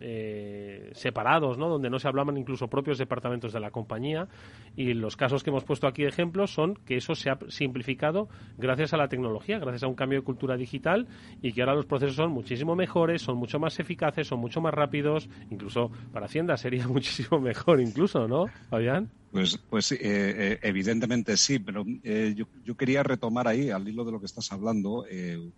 eh, 0.00 0.90
separados, 0.92 1.58
¿no? 1.58 1.68
donde 1.68 1.90
no 1.90 1.98
se 1.98 2.08
hablaban 2.08 2.36
incluso 2.36 2.68
propios 2.68 2.98
departamentos 2.98 3.52
de 3.52 3.60
la 3.60 3.70
compañía 3.70 4.28
y 4.76 4.94
los 4.94 5.16
casos 5.16 5.42
que 5.42 5.50
hemos 5.50 5.64
puesto 5.64 5.86
aquí 5.86 6.02
de 6.02 6.08
ejemplos 6.08 6.52
son 6.52 6.74
que 6.86 6.96
eso 6.96 7.14
se 7.14 7.30
ha 7.30 7.38
simplificado 7.48 8.28
gracias 8.56 8.94
a 8.94 8.96
la 8.96 9.08
tecnología, 9.08 9.58
gracias 9.58 9.82
a 9.82 9.88
un 9.88 9.94
cambio 9.94 10.20
de 10.20 10.24
cultura 10.24 10.56
digital 10.56 11.06
y 11.42 11.52
que 11.52 11.62
ahora 11.62 11.74
los 11.74 11.86
procesos 11.86 12.16
son 12.16 12.30
muchísimo 12.32 12.74
mejores, 12.74 13.22
son 13.22 13.36
mucho 13.36 13.58
más 13.58 13.78
eficaces, 13.78 14.26
son 14.26 14.40
mucho 14.40 14.60
más 14.60 14.74
rápidos, 14.74 15.28
incluso 15.50 15.90
para 16.12 16.26
Hacienda 16.26 16.56
sería 16.56 16.86
muchísimo 16.88 17.38
mejor, 17.38 17.80
incluso, 17.80 18.26
¿no, 18.26 18.46
Fabián? 18.68 19.10
Pues, 19.30 19.58
pues 19.58 19.92
eh, 19.92 19.98
eh, 20.00 20.58
evidentemente 20.62 21.36
sí, 21.36 21.60
pero 21.60 21.86
eh, 22.02 22.34
yo, 22.36 22.76
quería 22.76 23.04
retomar 23.04 23.46
ahí, 23.46 23.70
al 23.70 23.86
hilo 23.88 24.04
de 24.04 24.10
lo 24.10 24.18
que 24.18 24.26
estás 24.26 24.50
hablando, 24.50 25.04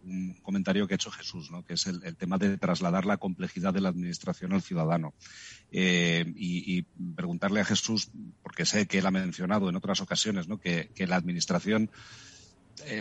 un 0.05 0.35
comentario 0.43 0.87
que 0.87 0.95
ha 0.95 0.97
hecho 0.97 1.11
Jesús, 1.11 1.51
¿no? 1.51 1.65
que 1.65 1.75
es 1.75 1.87
el, 1.87 2.17
tema 2.17 2.37
de 2.37 2.59
trasladar 2.59 3.07
la 3.07 3.17
complejidad 3.17 3.73
de 3.73 3.81
la 3.81 3.89
administración 3.89 4.53
al 4.53 4.63
ciudadano. 4.63 5.15
Y, 5.71 6.83
preguntarle 7.17 7.61
a 7.61 7.65
Jesús, 7.65 8.11
porque 8.43 8.67
sé 8.67 8.87
que 8.87 8.99
él 8.99 9.07
ha 9.07 9.11
mencionado 9.11 9.71
en 9.71 9.77
otras 9.77 10.01
ocasiones 10.03 10.49
¿no? 10.49 10.59
que, 10.59 10.91
la 11.07 11.17
administración 11.17 11.91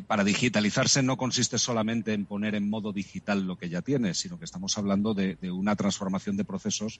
para 0.08 0.24
digitalizarse 0.24 1.02
no 1.02 1.18
consiste 1.18 1.58
solamente 1.58 2.14
en 2.14 2.26
poner 2.26 2.56
en 2.56 2.70
modo 2.70 2.94
digital 2.94 3.48
lo 3.48 3.58
que 3.58 3.70
ya 3.70 3.82
tiene, 3.82 4.14
sino 4.14 4.38
que 4.38 4.46
estamos 4.46 4.78
hablando 4.78 5.14
de, 5.14 5.36
de 5.36 5.52
una 5.52 5.76
transformación 5.76 6.38
de 6.38 6.46
procesos 6.46 7.00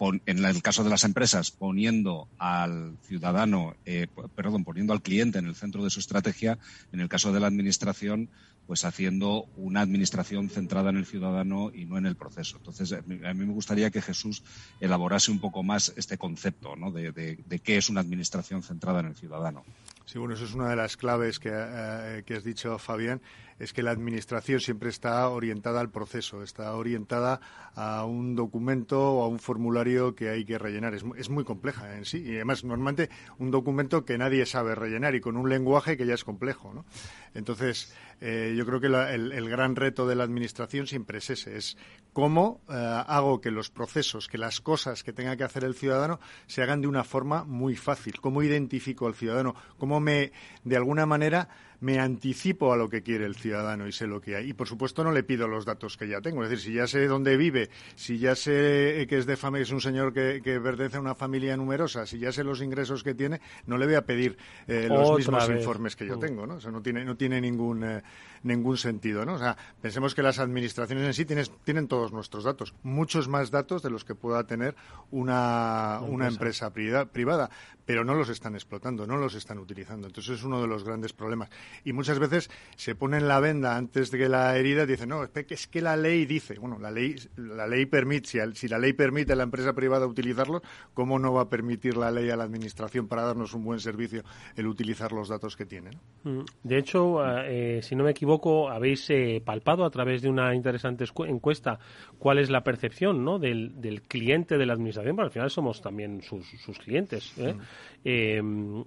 en 0.00 0.44
el 0.44 0.62
caso 0.62 0.82
de 0.82 0.90
las 0.90 1.04
empresas, 1.04 1.50
poniendo 1.50 2.26
al 2.38 2.96
ciudadano, 3.02 3.74
eh, 3.84 4.06
perdón, 4.34 4.64
poniendo 4.64 4.94
al 4.94 5.02
cliente 5.02 5.38
en 5.38 5.46
el 5.46 5.54
centro 5.54 5.84
de 5.84 5.90
su 5.90 6.00
estrategia, 6.00 6.58
en 6.92 7.00
el 7.00 7.08
caso 7.08 7.32
de 7.32 7.40
la 7.40 7.46
administración, 7.46 8.30
pues 8.66 8.84
haciendo 8.86 9.46
una 9.56 9.82
administración 9.82 10.48
centrada 10.48 10.88
en 10.88 10.96
el 10.96 11.04
ciudadano 11.04 11.70
y 11.74 11.84
no 11.84 11.98
en 11.98 12.06
el 12.06 12.16
proceso. 12.16 12.56
Entonces, 12.56 12.92
a 12.92 13.02
mí 13.02 13.46
me 13.46 13.52
gustaría 13.52 13.90
que 13.90 14.00
Jesús 14.00 14.42
elaborase 14.80 15.30
un 15.30 15.40
poco 15.40 15.62
más 15.62 15.92
este 15.96 16.16
concepto 16.16 16.76
¿no? 16.76 16.90
de, 16.92 17.12
de 17.12 17.58
qué 17.58 17.76
es 17.76 17.90
una 17.90 18.00
administración 18.00 18.62
centrada 18.62 19.00
en 19.00 19.06
el 19.06 19.16
ciudadano. 19.16 19.64
Sí, 20.10 20.18
bueno, 20.18 20.34
eso 20.34 20.44
es 20.44 20.54
una 20.54 20.68
de 20.68 20.74
las 20.74 20.96
claves 20.96 21.38
que, 21.38 21.50
eh, 21.52 22.24
que, 22.26 22.34
has 22.34 22.42
dicho, 22.42 22.76
Fabián, 22.80 23.22
es 23.60 23.72
que 23.72 23.84
la 23.84 23.92
administración 23.92 24.58
siempre 24.58 24.88
está 24.88 25.28
orientada 25.28 25.78
al 25.78 25.88
proceso, 25.88 26.42
está 26.42 26.74
orientada 26.74 27.40
a 27.76 28.04
un 28.04 28.34
documento 28.34 29.00
o 29.00 29.22
a 29.22 29.28
un 29.28 29.38
formulario 29.38 30.16
que 30.16 30.28
hay 30.28 30.44
que 30.44 30.58
rellenar. 30.58 30.94
Es, 30.94 31.04
es 31.16 31.30
muy 31.30 31.44
compleja 31.44 31.96
en 31.96 32.04
sí 32.06 32.24
y 32.26 32.34
además 32.34 32.64
normalmente 32.64 33.08
un 33.38 33.52
documento 33.52 34.04
que 34.04 34.18
nadie 34.18 34.46
sabe 34.46 34.74
rellenar 34.74 35.14
y 35.14 35.20
con 35.20 35.36
un 35.36 35.48
lenguaje 35.48 35.96
que 35.96 36.06
ya 36.06 36.14
es 36.14 36.24
complejo. 36.24 36.74
¿no? 36.74 36.84
Entonces, 37.32 37.94
eh, 38.20 38.54
yo 38.56 38.66
creo 38.66 38.80
que 38.80 38.86
el, 38.86 39.48
gran 39.48 39.76
reto 39.76 40.06
de 40.06 40.14
la 40.14 40.24
administración 40.24 40.86
siempre 40.86 41.18
es 41.18 41.30
ese, 41.30 41.56
es 41.56 41.76
cómo 42.12 42.60
eh, 42.68 42.74
hago 42.74 43.40
que 43.40 43.50
los 43.50 43.70
procesos, 43.70 44.28
que 44.28 44.36
las 44.36 44.60
cosas 44.60 45.02
que 45.02 45.12
tenga 45.12 45.36
que 45.36 45.44
hacer 45.44 45.64
el 45.64 45.74
ciudadano 45.74 46.20
se 46.46 46.62
hagan 46.62 46.82
de 46.82 46.88
una 46.88 47.04
forma 47.04 47.44
muy 47.44 47.76
fácil, 47.76 48.20
cómo 48.20 48.42
identifico 48.42 49.06
al 49.06 49.14
ciudadano, 49.14 49.54
cómo 49.78 50.00
me, 50.00 50.32
de 50.64 50.76
alguna 50.76 51.06
manera, 51.06 51.48
me 51.80 51.98
anticipo 51.98 52.72
a 52.72 52.76
lo 52.76 52.88
que 52.90 53.02
quiere 53.02 53.24
el 53.24 53.36
ciudadano 53.36 53.88
y 53.88 53.92
sé 53.92 54.06
lo 54.06 54.20
que 54.20 54.36
hay. 54.36 54.50
Y 54.50 54.52
por 54.52 54.68
supuesto 54.68 55.02
no 55.02 55.12
le 55.12 55.22
pido 55.22 55.48
los 55.48 55.64
datos 55.64 55.96
que 55.96 56.06
ya 56.06 56.20
tengo. 56.20 56.44
Es 56.44 56.50
decir, 56.50 56.72
si 56.72 56.74
ya 56.74 56.86
sé 56.86 57.06
dónde 57.06 57.38
vive, 57.38 57.70
si 57.94 58.18
ya 58.18 58.36
sé 58.36 59.06
que 59.08 59.16
es 59.16 59.24
de 59.24 59.36
familia, 59.36 59.62
es 59.62 59.70
un 59.70 59.80
señor 59.80 60.12
que, 60.12 60.40
pertenece 60.62 60.98
a 60.98 61.00
una 61.00 61.14
familia 61.14 61.56
numerosa, 61.56 62.04
si 62.04 62.18
ya 62.18 62.32
sé 62.32 62.44
los 62.44 62.60
ingresos 62.60 63.02
que 63.02 63.14
tiene, 63.14 63.40
no 63.66 63.78
le 63.78 63.86
voy 63.86 63.94
a 63.94 64.04
pedir 64.04 64.36
eh, 64.66 64.88
los 64.90 65.16
mismos 65.16 65.48
informes 65.48 65.96
que 65.96 66.06
yo 66.06 66.18
mm. 66.18 66.20
tengo, 66.20 66.46
¿no? 66.46 66.58
Eso 66.58 66.70
no 66.70 66.82
tiene, 66.82 67.02
no 67.04 67.16
tiene 67.16 67.40
ningún, 67.40 67.82
eh, 67.82 68.02
ningún 68.42 68.76
sentido, 68.76 69.24
¿no? 69.24 69.34
O 69.34 69.38
sea, 69.38 69.56
pensemos 69.80 70.14
que 70.14 70.22
las 70.22 70.38
administraciones 70.38 71.04
en 71.04 71.14
sí 71.14 71.24
tienen, 71.24 71.46
tienen 71.64 71.88
todos 71.88 72.12
nuestros 72.12 72.44
datos, 72.44 72.74
muchos 72.82 73.28
más 73.28 73.50
datos 73.50 73.82
de 73.82 73.90
los 73.90 74.04
que 74.04 74.14
pueda 74.14 74.44
tener 74.44 74.74
una, 75.10 76.00
una 76.02 76.28
empresa 76.28 76.72
privada, 76.72 77.50
pero 77.84 78.04
no 78.04 78.14
los 78.14 78.28
están 78.28 78.54
explotando, 78.54 79.06
no 79.06 79.16
los 79.16 79.34
están 79.34 79.58
utilizando. 79.58 80.06
Entonces 80.06 80.38
es 80.38 80.44
uno 80.44 80.60
de 80.60 80.68
los 80.68 80.84
grandes 80.84 81.12
problemas. 81.12 81.50
Y 81.84 81.92
muchas 81.92 82.18
veces 82.18 82.50
se 82.76 82.94
ponen 82.94 83.28
la 83.28 83.40
venda 83.40 83.76
antes 83.76 84.10
de 84.10 84.18
que 84.18 84.28
la 84.28 84.56
herida, 84.56 84.86
dicen, 84.86 85.08
no, 85.08 85.24
es 85.24 85.66
que 85.66 85.82
la 85.82 85.96
ley 85.96 86.24
dice, 86.24 86.58
bueno, 86.58 86.78
la 86.78 86.90
ley, 86.90 87.16
la 87.36 87.66
ley 87.66 87.86
permite, 87.86 88.28
si, 88.28 88.38
si 88.54 88.68
la 88.68 88.78
ley 88.78 88.92
permite 88.92 89.32
a 89.32 89.36
la 89.36 89.42
empresa 89.42 89.72
privada 89.72 90.06
utilizarlos, 90.06 90.62
¿cómo 90.94 91.18
no 91.18 91.32
va 91.32 91.42
a 91.42 91.48
permitir 91.48 91.96
la 91.96 92.10
ley 92.10 92.30
a 92.30 92.36
la 92.36 92.44
administración 92.44 93.08
para 93.08 93.22
darnos 93.22 93.54
un 93.54 93.64
buen 93.64 93.80
servicio 93.80 94.22
el 94.56 94.66
utilizar 94.66 95.12
los 95.12 95.28
datos 95.28 95.56
que 95.56 95.66
tiene? 95.66 95.90
Mm, 96.22 96.42
de 96.62 96.78
hecho, 96.78 97.20
eh, 97.26 97.80
si 97.82 97.96
no 97.96 97.99
me 98.04 98.10
equivoco, 98.10 98.70
habéis 98.70 99.08
eh, 99.10 99.42
palpado 99.44 99.84
a 99.84 99.90
través 99.90 100.22
de 100.22 100.28
una 100.28 100.54
interesante 100.54 101.04
encuesta 101.26 101.78
cuál 102.18 102.38
es 102.38 102.50
la 102.50 102.62
percepción 102.62 103.24
¿no? 103.24 103.38
del, 103.38 104.02
cliente 104.08 104.58
de 104.58 104.66
la 104.66 104.74
administración, 104.74 105.16
porque 105.16 105.26
al 105.26 105.32
final 105.32 105.50
somos 105.50 105.80
también 105.80 106.22
sus, 106.22 106.44
clientes. 106.78 107.34
¿eh? 107.38 108.42
Mm. 108.42 108.82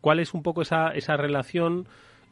¿Cuál 0.00 0.20
es 0.20 0.34
un 0.34 0.42
poco 0.42 0.62
esa, 0.62 0.88
esa 0.88 1.16
relación? 1.16 1.86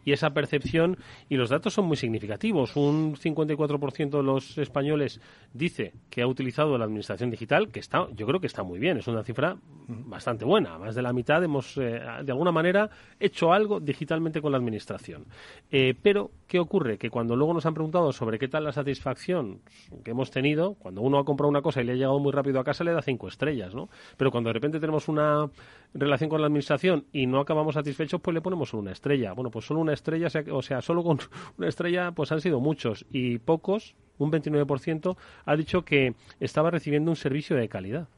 Y 0.04 0.12
esa 0.12 0.30
percepción 0.30 0.96
y 1.28 1.36
los 1.36 1.50
datos 1.50 1.74
son 1.74 1.86
muy 1.86 1.96
significativos. 1.96 2.76
Un 2.76 3.16
54% 3.16 4.10
de 4.10 4.22
los 4.22 4.58
españoles 4.58 5.20
dice 5.52 5.92
que 6.08 6.22
ha 6.22 6.26
utilizado 6.26 6.76
la 6.78 6.84
administración 6.84 7.30
digital, 7.30 7.68
que 7.68 7.80
está, 7.80 8.08
yo 8.14 8.26
creo 8.26 8.40
que 8.40 8.46
está 8.46 8.62
muy 8.62 8.78
bien, 8.78 8.98
es 8.98 9.06
una 9.06 9.22
cifra 9.22 9.56
bastante 9.88 10.44
buena. 10.44 10.78
Más 10.78 10.94
de 10.94 11.02
la 11.02 11.12
mitad 11.12 11.42
hemos, 11.42 11.76
eh, 11.76 12.00
de 12.22 12.32
alguna 12.32 12.52
manera, 12.52 12.90
hecho 13.18 13.52
algo 13.52 13.80
digitalmente 13.80 14.40
con 14.40 14.52
la 14.52 14.58
administración. 14.58 15.24
Eh, 15.70 15.94
pero, 16.00 16.30
¿qué 16.46 16.58
ocurre? 16.58 16.98
Que 16.98 17.10
cuando 17.10 17.36
luego 17.36 17.54
nos 17.54 17.66
han 17.66 17.74
preguntado 17.74 18.12
sobre 18.12 18.38
qué 18.38 18.48
tal 18.48 18.64
la 18.64 18.72
satisfacción 18.72 19.60
que 20.04 20.12
hemos 20.12 20.30
tenido, 20.30 20.74
cuando 20.74 21.02
uno 21.02 21.18
ha 21.18 21.24
comprado 21.24 21.50
una 21.50 21.62
cosa 21.62 21.80
y 21.80 21.84
le 21.84 21.92
ha 21.92 21.96
llegado 21.96 22.18
muy 22.18 22.32
rápido 22.32 22.60
a 22.60 22.64
casa, 22.64 22.84
le 22.84 22.92
da 22.92 23.02
cinco 23.02 23.28
estrellas, 23.28 23.74
¿no? 23.74 23.88
Pero 24.16 24.30
cuando 24.30 24.48
de 24.48 24.54
repente 24.54 24.80
tenemos 24.80 25.08
una 25.08 25.50
relación 25.94 26.30
con 26.30 26.40
la 26.40 26.46
administración 26.46 27.06
y 27.12 27.26
no 27.26 27.40
acabamos 27.40 27.74
satisfechos, 27.74 28.20
pues 28.20 28.34
le 28.34 28.40
ponemos 28.40 28.68
solo 28.68 28.82
una 28.82 28.92
estrella. 28.92 29.32
Bueno, 29.32 29.50
pues 29.50 29.64
solo 29.64 29.80
una 29.80 29.92
estrella, 29.92 30.28
o 30.52 30.62
sea, 30.62 30.82
solo 30.82 31.02
con 31.02 31.18
una 31.58 31.68
estrella, 31.68 32.12
pues 32.12 32.32
han 32.32 32.40
sido 32.40 32.60
muchos 32.60 33.06
y 33.10 33.38
pocos, 33.38 33.94
un 34.18 34.30
29%, 34.30 35.16
ha 35.44 35.56
dicho 35.56 35.84
que 35.84 36.14
estaba 36.40 36.70
recibiendo 36.70 37.10
un 37.10 37.16
servicio 37.16 37.56
de 37.56 37.68
calidad. 37.68 38.08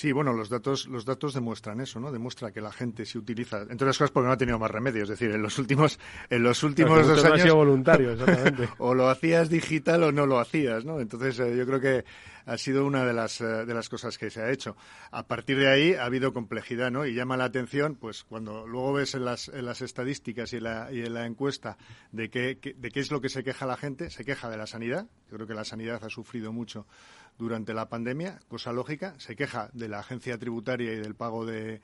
Sí, 0.00 0.12
bueno, 0.12 0.32
los 0.32 0.48
datos, 0.48 0.86
los 0.86 1.04
datos 1.04 1.34
demuestran 1.34 1.78
eso, 1.82 2.00
¿no? 2.00 2.10
Demuestra 2.10 2.50
que 2.52 2.62
la 2.62 2.72
gente 2.72 3.04
se 3.04 3.18
utiliza, 3.18 3.60
entre 3.60 3.74
otras 3.74 3.98
cosas 3.98 4.10
porque 4.10 4.28
no 4.28 4.32
ha 4.32 4.36
tenido 4.38 4.58
más 4.58 4.70
remedio, 4.70 5.02
es 5.02 5.10
decir, 5.10 5.30
en 5.30 5.42
los 5.42 5.58
últimos, 5.58 6.00
en 6.30 6.42
los 6.42 6.62
últimos 6.62 7.06
dos 7.06 7.22
años. 7.22 7.42
sido 7.42 7.56
voluntario, 7.56 8.12
exactamente. 8.12 8.70
o 8.78 8.94
lo 8.94 9.10
hacías 9.10 9.50
digital 9.50 10.04
o 10.04 10.10
no 10.10 10.24
lo 10.24 10.38
hacías, 10.38 10.86
¿no? 10.86 11.00
Entonces, 11.00 11.38
eh, 11.40 11.54
yo 11.54 11.66
creo 11.66 11.80
que 11.80 12.04
ha 12.46 12.56
sido 12.56 12.86
una 12.86 13.04
de 13.04 13.12
las, 13.12 13.42
eh, 13.42 13.44
de 13.44 13.74
las 13.74 13.90
cosas 13.90 14.16
que 14.16 14.30
se 14.30 14.40
ha 14.40 14.50
hecho. 14.50 14.74
A 15.10 15.26
partir 15.26 15.58
de 15.58 15.68
ahí 15.68 15.92
ha 15.92 16.06
habido 16.06 16.32
complejidad, 16.32 16.90
¿no? 16.90 17.04
Y 17.04 17.12
llama 17.12 17.36
la 17.36 17.44
atención, 17.44 17.94
pues, 17.94 18.24
cuando 18.24 18.66
luego 18.66 18.94
ves 18.94 19.14
en 19.14 19.26
las, 19.26 19.48
en 19.48 19.66
las 19.66 19.82
estadísticas 19.82 20.54
y 20.54 20.56
en 20.56 20.64
la, 20.64 20.90
y 20.90 21.00
en 21.00 21.12
la 21.12 21.26
encuesta 21.26 21.76
de 22.10 22.30
qué, 22.30 22.58
de 22.74 22.90
qué 22.90 23.00
es 23.00 23.10
lo 23.10 23.20
que 23.20 23.28
se 23.28 23.44
queja 23.44 23.66
la 23.66 23.76
gente, 23.76 24.08
se 24.08 24.24
queja 24.24 24.48
de 24.48 24.56
la 24.56 24.66
sanidad. 24.66 25.06
Yo 25.30 25.36
creo 25.36 25.46
que 25.46 25.54
la 25.54 25.64
sanidad 25.64 26.02
ha 26.02 26.08
sufrido 26.08 26.54
mucho 26.54 26.86
durante 27.38 27.74
la 27.74 27.88
pandemia, 27.88 28.38
cosa 28.48 28.72
lógica, 28.72 29.14
se 29.18 29.36
queja 29.36 29.70
de 29.72 29.88
la 29.88 30.00
agencia 30.00 30.38
tributaria 30.38 30.92
y 30.92 30.96
del 30.96 31.14
pago 31.14 31.46
de, 31.46 31.80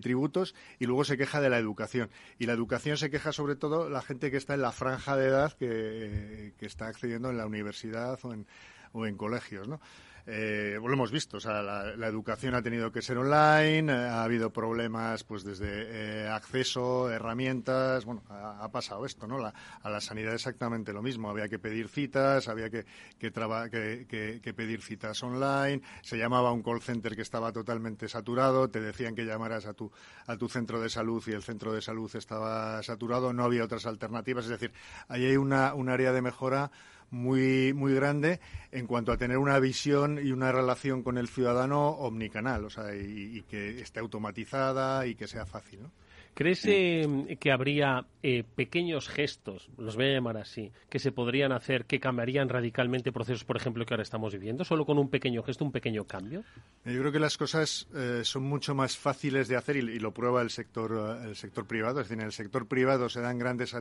tributos 0.00 0.54
y 0.78 0.86
luego 0.86 1.04
se 1.04 1.18
queja 1.18 1.40
de 1.40 1.50
la 1.50 1.58
educación. 1.58 2.10
Y 2.38 2.46
la 2.46 2.54
educación 2.54 2.96
se 2.96 3.10
queja 3.10 3.32
sobre 3.32 3.54
todo 3.54 3.90
la 3.90 4.00
gente 4.00 4.30
que 4.30 4.38
está 4.38 4.54
en 4.54 4.62
la 4.62 4.72
franja 4.72 5.16
de 5.16 5.26
edad 5.26 5.52
que, 5.52 6.54
que 6.58 6.66
está 6.66 6.86
accediendo 6.86 7.28
en 7.28 7.36
la 7.36 7.46
universidad 7.46 8.18
o 8.22 8.32
en, 8.32 8.46
o 8.92 9.06
en 9.06 9.16
colegios, 9.16 9.68
¿no? 9.68 9.80
Eh, 10.26 10.78
lo 10.82 10.92
hemos 10.92 11.10
visto, 11.10 11.36
o 11.36 11.40
sea, 11.40 11.62
la, 11.62 12.06
educación 12.06 12.54
ha 12.54 12.62
tenido 12.62 12.90
que 12.90 13.02
ser 13.02 13.18
online, 13.18 13.92
eh, 13.92 14.08
ha 14.08 14.24
habido 14.24 14.50
problemas 14.50 15.22
pues 15.22 15.44
desde 15.44 15.66
eh, 15.68 16.28
acceso, 16.28 17.10
herramientas, 17.10 18.06
bueno, 18.06 18.22
ha, 18.30 18.70
pasado 18.70 19.04
esto, 19.04 19.26
¿no? 19.26 19.44
a 19.44 19.90
la 19.90 20.00
sanidad 20.00 20.32
exactamente 20.32 20.94
lo 20.94 21.02
mismo, 21.02 21.28
había 21.28 21.48
que 21.48 21.58
pedir 21.58 21.88
citas, 21.88 22.48
había 22.48 22.70
que, 22.70 22.86
que, 23.18 24.54
pedir 24.54 24.80
citas 24.80 25.22
online, 25.22 25.82
se 26.00 26.16
llamaba 26.16 26.48
a 26.48 26.52
un 26.52 26.62
call 26.62 26.80
center 26.80 27.14
que 27.14 27.22
estaba 27.22 27.52
totalmente 27.52 28.08
saturado, 28.08 28.70
te 28.70 28.80
decían 28.80 29.14
que 29.14 29.26
llamaras 29.26 29.66
a 29.66 29.74
tu, 29.74 29.92
a 30.26 30.38
tu 30.38 30.48
centro 30.48 30.80
de 30.80 30.88
salud 30.88 31.22
y 31.26 31.32
el 31.32 31.42
centro 31.42 31.74
de 31.74 31.82
salud 31.82 32.10
estaba 32.16 32.82
saturado, 32.82 33.34
no 33.34 33.44
había 33.44 33.64
otras 33.64 33.84
alternativas, 33.84 34.44
es 34.44 34.52
decir, 34.52 34.72
ahí 35.08 35.26
hay 35.26 35.36
una, 35.36 35.74
un 35.74 35.90
área 35.90 36.12
de 36.12 36.22
mejora 36.22 36.70
muy, 37.14 37.72
muy 37.72 37.94
grande 37.94 38.40
en 38.72 38.86
cuanto 38.86 39.12
a 39.12 39.16
tener 39.16 39.38
una 39.38 39.58
visión 39.58 40.18
y 40.22 40.32
una 40.32 40.52
relación 40.52 41.02
con 41.02 41.16
el 41.16 41.28
ciudadano 41.28 41.90
omnicanal, 41.90 42.64
o 42.64 42.70
sea, 42.70 42.94
y, 42.94 43.42
que 43.48 43.80
esté 43.80 44.00
automatizada 44.00 45.06
y 45.06 45.14
que 45.14 45.28
sea 45.28 45.46
fácil, 45.46 45.82
¿no? 45.82 45.92
¿Crees 46.34 46.64
eh, 46.66 47.36
que 47.38 47.52
habría 47.52 48.06
eh, 48.24 48.42
pequeños 48.56 49.08
gestos, 49.08 49.70
los 49.78 49.94
voy 49.94 50.06
a 50.06 50.14
llamar 50.14 50.36
así, 50.36 50.72
que 50.88 50.98
se 50.98 51.12
podrían 51.12 51.52
hacer 51.52 51.84
que 51.84 52.00
cambiarían 52.00 52.48
radicalmente 52.48 53.12
procesos, 53.12 53.44
por 53.44 53.56
ejemplo, 53.56 53.86
que 53.86 53.94
ahora 53.94 54.02
estamos 54.02 54.32
viviendo, 54.32 54.64
solo 54.64 54.84
con 54.84 54.98
un 54.98 55.08
pequeño 55.10 55.44
gesto, 55.44 55.64
un 55.64 55.70
pequeño 55.70 56.04
cambio? 56.06 56.42
Yo 56.84 56.98
creo 57.00 57.12
que 57.12 57.20
las 57.20 57.38
cosas 57.38 57.86
eh, 57.94 58.22
son 58.24 58.42
mucho 58.42 58.74
más 58.74 58.98
fáciles 58.98 59.46
de 59.46 59.56
hacer 59.56 59.76
y, 59.76 60.00
lo 60.00 60.12
prueba 60.12 60.42
el 60.42 60.50
sector, 60.50 61.20
el 61.24 61.36
sector 61.36 61.66
privado. 61.66 62.00
Es 62.00 62.08
decir, 62.08 62.20
en 62.20 62.26
el 62.26 62.32
sector 62.32 62.66
privado 62.66 63.08
se 63.08 63.20
dan 63.20 63.38
grandes, 63.38 63.74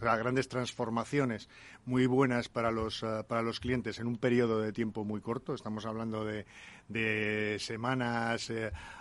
grandes 0.00 0.48
transformaciones 0.48 1.48
muy 1.86 2.06
buenas 2.06 2.48
para 2.48 2.72
los, 2.72 3.04
para 3.28 3.42
los 3.42 3.60
clientes 3.60 4.00
en 4.00 4.08
un 4.08 4.18
periodo 4.18 4.60
de 4.60 4.72
tiempo 4.72 5.04
muy 5.04 5.20
corto. 5.20 5.54
Estamos 5.54 5.86
hablando 5.86 6.24
de, 6.24 6.46
de 6.88 7.56
semanas 7.58 8.50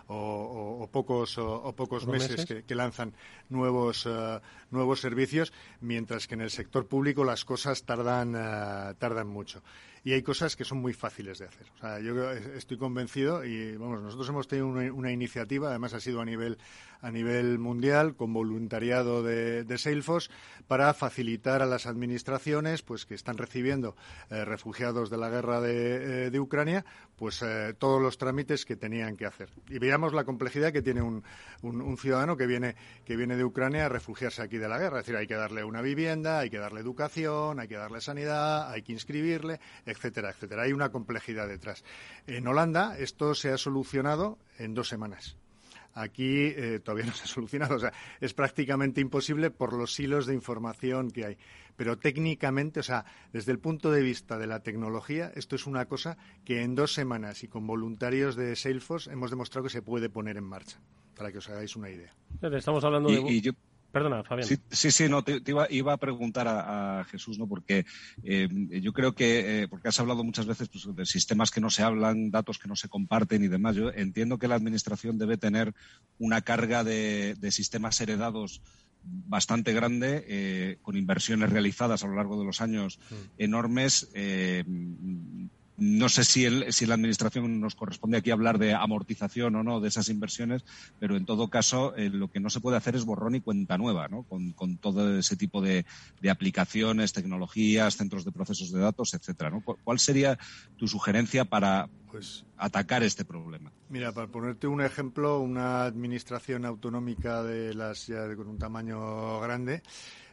o, 0.08 0.90
pocos, 0.92 1.38
o, 1.38 1.74
pocos 1.76 2.06
meses, 2.06 2.46
Que, 2.46 2.76
lanzan 2.76 3.14
nuevos, 3.50 4.06
eh, 4.06 4.40
nuevos 4.70 5.00
servicios, 5.00 5.54
mientras 5.80 6.28
que 6.28 6.36
en 6.36 6.42
el 6.42 6.52
sector 6.52 6.88
público 6.88 7.24
las 7.24 7.46
cosas 7.46 7.84
tardan, 7.84 8.36
eh, 8.36 8.94
tardan 8.98 9.28
mucho 9.28 9.64
y 10.04 10.14
hay 10.14 10.24
cosas 10.24 10.56
que 10.56 10.66
son 10.66 10.80
muy 10.80 10.94
fáciles 10.94 11.40
de 11.40 11.46
hacer. 11.46 11.68
O 11.76 11.78
sea, 11.78 12.00
yo 12.00 12.32
estoy 12.32 12.78
convencido 12.78 13.46
y 13.46 13.78
vamos, 13.78 14.02
nosotros 14.02 14.28
hemos 14.30 14.48
tenido 14.48 14.68
una, 14.68 15.12
iniciativa, 15.12 15.70
además 15.70 15.94
ha 15.94 16.00
sido 16.00 16.22
a 16.22 16.26
nivel 16.26 16.58
a 17.02 17.10
nivel 17.10 17.58
mundial 17.58 18.16
con 18.16 18.32
voluntariado 18.32 19.24
de, 19.24 19.66
Salesforce 19.78 20.30
para 20.68 20.94
facilitar 20.94 21.64
a 21.64 21.66
las 21.66 21.88
administraciones, 21.88 22.84
pues 22.84 23.08
que 23.08 23.16
están 23.16 23.40
recibiendo 23.40 23.96
eh, 24.30 24.46
refugiados 24.46 25.10
de 25.10 25.18
la 25.18 25.30
guerra 25.30 25.62
de, 25.62 26.28
eh, 26.28 26.40
Ucrania, 26.40 26.86
pues 27.16 27.42
eh, 27.42 27.74
todos 27.78 28.00
los 28.00 28.20
trámites 28.20 28.66
que 28.66 28.76
tenían 28.76 29.18
que 29.18 29.26
hacer. 29.26 29.50
Y 29.68 29.80
veamos 29.80 30.14
la 30.14 30.26
complejidad 30.26 30.72
que 30.72 30.84
tiene 30.84 31.02
un, 31.02 31.24
un, 31.64 31.98
ciudadano 31.98 32.38
que 32.38 32.46
viene 32.46 32.76
que 33.04 33.16
viene 33.16 33.36
de 33.36 33.44
Ucrania 33.44 33.88
a 33.88 33.90
refugiarse 33.90 34.44
aquí 34.44 34.58
de 34.58 34.70
la 34.70 34.78
guerra. 34.78 35.00
Es 35.00 35.06
decir, 35.06 35.18
hay 35.18 35.28
que 35.28 35.36
darle 35.36 35.64
una 35.64 35.82
vivienda, 35.82 36.40
hay 36.40 36.52
que 36.52 36.60
darle 36.60 36.82
educación, 36.82 37.60
hay 37.60 37.68
que 37.68 37.78
darle 37.78 38.02
sanidad, 38.02 38.70
hay 38.70 38.84
que 38.84 38.94
inscribirle 38.94 39.60
etcétera, 39.92 40.32
etcétera. 40.32 40.64
Hay 40.64 40.74
una 40.74 40.90
complejidad 40.90 41.48
detrás. 41.48 41.84
En 42.28 42.48
Holanda 42.48 42.98
esto 42.98 43.36
se 43.36 43.50
ha 43.50 43.58
solucionado 43.58 44.40
en 44.58 44.74
dos 44.74 44.88
semanas. 44.88 45.38
Aquí 45.94 46.48
eh, 46.48 46.80
todavía 46.80 47.08
no 47.08 47.14
se 47.14 47.26
ha 47.26 47.28
solucionado, 47.28 47.76
o 47.76 47.80
sea, 47.80 47.92
es 48.22 48.34
prácticamente 48.34 49.02
imposible 49.02 49.52
por 49.52 49.74
los 49.74 50.00
hilos 50.00 50.26
de 50.26 50.34
información 50.34 51.12
que 51.12 51.26
hay. 51.26 51.38
Pero 51.76 51.98
técnicamente, 51.98 52.80
o 52.80 52.84
sea, 52.84 53.06
desde 53.34 53.52
el 53.52 53.60
punto 53.60 53.92
de 53.92 54.02
vista 54.02 54.38
de 54.38 54.48
la 54.48 54.62
tecnología, 54.62 55.32
esto 55.36 55.56
es 55.56 55.68
una 55.68 55.86
cosa 55.86 56.18
que 56.46 56.62
en 56.62 56.76
dos 56.76 56.94
semanas 56.94 57.44
y 57.44 57.48
con 57.48 57.68
voluntarios 57.68 58.36
de 58.36 58.56
Salesforce 58.56 59.12
hemos 59.12 59.32
demostrado 59.32 59.64
que 59.64 59.70
se 59.70 59.82
puede 59.82 60.10
poner 60.10 60.38
en 60.38 60.46
marcha, 60.46 60.80
para 61.16 61.32
que 61.32 61.40
os 61.40 61.50
hagáis 61.50 61.76
una 61.76 61.90
idea. 61.90 62.16
Estamos 62.42 62.84
hablando 62.84 63.10
de... 63.10 63.54
Perdona, 63.92 64.24
Fabián. 64.24 64.48
Sí, 64.48 64.92
sí, 64.92 65.10
no, 65.10 65.24
te, 65.24 65.42
iba, 65.70 65.94
a 65.94 65.98
preguntar 65.98 66.48
a, 66.48 67.04
Jesús, 67.10 67.38
¿no? 67.38 67.48
Porque 67.48 67.86
eh, 68.24 68.48
yo 68.82 68.94
creo 68.94 69.14
que, 69.14 69.64
eh, 69.64 69.68
porque 69.68 69.90
has 69.90 70.00
hablado 70.00 70.24
muchas 70.24 70.46
veces 70.46 70.70
pues, 70.70 70.96
de 70.96 71.06
sistemas 71.06 71.52
que 71.52 71.60
no 71.60 71.70
se 71.70 71.84
hablan, 71.84 72.32
datos 72.32 72.58
que 72.58 72.70
no 72.70 72.76
se 72.76 72.88
comparten 72.88 73.44
y 73.44 73.50
demás. 73.50 73.76
Yo 73.76 73.92
entiendo 73.92 74.38
que 74.38 74.48
la 74.48 74.56
Administración 74.56 75.18
debe 75.18 75.38
tener 75.38 75.74
una 76.20 76.42
carga 76.42 76.84
de, 76.84 77.36
sistemas 77.52 78.00
heredados 78.00 78.62
bastante 79.04 79.74
grande, 79.74 80.24
eh, 80.28 80.78
con 80.82 80.96
inversiones 80.96 81.50
realizadas 81.50 82.04
a 82.04 82.08
lo 82.08 82.16
largo 82.16 82.40
de 82.40 82.46
los 82.46 82.62
años 82.62 83.00
mm. 83.10 83.16
enormes. 83.40 84.10
No 85.78 86.10
sé 86.10 86.24
si, 86.24 86.72
si 86.72 86.86
la 86.86 86.96
Administración 86.96 87.60
nos 87.60 87.76
corresponde 87.76 88.18
aquí 88.18 88.30
hablar 88.32 88.60
de 88.60 88.74
amortización 88.74 89.56
o 89.56 89.64
no 89.64 89.80
de 89.80 89.88
esas 89.88 90.10
inversiones, 90.10 90.64
pero 91.00 91.18
en 91.18 91.26
todo 91.26 91.50
caso 91.50 91.96
eh, 91.96 92.10
lo 92.10 92.30
que 92.30 92.40
no 92.40 92.50
se 92.50 92.60
puede 92.60 92.78
hacer 92.78 92.96
es 92.96 93.06
borrón 93.06 93.36
y 93.36 93.42
cuenta 93.42 93.78
nueva, 93.78 94.08
¿no? 94.08 94.24
Con, 94.24 94.54
todo 94.78 95.18
ese 95.18 95.36
tipo 95.36 95.62
de, 95.62 95.86
aplicaciones, 96.30 97.14
tecnologías, 97.14 97.98
centros 97.98 98.26
de 98.26 98.32
procesos 98.32 98.72
de 98.72 98.80
datos, 98.80 99.14
etcétera. 99.14 99.50
¿no? 99.50 99.62
¿Cuál 99.62 100.00
sería 100.00 100.38
tu 100.78 100.88
sugerencia 100.88 101.46
para 101.46 101.90
pues, 102.10 102.46
atacar 102.58 103.04
este 103.04 103.26
problema? 103.26 103.72
Mira, 103.90 104.12
para 104.12 104.28
ponerte 104.28 104.68
un 104.68 104.82
ejemplo, 104.82 105.40
una 105.40 105.84
administración 105.84 106.66
autonómica 106.66 107.44
de 107.44 107.74
las 107.74 108.08
ya 108.08 108.36
con 108.36 108.48
un 108.48 108.58
tamaño 108.58 109.40
grande 109.40 109.82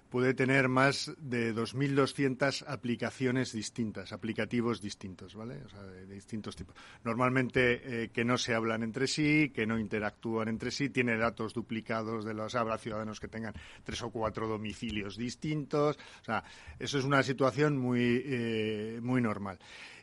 puede 0.09 0.35
tener 0.35 0.69
más 0.69 1.13
de 1.19 1.55
2.200 1.55 2.65
aplicaciones 2.67 3.53
distintas, 3.53 4.13
aplicativos 4.13 4.81
distintos, 4.81 5.35
¿vale? 5.35 5.63
O 5.65 5.69
sea, 5.69 5.83
de, 5.83 6.07
distintos 6.07 6.57
tipos. 6.57 6.75
Normalmente 7.05 8.05
eh, 8.05 8.09
que 8.11 8.25
no 8.25 8.39
se 8.39 8.55
hablan 8.55 8.83
entre 8.83 9.07
sí, 9.07 9.51
que 9.51 9.67
no 9.67 9.79
interactúan 9.79 10.49
entre 10.49 10.71
sí, 10.71 10.89
tiene 10.89 11.17
datos 11.17 11.55
duplicados 11.55 12.25
de 12.25 12.35
los... 12.35 12.55
Habrá 12.55 12.79
ciudadanos 12.79 13.21
que 13.21 13.29
tengan 13.29 13.55
tres 13.85 14.03
o 14.03 14.11
cuatro 14.11 14.49
domicilios 14.49 15.17
distintos. 15.17 15.99
O 16.23 16.25
sea, 16.25 16.45
eso 16.79 16.99
es 16.99 17.05
una 17.05 17.23
situación 17.23 17.77
muy, 17.77 18.23
eh, 18.25 19.01
muy 19.03 19.21
normal. 19.21 19.59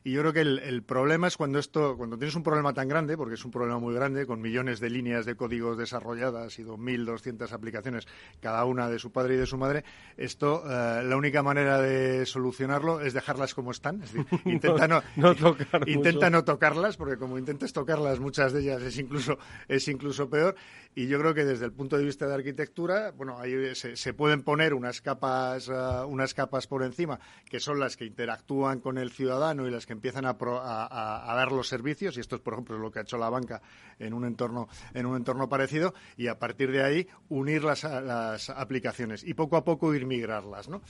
Y 0.05 0.11
yo 0.11 0.21
creo 0.21 0.33
que 0.33 0.41
el, 0.41 0.83
problema 0.83 1.25
es 1.25 1.35
cuando 1.35 1.57
esto, 1.57 1.97
cuando 1.97 2.15
tienes 2.15 2.35
un 2.35 2.43
problema 2.43 2.75
tan 2.75 2.87
grande, 2.87 3.17
porque 3.17 3.33
es 3.33 3.43
un 3.43 3.49
problema 3.49 3.79
muy 3.79 3.95
grande, 3.95 4.27
con 4.27 4.39
millones 4.39 4.79
de 4.79 4.91
líneas 4.91 5.25
de 5.25 5.35
códigos 5.35 5.79
desarrolladas 5.79 6.59
y 6.59 6.63
2.200 6.63 7.51
aplicaciones, 7.51 8.07
cada 8.39 8.65
una 8.65 8.87
de 8.87 8.99
su 8.99 9.11
padre 9.11 9.33
y 9.33 9.37
de 9.37 9.47
su 9.47 9.57
madre, 9.57 9.83
esto, 10.15 10.61
eh, 10.63 11.03
la 11.03 11.17
única 11.17 11.41
manera 11.41 11.81
de 11.81 12.23
solucionarlo 12.27 13.01
es 13.01 13.15
dejarlas 13.15 13.55
como 13.55 13.71
están. 13.71 14.03
Es 14.03 14.13
decir, 14.13 14.27
intenta 14.45 14.87
no, 14.87 15.01
intenta 15.87 16.29
no 16.29 16.43
tocarlas, 16.43 16.97
porque 16.97 17.17
como 17.17 17.39
intentes 17.39 17.73
tocarlas, 17.73 18.19
muchas 18.19 18.53
de 18.53 18.61
ellas 18.61 18.83
es 18.83 18.99
incluso, 18.99 19.39
es 19.67 19.87
incluso 19.87 20.29
peor. 20.29 20.55
Y 20.93 21.07
yo 21.07 21.17
creo 21.19 21.33
que 21.33 21.45
desde 21.45 21.65
el 21.65 21.73
punto 21.73 21.97
de 21.97 22.05
vista 22.05 22.27
de 22.27 22.35
arquitectura, 22.35 23.11
bueno, 23.17 23.39
ahí 23.39 23.73
se, 23.73 24.13
pueden 24.13 24.43
poner 24.43 24.75
unas 24.75 25.01
capas, 25.01 25.67
eh, 25.67 25.73
unas 26.05 26.35
capas 26.35 26.67
por 26.67 26.83
encima, 26.83 27.19
que 27.49 27.59
son 27.59 27.79
las 27.79 27.97
que 27.97 28.05
interactúan 28.05 28.79
con 28.79 28.99
el 28.99 29.09
ciudadano 29.09 29.67
y 29.67 29.71
las 29.71 29.87
que 29.87 29.94
empiezan 29.95 30.25
a, 30.25 30.33
dar 30.33 31.51
los 31.51 31.67
servicios, 31.67 32.17
y 32.17 32.19
esto 32.19 32.35
es, 32.35 32.41
por 32.41 32.53
ejemplo, 32.53 32.77
lo 32.77 32.91
que 32.91 32.99
ha 32.99 33.01
hecho 33.01 33.17
la 33.17 33.29
banca 33.29 33.61
en 33.99 34.13
un 34.13 34.25
entorno, 34.25 34.67
en 34.93 35.05
un 35.05 35.15
entorno 35.17 35.49
parecido, 35.49 35.93
y 36.17 36.27
a 36.27 36.37
partir 36.37 36.71
de 36.71 36.83
ahí 36.83 37.07
unir 37.29 37.63
las, 37.63 37.83
las 37.83 38.49
aplicaciones 38.49 39.23
y 39.23 39.33
poco 39.33 39.57
a 39.57 39.63
poco 39.63 39.93
ir 39.93 40.05
migrarlas, 40.05 40.69
¿no? 40.69 40.81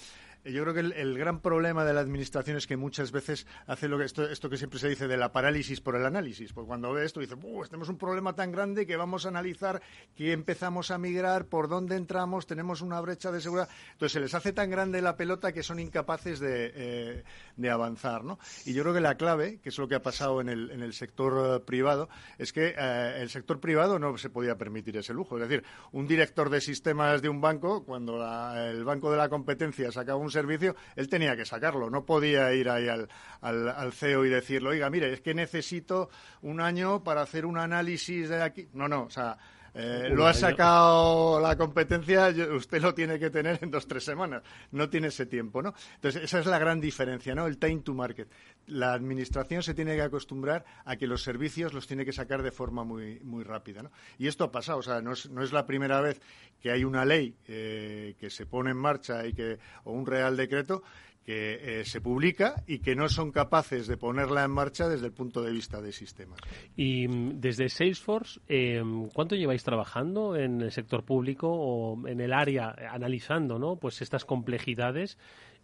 yo 0.51 0.61
creo 0.61 0.73
que 0.75 0.79
el, 0.79 1.17
gran 1.17 1.39
problema 1.39 1.83
de 1.83 1.93
la 1.93 2.01
administración 2.01 2.57
es 2.57 2.67
que 2.67 2.77
muchas 2.77 3.11
veces 3.11 3.47
hace 3.65 3.87
lo 3.87 3.97
que 3.97 4.05
esto, 4.05 4.29
esto 4.29 4.49
que 4.49 4.57
siempre 4.57 4.79
se 4.79 4.89
dice 4.89 5.07
de 5.07 5.17
la 5.17 5.31
parálisis 5.31 5.81
por 5.81 5.95
el 5.95 6.05
análisis. 6.05 6.53
Porque 6.53 6.67
cuando 6.67 6.93
ve 6.93 7.05
esto 7.05 7.19
dice, 7.19 7.35
tenemos 7.35 7.89
un 7.89 7.97
problema 7.97 8.33
tan 8.33 8.51
grande 8.51 8.85
que 8.85 8.95
vamos 8.95 9.25
a 9.25 9.29
analizar 9.29 9.81
qué 10.15 10.33
empezamos 10.33 10.91
a 10.91 10.99
migrar, 10.99 11.45
por 11.45 11.67
dónde 11.67 11.95
entramos, 11.95 12.45
tenemos 12.45 12.81
una 12.81 13.01
brecha 13.01 13.31
de 13.31 13.41
seguridad. 13.41 13.69
Entonces 13.93 14.13
se 14.13 14.19
les 14.19 14.33
hace 14.35 14.53
tan 14.53 14.69
grande 14.69 15.01
la 15.01 15.17
pelota 15.17 15.51
que 15.51 15.63
son 15.63 15.79
incapaces 15.79 16.39
de, 16.39 16.71
eh, 16.75 17.23
de 17.57 17.69
avanzar. 17.69 18.23
¿no? 18.23 18.39
Y 18.65 18.73
yo 18.73 18.83
creo 18.83 18.93
que 18.93 19.01
la 19.01 19.15
clave, 19.15 19.59
que 19.61 19.69
es 19.69 19.77
lo 19.77 19.87
que 19.87 19.95
ha 19.95 20.01
pasado 20.01 20.41
en 20.41 20.49
el, 20.49 20.71
en 20.71 20.81
el 20.81 20.93
sector 20.93 21.55
eh, 21.55 21.59
privado, 21.65 22.09
es 22.37 22.53
que 22.53 22.75
eh, 22.77 23.13
el 23.21 23.29
sector 23.29 23.59
privado 23.59 23.99
no 23.99 24.17
se 24.17 24.29
podía 24.29 24.57
permitir 24.57 24.97
ese 24.97 25.13
lujo. 25.13 25.37
Es 25.37 25.47
decir, 25.47 25.63
un 25.91 26.07
director 26.07 26.49
de 26.49 26.61
sistemas 26.61 27.21
de 27.21 27.29
un 27.29 27.41
banco, 27.41 27.83
cuando 27.83 28.15
el 28.55 28.83
banco 28.83 29.11
de 29.11 29.17
la 29.17 29.29
competencia 29.29 29.91
sacaba 29.91 30.17
un 30.17 30.31
servicio, 30.31 30.75
él 30.95 31.09
tenía 31.09 31.35
que 31.35 31.45
sacarlo. 31.45 31.89
No 31.89 32.05
podía 32.05 32.53
ir 32.53 32.69
ahí 32.69 32.87
al, 32.87 33.09
al, 33.41 33.93
CEO 33.93 34.25
y 34.25 34.29
decirle, 34.29 34.69
oiga, 34.69 34.89
mire, 34.89 35.13
es 35.13 35.21
que 35.21 35.33
necesito 35.33 36.09
un 36.41 36.61
año 36.61 37.03
para 37.03 37.21
hacer 37.21 37.45
un 37.45 37.57
análisis 37.57 38.29
de 38.29 38.41
aquí. 38.41 38.67
No, 38.73 38.87
no, 38.87 39.03
o 39.03 39.09
sea, 39.09 39.37
eh, 39.77 40.09
lo 40.09 40.25
ha 40.25 40.33
sacado 40.33 41.39
la 41.41 41.57
competencia, 41.57 42.33
usted 42.55 42.81
lo 42.81 42.93
tiene 42.93 43.19
que 43.19 43.29
tener 43.29 43.59
en 43.61 43.69
dos, 43.69 43.85
tres 43.87 44.05
semanas. 44.05 44.41
No 44.71 44.89
tiene 44.89 45.07
ese 45.07 45.25
tiempo, 45.25 45.61
¿no? 45.61 45.73
Entonces, 45.95 46.23
esa 46.23 46.39
es 46.39 46.45
la 46.45 46.57
gran 46.59 46.79
diferencia, 46.79 47.35
¿no? 47.35 47.45
El 47.45 47.57
time 47.57 47.81
to 47.81 47.93
market. 47.93 48.29
La 48.67 48.93
administración 48.93 49.63
se 49.63 49.73
tiene 49.73 49.95
que 49.95 50.01
acostumbrar 50.01 50.63
a 50.85 50.95
que 50.95 51.07
los 51.07 51.23
servicios 51.23 51.73
los 51.73 51.87
tiene 51.87 52.05
que 52.05 52.13
sacar 52.13 52.41
de 52.41 52.51
forma 52.51 52.85
muy, 52.85 53.19
muy 53.19 53.43
rápida, 53.43 53.83
¿no? 53.83 53.91
Y 54.17 54.27
esto 54.27 54.45
ha 54.45 54.51
pasado, 54.51 54.79
o 54.79 54.83
sea, 54.83 55.01
no 55.01 55.11
es, 55.11 55.29
no 55.29 55.43
es 55.43 55.51
la 55.51 55.65
primera 55.65 55.99
vez 55.99 56.21
que 56.61 56.71
hay 56.71 56.85
una 56.85 57.03
ley 57.03 57.35
eh, 57.47 58.15
que 58.17 58.29
se 58.29 58.45
pone 58.45 58.71
en 58.71 58.77
marcha 58.77 59.27
y 59.27 59.33
que, 59.33 59.59
o 59.83 59.91
un 59.91 60.05
real 60.05 60.37
decreto 60.37 60.83
que 61.25 61.79
eh, 61.79 61.85
se 61.85 62.01
publica 62.01 62.63
y 62.67 62.79
que 62.79 62.95
no 62.95 63.09
son 63.09 63.31
capaces 63.31 63.87
de 63.87 63.97
ponerla 63.97 64.43
en 64.43 64.51
marcha 64.51 64.87
desde 64.87 65.07
el 65.07 65.11
punto 65.11 65.41
de 65.41 65.51
vista 65.51 65.81
de 65.81 65.91
sistemas. 65.91 66.39
Y 66.75 67.07
mm, 67.07 67.41
desde 67.41 67.67
Salesforce, 67.67 68.39
eh, 68.47 68.83
¿cuánto 69.11 69.35
lleváis 69.35 69.63
trabajando 69.63 70.35
en 70.35 70.61
el 70.61 70.71
sector 70.71 71.03
público 71.03 71.49
o 71.49 72.07
en 72.07 72.21
el 72.21 72.31
área 72.31 72.75
eh, 72.77 72.85
analizando, 72.85 73.57
¿no? 73.57 73.77
Pues 73.77 74.01
estas 74.01 74.23
complejidades 74.23 75.17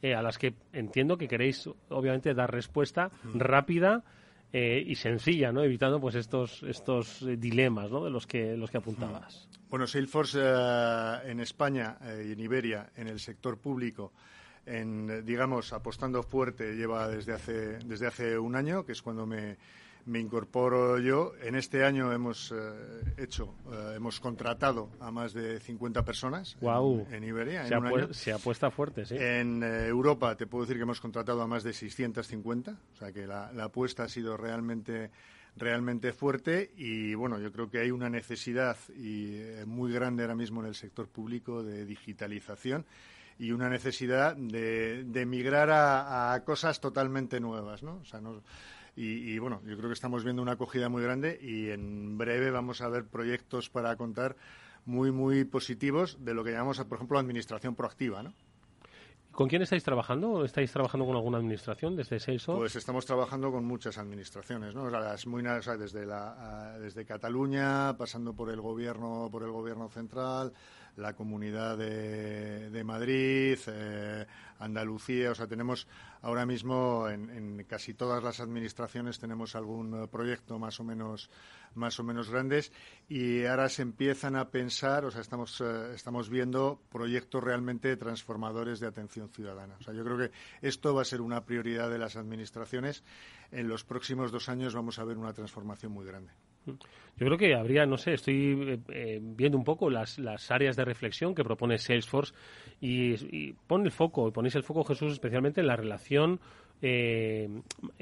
a 0.03 0.23
las 0.23 0.39
que 0.39 0.55
entiendo 0.73 1.15
que 1.15 1.27
queréis, 1.27 1.69
obviamente, 1.89 2.33
dar 2.33 2.51
respuesta 2.51 3.11
rápida. 3.35 4.03
y 4.51 4.95
sencilla, 4.95 5.51
¿no? 5.51 5.63
Evitando 5.63 6.01
pues 6.01 6.15
estos 6.15 6.63
estos 6.63 7.23
dilemas, 7.37 7.91
¿no? 7.91 8.03
De 8.03 8.09
los 8.09 8.25
que 8.25 8.57
los 8.57 8.71
que 8.71 8.77
apuntabas. 8.79 9.47
Bueno, 9.69 9.85
Salesforce 9.85 10.39
en 11.23 11.39
España 11.39 11.99
y 12.25 12.31
en 12.31 12.39
Iberia, 12.39 12.89
en 12.95 13.07
el 13.09 13.19
sector 13.19 13.59
público, 13.59 14.11
en, 14.65 15.25
digamos, 15.25 15.73
apostando 15.73 16.23
fuerte 16.23 16.75
lleva 16.75 17.07
desde 17.07 17.33
hace, 17.33 17.77
desde 17.79 18.07
hace 18.07 18.37
un 18.37 18.55
año, 18.55 18.85
que 18.85 18.91
es 18.91 19.01
cuando 19.01 19.25
me, 19.25 19.57
me 20.05 20.19
incorporo 20.19 20.99
yo. 20.99 21.33
En 21.41 21.55
este 21.55 21.83
año 21.83 22.11
hemos 22.11 22.51
eh, 22.51 23.13
hecho, 23.17 23.55
eh, 23.71 23.93
hemos 23.95 24.19
contratado 24.19 24.89
a 24.99 25.11
más 25.11 25.33
de 25.33 25.59
50 25.59 26.03
personas 26.03 26.57
en, 27.11 27.23
Iberia. 27.23 27.67
Se, 27.67 28.13
se, 28.13 28.33
apuesta 28.33 28.71
fuerte, 28.71 29.05
sí. 29.05 29.15
En 29.17 29.63
eh, 29.63 29.87
Europa 29.87 30.35
te 30.35 30.47
puedo 30.47 30.63
decir 30.63 30.77
que 30.77 30.83
hemos 30.83 31.01
contratado 31.01 31.41
a 31.41 31.47
más 31.47 31.63
de 31.63 31.73
650, 31.73 32.71
o 32.71 32.95
sea 32.95 33.11
que 33.11 33.27
la, 33.27 33.49
apuesta 33.61 34.03
ha 34.03 34.09
sido 34.09 34.37
realmente 34.37 35.11
realmente 35.57 36.13
fuerte 36.13 36.71
y 36.77 37.13
bueno, 37.13 37.37
yo 37.37 37.51
creo 37.51 37.69
que 37.69 37.79
hay 37.79 37.91
una 37.91 38.09
necesidad 38.09 38.77
y, 38.95 39.37
muy 39.65 39.91
grande 39.91 40.23
ahora 40.23 40.35
mismo 40.35 40.61
en 40.61 40.67
el 40.67 40.75
sector 40.75 41.09
público 41.09 41.61
de 41.61 41.85
digitalización 41.85 42.85
y 43.41 43.53
una 43.53 43.69
necesidad 43.69 44.35
de, 44.35 45.03
de 45.03 45.25
migrar 45.25 45.71
a, 45.71 46.31
a, 46.31 46.43
cosas 46.43 46.79
totalmente 46.79 47.39
nuevas, 47.39 47.81
¿no? 47.81 47.95
O 47.95 48.05
sea, 48.05 48.21
no, 48.21 48.43
y, 48.95 49.39
bueno, 49.39 49.61
yo 49.65 49.75
creo 49.77 49.89
que 49.89 49.93
estamos 49.93 50.23
viendo 50.23 50.43
una 50.43 50.51
acogida 50.51 50.89
muy 50.89 51.01
grande 51.01 51.39
y 51.41 51.69
en 51.69 52.19
breve 52.19 52.51
vamos 52.51 52.81
a 52.81 52.87
ver 52.87 53.05
proyectos 53.05 53.69
para 53.69 53.95
contar 53.95 54.35
muy, 54.85 55.11
muy 55.11 55.43
positivos 55.43 56.23
de 56.23 56.35
lo 56.35 56.43
que 56.43 56.51
llamamos, 56.51 56.77
por 56.83 56.97
ejemplo, 56.97 57.17
administración 57.17 57.73
proactiva, 57.73 58.21
¿no? 58.21 58.33
¿Con 59.31 59.47
quién 59.47 59.61
estáis 59.61 59.83
trabajando? 59.83 60.43
¿Estáis 60.43 60.71
trabajando 60.71 61.05
con 61.05 61.15
alguna 61.15 61.37
administración 61.37 61.95
desde 61.95 62.19
Salesforce? 62.19 62.59
Pues 62.59 62.75
estamos 62.75 63.05
trabajando 63.05 63.49
con 63.49 63.63
muchas 63.63 63.97
administraciones, 63.97 64.75
¿no? 64.75 64.89
las 64.89 65.25
muy, 65.25 65.41
desde, 65.41 66.05
la, 66.05 66.77
desde 66.77 67.05
Cataluña, 67.05 67.95
pasando 67.97 68.33
por 68.33 68.51
el 68.51 68.59
gobierno, 68.59 69.29
por 69.31 69.43
el 69.43 69.51
gobierno 69.51 69.87
central, 69.87 70.51
la 70.97 71.13
Comunidad 71.13 71.77
de, 71.77 72.83
Madrid, 72.83 73.57
eh, 73.67 74.25
Andalucía. 74.59 75.31
O 75.31 75.35
sea, 75.35 75.47
tenemos 75.47 75.87
ahora 76.21 76.45
mismo 76.45 77.07
en, 77.09 77.63
casi 77.67 77.93
todas 77.93 78.23
las 78.23 78.39
administraciones 78.39 79.19
tenemos 79.19 79.55
algún 79.55 80.07
proyecto 80.09 80.59
más 80.59 80.79
o 80.79 80.83
menos 80.83 81.29
más 81.73 81.99
o 81.99 82.03
menos 82.03 82.29
grandes 82.29 82.71
y 83.07 83.45
ahora 83.45 83.69
se 83.69 83.81
empiezan 83.81 84.35
a 84.35 84.49
pensar, 84.49 85.05
o 85.05 85.11
sea, 85.11 85.21
estamos, 85.21 85.61
eh, 85.61 85.93
estamos 85.95 86.29
viendo 86.29 86.81
proyectos 86.91 87.43
realmente 87.43 87.95
transformadores 87.97 88.79
de 88.79 88.87
atención 88.87 89.29
ciudadana. 89.29 89.75
O 89.79 89.83
sea, 89.83 89.93
yo 89.93 90.03
creo 90.03 90.17
que 90.17 90.31
esto 90.61 90.93
va 90.93 91.03
a 91.03 91.05
ser 91.05 91.21
una 91.21 91.45
prioridad 91.45 91.89
de 91.89 91.99
las 91.99 92.15
administraciones. 92.15 93.03
En 93.51 93.67
los 93.67 93.83
próximos 93.83 94.31
dos 94.31 94.49
años 94.49 94.75
vamos 94.75 94.99
a 94.99 95.03
ver 95.03 95.17
una 95.17 95.33
transformación 95.33 95.91
muy 95.91 96.05
grande. 96.05 96.33
Yo 96.65 97.27
creo 97.27 97.37
que 97.37 97.53
habría, 97.53 97.85
no 97.85 97.97
sé, 97.97 98.13
estoy 98.13 98.57
eh, 98.67 98.79
eh, 98.89 99.19
viendo 99.21 99.57
un 99.57 99.63
poco 99.63 99.89
las, 99.89 100.17
las, 100.17 100.49
áreas 100.49 100.75
de 100.75 100.85
reflexión 100.85 101.35
que 101.35 101.43
propone 101.43 101.77
Salesforce 101.77 102.33
y, 102.79 103.13
y 103.35 103.53
pone 103.67 103.85
el 103.85 103.91
foco, 103.91 104.31
ponéis 104.31 104.55
el 104.55 104.63
foco, 104.63 104.83
Jesús, 104.83 105.13
especialmente 105.13 105.61
en 105.61 105.67
la 105.67 105.75
relación, 105.75 106.39
eh, 106.81 107.47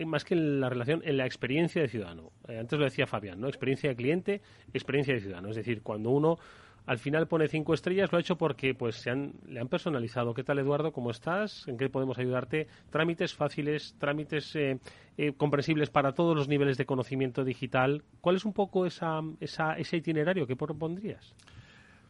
más 0.05 0.23
que 0.23 0.35
en 0.35 0.61
la 0.61 0.69
relación, 0.69 1.01
en 1.03 1.17
la 1.17 1.25
experiencia 1.25 1.81
de 1.81 1.89
ciudadano. 1.89 2.31
antes 2.47 2.79
lo 2.79 2.85
decía 2.85 3.07
Fabián, 3.07 3.41
¿no? 3.41 3.47
Experiencia 3.47 3.89
de 3.89 3.95
cliente, 3.95 4.41
experiencia 4.73 5.13
de 5.13 5.19
ciudadano. 5.19 5.49
Es 5.49 5.57
decir, 5.57 5.81
cuando 5.81 6.11
uno 6.11 6.37
al 6.85 6.97
final 6.97 7.27
pone 7.27 7.47
cinco 7.47 7.73
estrellas, 7.73 8.11
lo 8.11 8.17
ha 8.17 8.21
hecho 8.21 8.37
porque 8.37 8.73
pues 8.73 8.95
se 8.95 9.09
han, 9.09 9.33
le 9.47 9.59
han 9.59 9.67
personalizado. 9.67 10.33
¿Qué 10.33 10.43
tal, 10.43 10.59
Eduardo? 10.59 10.91
¿Cómo 10.91 11.11
estás? 11.11 11.67
¿En 11.67 11.77
qué 11.77 11.89
podemos 11.89 12.17
ayudarte? 12.17 12.67
Trámites 12.89 13.33
fáciles, 13.33 13.95
trámites 13.99 14.55
eh, 14.55 14.79
eh, 15.17 15.33
comprensibles 15.33 15.89
para 15.89 16.13
todos 16.13 16.35
los 16.35 16.47
niveles 16.47 16.77
de 16.77 16.85
conocimiento 16.85 17.43
digital. 17.43 18.03
¿Cuál 18.21 18.37
es 18.37 18.45
un 18.45 18.53
poco 18.53 18.85
esa, 18.85 19.21
esa, 19.39 19.73
ese 19.73 19.97
itinerario 19.97 20.47
que 20.47 20.55
propondrías? 20.55 21.35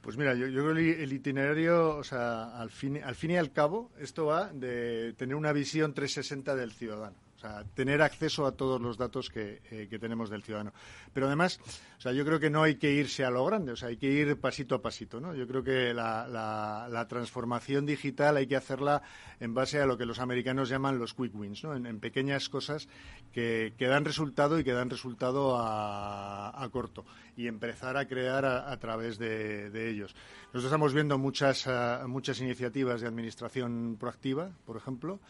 Pues 0.01 0.17
mira, 0.17 0.34
yo, 0.34 0.47
yo 0.47 0.63
creo 0.63 0.76
que 0.76 1.03
el 1.03 1.11
itinerario, 1.11 1.97
o 1.97 2.03
sea, 2.03 2.57
al 2.57 2.70
fin, 2.70 3.03
al 3.03 3.15
fin 3.15 3.32
y 3.32 3.38
al 3.38 3.51
cabo, 3.51 3.91
esto 3.99 4.28
va 4.28 4.51
de 4.53 5.13
tener 5.13 5.36
una 5.36 5.51
visión 5.51 5.93
360 5.93 6.55
del 6.55 6.72
ciudadano. 6.72 7.28
O 7.40 7.42
sea, 7.42 7.64
tener 7.74 8.02
acceso 8.02 8.46
a 8.46 8.52
todos 8.52 8.82
los 8.82 8.98
datos 8.98 9.32
eh, 9.34 9.88
que, 9.90 9.98
tenemos 9.98 10.30
del 10.30 10.44
ciudadano. 10.44 10.74
Pero 11.14 11.28
además, 11.28 11.62
o 11.98 12.02
sea, 12.02 12.12
yo 12.12 12.26
creo 12.26 12.38
que 12.38 12.50
no 12.50 12.64
hay 12.64 12.76
que 12.76 12.92
irse 12.92 13.24
a 13.24 13.30
lo 13.30 13.46
grande, 13.46 13.72
o 13.72 13.78
sea, 13.78 13.88
hay 13.88 13.96
que 13.96 14.08
ir 14.08 14.38
pasito 14.42 14.76
a 14.76 14.82
pasito, 14.82 15.22
¿no? 15.22 15.34
Yo 15.34 15.48
creo 15.48 15.64
que 15.64 15.94
la, 15.94 17.06
transformación 17.08 17.86
digital 17.86 18.36
hay 18.36 18.46
que 18.46 18.58
hacerla 18.58 19.04
en 19.40 19.54
base 19.54 19.80
a 19.80 19.86
lo 19.86 19.98
que 19.98 20.06
los 20.06 20.20
americanos 20.20 20.68
llaman 20.68 21.00
los 21.00 21.14
quick 21.14 21.34
wins, 21.34 21.64
¿no? 21.64 21.74
En, 21.74 22.00
pequeñas 22.02 22.50
cosas 22.50 22.90
que, 23.32 23.74
dan 23.80 24.04
resultado 24.04 24.60
y 24.60 24.66
que 24.66 24.74
dan 24.74 24.90
resultado 24.90 25.56
a, 25.58 26.68
corto 26.74 27.06
y 27.38 27.48
empezar 27.48 27.96
a 27.96 28.06
crear 28.06 28.44
a, 28.44 28.78
través 28.80 29.18
de, 29.18 29.90
ellos. 29.90 30.14
Nosotros 30.48 30.66
estamos 30.66 30.94
viendo 30.94 31.18
muchas, 31.18 31.68
ah, 31.68 32.04
muchas 32.06 32.42
iniciativas 32.42 33.00
de 33.00 33.08
administración 33.08 33.96
proactiva, 33.98 34.52
por 34.66 34.76
ejemplo, 34.76 35.22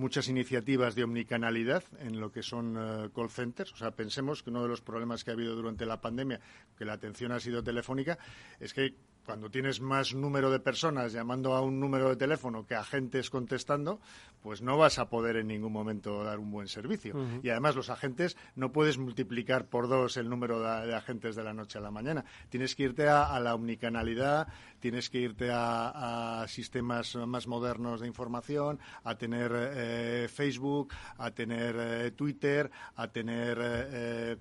muchas 0.00 0.28
iniciativas 0.28 0.94
de 0.94 1.04
omnicanalidad 1.04 1.84
en 2.00 2.18
lo 2.18 2.32
que 2.32 2.42
son 2.42 2.76
eh, 2.76 3.10
call 3.14 3.30
centers. 3.30 3.72
O 3.72 3.76
sea, 3.76 3.92
pensemos 3.92 4.42
que 4.42 4.50
uno 4.50 4.62
de 4.62 4.68
los 4.68 4.80
problemas 4.80 5.22
que 5.22 5.30
ha 5.30 5.34
habido 5.34 5.54
durante 5.54 5.86
la 5.86 6.00
pandemia, 6.00 6.40
que 6.76 6.84
la 6.84 6.94
atención 6.94 7.30
ha 7.30 7.38
sido 7.38 7.62
telefónica, 7.62 8.18
es 8.58 8.74
que 8.74 8.94
cuando 9.30 9.48
tienes 9.48 9.80
más 9.80 10.12
número 10.12 10.50
de 10.50 10.58
personas 10.58 11.12
llamando 11.12 11.54
a 11.54 11.60
un 11.60 11.78
número 11.78 12.08
de 12.08 12.16
teléfono 12.16 12.66
que 12.66 12.74
agentes 12.74 13.30
contestando, 13.30 14.00
pues 14.42 14.60
no 14.60 14.76
vas 14.76 14.98
a 14.98 15.08
poder 15.08 15.36
en 15.36 15.46
ningún 15.46 15.72
momento 15.72 16.24
dar 16.24 16.40
un 16.40 16.50
buen 16.50 16.66
servicio. 16.66 17.14
Y 17.40 17.48
además 17.48 17.76
los 17.76 17.90
agentes 17.90 18.36
no 18.56 18.72
puedes 18.72 18.98
multiplicar 18.98 19.66
por 19.66 19.88
dos 19.88 20.16
el 20.16 20.28
número 20.28 20.60
de, 20.60 20.96
agentes 20.96 21.36
de 21.36 21.44
la 21.44 21.54
noche 21.54 21.78
a 21.78 21.80
la 21.80 21.92
mañana. 21.92 22.24
Tienes 22.48 22.74
que 22.74 22.82
irte 22.82 23.08
a, 23.08 23.38
la 23.38 23.54
omnicanalidad, 23.54 24.48
tienes 24.80 25.08
que 25.10 25.18
irte 25.18 25.48
a, 25.52 26.44
sistemas 26.48 27.14
más 27.14 27.46
modernos 27.46 28.00
de 28.00 28.08
información, 28.08 28.80
a 29.04 29.14
tener 29.14 29.52
eh, 29.54 30.28
Facebook, 30.28 30.92
a 31.18 31.30
tener 31.30 31.76
eh, 31.78 32.10
Twitter, 32.10 32.68
a 32.96 33.06
tener 33.06 33.58
eh, 33.62 34.36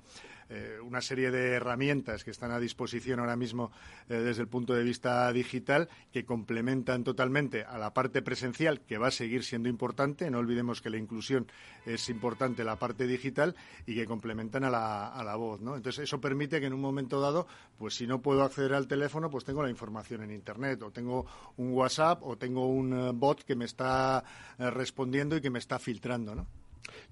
eh, 0.50 0.80
una 0.82 1.00
serie 1.02 1.30
de 1.30 1.52
herramientas 1.54 2.24
que 2.24 2.32
están 2.32 2.52
a 2.52 2.60
disposición 2.60 3.20
ahora 3.20 3.36
mismo 3.36 3.72
eh, 4.10 4.16
desde 4.16 4.42
el 4.42 4.48
punto 4.48 4.74
de 4.74 4.84
vista 4.84 5.32
digital 5.32 5.90
que 6.12 6.26
complementan 6.26 7.04
totalmente 7.04 7.64
a 7.64 7.78
la 7.78 7.94
parte 7.94 8.24
presencial, 8.24 8.82
que 8.82 8.98
va 8.98 9.10
a 9.10 9.12
seguir 9.12 9.44
siendo 9.44 9.70
importante. 9.70 10.32
No 10.32 10.40
olvidemos 10.40 10.82
que 10.82 10.90
la 10.90 10.98
inclusión 10.98 11.46
es 11.86 12.10
importante 12.10 12.64
la 12.64 12.78
parte 12.78 13.06
digital 13.06 13.56
y 13.86 13.94
que 13.94 14.08
complementan 14.08 14.64
a 14.64 14.72
la, 14.72 15.10
a 15.10 15.24
la 15.24 15.36
voz. 15.36 15.62
¿no? 15.62 15.76
Entonces, 15.76 16.06
eso 16.06 16.20
permite 16.20 16.60
que 16.60 16.66
en 16.66 16.74
un 16.74 16.82
momento 16.82 17.22
dado, 17.22 17.48
pues 17.78 17.94
si 17.94 18.08
no 18.08 18.22
puedo 18.22 18.44
acceder 18.44 18.74
al 18.74 18.88
teléfono, 18.88 19.30
pues 19.30 19.46
tengo 19.46 19.62
la 19.62 19.70
información 19.70 20.24
en 20.24 20.32
Internet, 20.32 20.82
o 20.82 20.92
tengo 20.92 21.28
un 21.58 21.74
WhatsApp, 21.74 22.24
o 22.24 22.38
tengo 22.38 22.68
un 22.68 22.94
eh, 22.94 23.12
bot 23.14 23.44
que 23.44 23.56
me 23.56 23.66
está 23.66 24.24
respondiendo 24.58 25.38
y 25.38 25.42
que 25.42 25.50
me 25.50 25.60
está 25.60 25.78
filtrando. 25.78 26.34
¿no? 26.34 26.48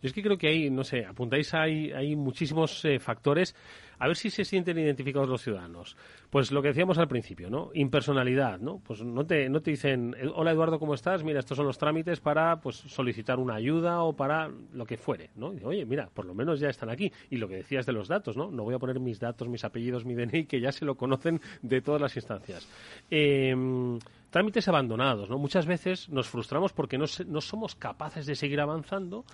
Yo 0.01 0.07
es 0.07 0.13
que 0.13 0.23
creo 0.23 0.38
que 0.38 0.47
hay, 0.47 0.69
no 0.69 0.84
sé, 0.84 1.05
apuntáis, 1.05 1.53
hay, 1.53 1.91
hay 1.91 2.15
muchísimos 2.15 2.84
eh, 2.86 2.99
factores. 2.99 3.55
A 3.99 4.07
ver 4.07 4.15
si 4.15 4.30
se 4.30 4.45
sienten 4.45 4.78
identificados 4.78 5.28
los 5.28 5.41
ciudadanos. 5.41 5.97
Pues 6.30 6.51
lo 6.51 6.61
que 6.61 6.67
decíamos 6.67 6.99
al 6.99 7.07
principio, 7.07 7.49
¿no? 7.49 7.71
Impersonalidad, 7.73 8.59
¿no? 8.59 8.80
Pues 8.80 9.01
no 9.01 9.25
te, 9.25 9.49
no 9.49 9.61
te 9.61 9.71
dicen, 9.71 10.15
hola 10.36 10.51
Eduardo, 10.51 10.78
¿cómo 10.78 10.93
estás? 10.93 11.23
Mira, 11.23 11.39
estos 11.39 11.57
son 11.57 11.65
los 11.65 11.80
trámites 11.80 12.19
para 12.19 12.59
pues 12.59 12.75
solicitar 12.75 13.39
una 13.39 13.55
ayuda 13.55 14.03
o 14.03 14.15
para 14.15 14.51
lo 14.73 14.86
que 14.86 14.97
fuere, 14.97 15.32
¿no? 15.36 15.53
Oye, 15.63 15.86
mira, 15.86 16.09
por 16.13 16.25
lo 16.25 16.36
menos 16.36 16.59
ya 16.59 16.69
están 16.69 16.89
aquí. 16.89 17.11
Y 17.30 17.38
lo 17.38 17.47
que 17.47 17.55
decías 17.55 17.86
de 17.86 17.93
los 17.93 18.07
datos, 18.07 18.38
¿no? 18.38 18.51
No 18.51 18.63
voy 18.63 18.75
a 18.75 18.80
poner 18.80 18.99
mis 18.99 19.19
datos, 19.19 19.47
mis 19.47 19.63
apellidos, 19.63 20.05
mi 20.05 20.13
DNI, 20.13 20.45
que 20.45 20.61
ya 20.61 20.71
se 20.71 20.86
lo 20.86 20.95
conocen 20.95 21.41
de 21.63 21.82
todas 21.82 22.01
las 22.01 22.15
instancias. 22.15 22.67
Em, 23.09 23.97
trámites 24.30 24.67
abandonados, 24.67 25.30
¿no? 25.30 25.39
Muchas 25.39 25.65
veces 25.65 26.09
nos 26.09 26.28
frustramos 26.28 26.73
porque 26.73 26.97
no, 26.97 27.05
no 27.25 27.41
somos 27.41 27.75
capaces 27.75 28.25
de 28.25 28.36
seguir 28.36 28.59
avanzando 28.59 29.25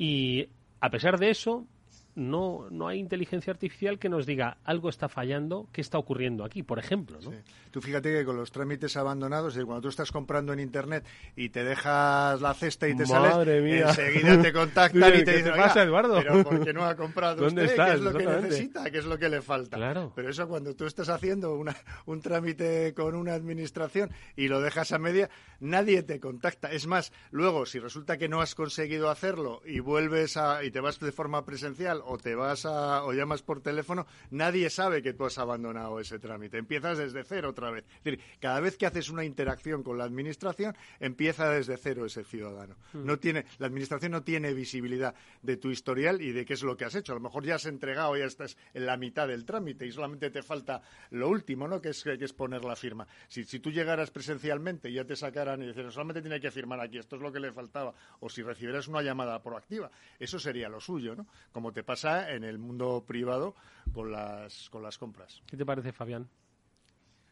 y 0.00 0.48
a 0.80 0.88
pesar 0.88 1.18
de 1.18 1.28
eso, 1.28 1.66
no, 2.14 2.66
no 2.70 2.88
hay 2.88 2.98
inteligencia 2.98 3.52
artificial 3.52 3.98
que 3.98 4.08
nos 4.08 4.26
diga 4.26 4.58
algo 4.64 4.88
está 4.88 5.08
fallando, 5.08 5.68
qué 5.72 5.80
está 5.80 5.98
ocurriendo 5.98 6.44
aquí, 6.44 6.62
por 6.62 6.78
ejemplo. 6.78 7.18
¿no? 7.20 7.32
Tú 7.70 7.80
fíjate 7.80 8.12
que 8.12 8.24
con 8.24 8.36
los 8.36 8.50
trámites 8.50 8.96
abandonados, 8.96 9.54
cuando 9.54 9.82
tú 9.82 9.88
estás 9.88 10.10
comprando 10.10 10.52
en 10.52 10.60
Internet 10.60 11.04
y 11.36 11.50
te 11.50 11.64
dejas 11.64 12.40
la 12.40 12.54
cesta 12.54 12.88
y 12.88 12.96
te 12.96 13.06
sales, 13.06 13.46
enseguida 13.46 14.42
te 14.42 14.52
contactan 14.52 15.20
y 15.20 15.24
te 15.24 15.36
dicen, 15.36 15.54
pasa, 15.56 15.82
Eduardo? 15.82 16.20
pero 16.22 16.42
¿por 16.42 16.64
qué 16.64 16.72
no 16.72 16.84
ha 16.84 16.96
comprado 16.96 17.46
usted? 17.46 17.74
¿Qué 17.74 17.92
es 17.92 18.00
lo 18.00 18.12
que 18.12 18.26
necesita? 18.26 18.90
¿Qué 18.90 18.98
es 18.98 19.04
lo 19.04 19.18
que 19.18 19.28
le 19.28 19.42
falta? 19.42 19.76
Claro. 19.76 20.12
Pero 20.14 20.30
eso 20.30 20.48
cuando 20.48 20.74
tú 20.74 20.86
estás 20.86 21.08
haciendo 21.08 21.54
una, 21.54 21.76
un 22.06 22.20
trámite 22.20 22.92
con 22.94 23.14
una 23.14 23.34
administración 23.34 24.10
y 24.36 24.48
lo 24.48 24.60
dejas 24.60 24.92
a 24.92 24.98
media, 24.98 25.30
nadie 25.60 26.02
te 26.02 26.18
contacta. 26.20 26.72
Es 26.72 26.86
más, 26.86 27.12
luego, 27.30 27.66
si 27.66 27.78
resulta 27.78 28.18
que 28.18 28.28
no 28.28 28.40
has 28.40 28.54
conseguido 28.54 29.10
hacerlo 29.10 29.62
y 29.64 29.80
vuelves 29.80 30.36
a, 30.36 30.64
y 30.64 30.70
te 30.70 30.80
vas 30.80 30.98
de 30.98 31.12
forma 31.12 31.44
presencial 31.44 32.02
o 32.10 32.18
te 32.18 32.34
vas 32.34 32.66
a, 32.66 33.04
o 33.04 33.12
llamas 33.12 33.42
por 33.42 33.62
teléfono, 33.62 34.04
nadie 34.32 34.68
sabe 34.68 35.00
que 35.00 35.12
tú 35.12 35.26
has 35.26 35.38
abandonado 35.38 36.00
ese 36.00 36.18
trámite. 36.18 36.58
Empiezas 36.58 36.98
desde 36.98 37.22
cero 37.22 37.50
otra 37.50 37.70
vez. 37.70 37.84
Es 37.98 38.04
decir, 38.04 38.20
cada 38.40 38.58
vez 38.58 38.76
que 38.76 38.86
haces 38.86 39.10
una 39.10 39.24
interacción 39.24 39.84
con 39.84 39.96
la 39.96 40.04
administración, 40.04 40.76
empieza 40.98 41.48
desde 41.50 41.76
cero 41.76 42.04
ese 42.04 42.24
ciudadano. 42.24 42.74
Hmm. 42.92 43.06
No 43.06 43.18
tiene, 43.20 43.46
la 43.58 43.68
administración 43.68 44.10
no 44.10 44.24
tiene 44.24 44.52
visibilidad 44.52 45.14
de 45.42 45.56
tu 45.56 45.70
historial 45.70 46.20
y 46.20 46.32
de 46.32 46.44
qué 46.44 46.54
es 46.54 46.64
lo 46.64 46.76
que 46.76 46.84
has 46.84 46.96
hecho. 46.96 47.12
A 47.12 47.14
lo 47.14 47.20
mejor 47.20 47.44
ya 47.44 47.54
has 47.54 47.66
entregado, 47.66 48.16
ya 48.16 48.24
estás 48.24 48.56
en 48.74 48.86
la 48.86 48.96
mitad 48.96 49.28
del 49.28 49.44
trámite 49.44 49.86
y 49.86 49.92
solamente 49.92 50.30
te 50.30 50.42
falta 50.42 50.82
lo 51.10 51.28
último, 51.28 51.68
¿no? 51.68 51.80
Que 51.80 51.90
es, 51.90 52.02
que 52.02 52.24
es 52.24 52.32
poner 52.32 52.64
la 52.64 52.74
firma. 52.74 53.06
Si, 53.28 53.44
si 53.44 53.60
tú 53.60 53.70
llegaras 53.70 54.10
presencialmente 54.10 54.90
y 54.90 54.94
ya 54.94 55.04
te 55.04 55.14
sacaran 55.14 55.62
y 55.62 55.68
dijeran, 55.68 55.92
solamente 55.92 56.22
tiene 56.22 56.40
que 56.40 56.50
firmar 56.50 56.80
aquí, 56.80 56.98
esto 56.98 57.14
es 57.14 57.22
lo 57.22 57.30
que 57.30 57.38
le 57.38 57.52
faltaba, 57.52 57.94
o 58.18 58.28
si 58.28 58.42
recibieras 58.42 58.88
una 58.88 59.00
llamada 59.00 59.40
proactiva, 59.40 59.92
eso 60.18 60.40
sería 60.40 60.68
lo 60.68 60.80
suyo, 60.80 61.14
¿no? 61.14 61.28
Como 61.52 61.72
te 61.72 61.84
pasa 61.90 62.30
en 62.30 62.44
el 62.44 62.56
mundo 62.56 63.04
privado 63.04 63.56
con 63.92 64.12
las, 64.12 64.70
con 64.70 64.80
las 64.80 64.96
compras. 64.96 65.42
¿Qué 65.44 65.56
te 65.56 65.66
parece, 65.66 65.92
Fabián? 65.92 66.28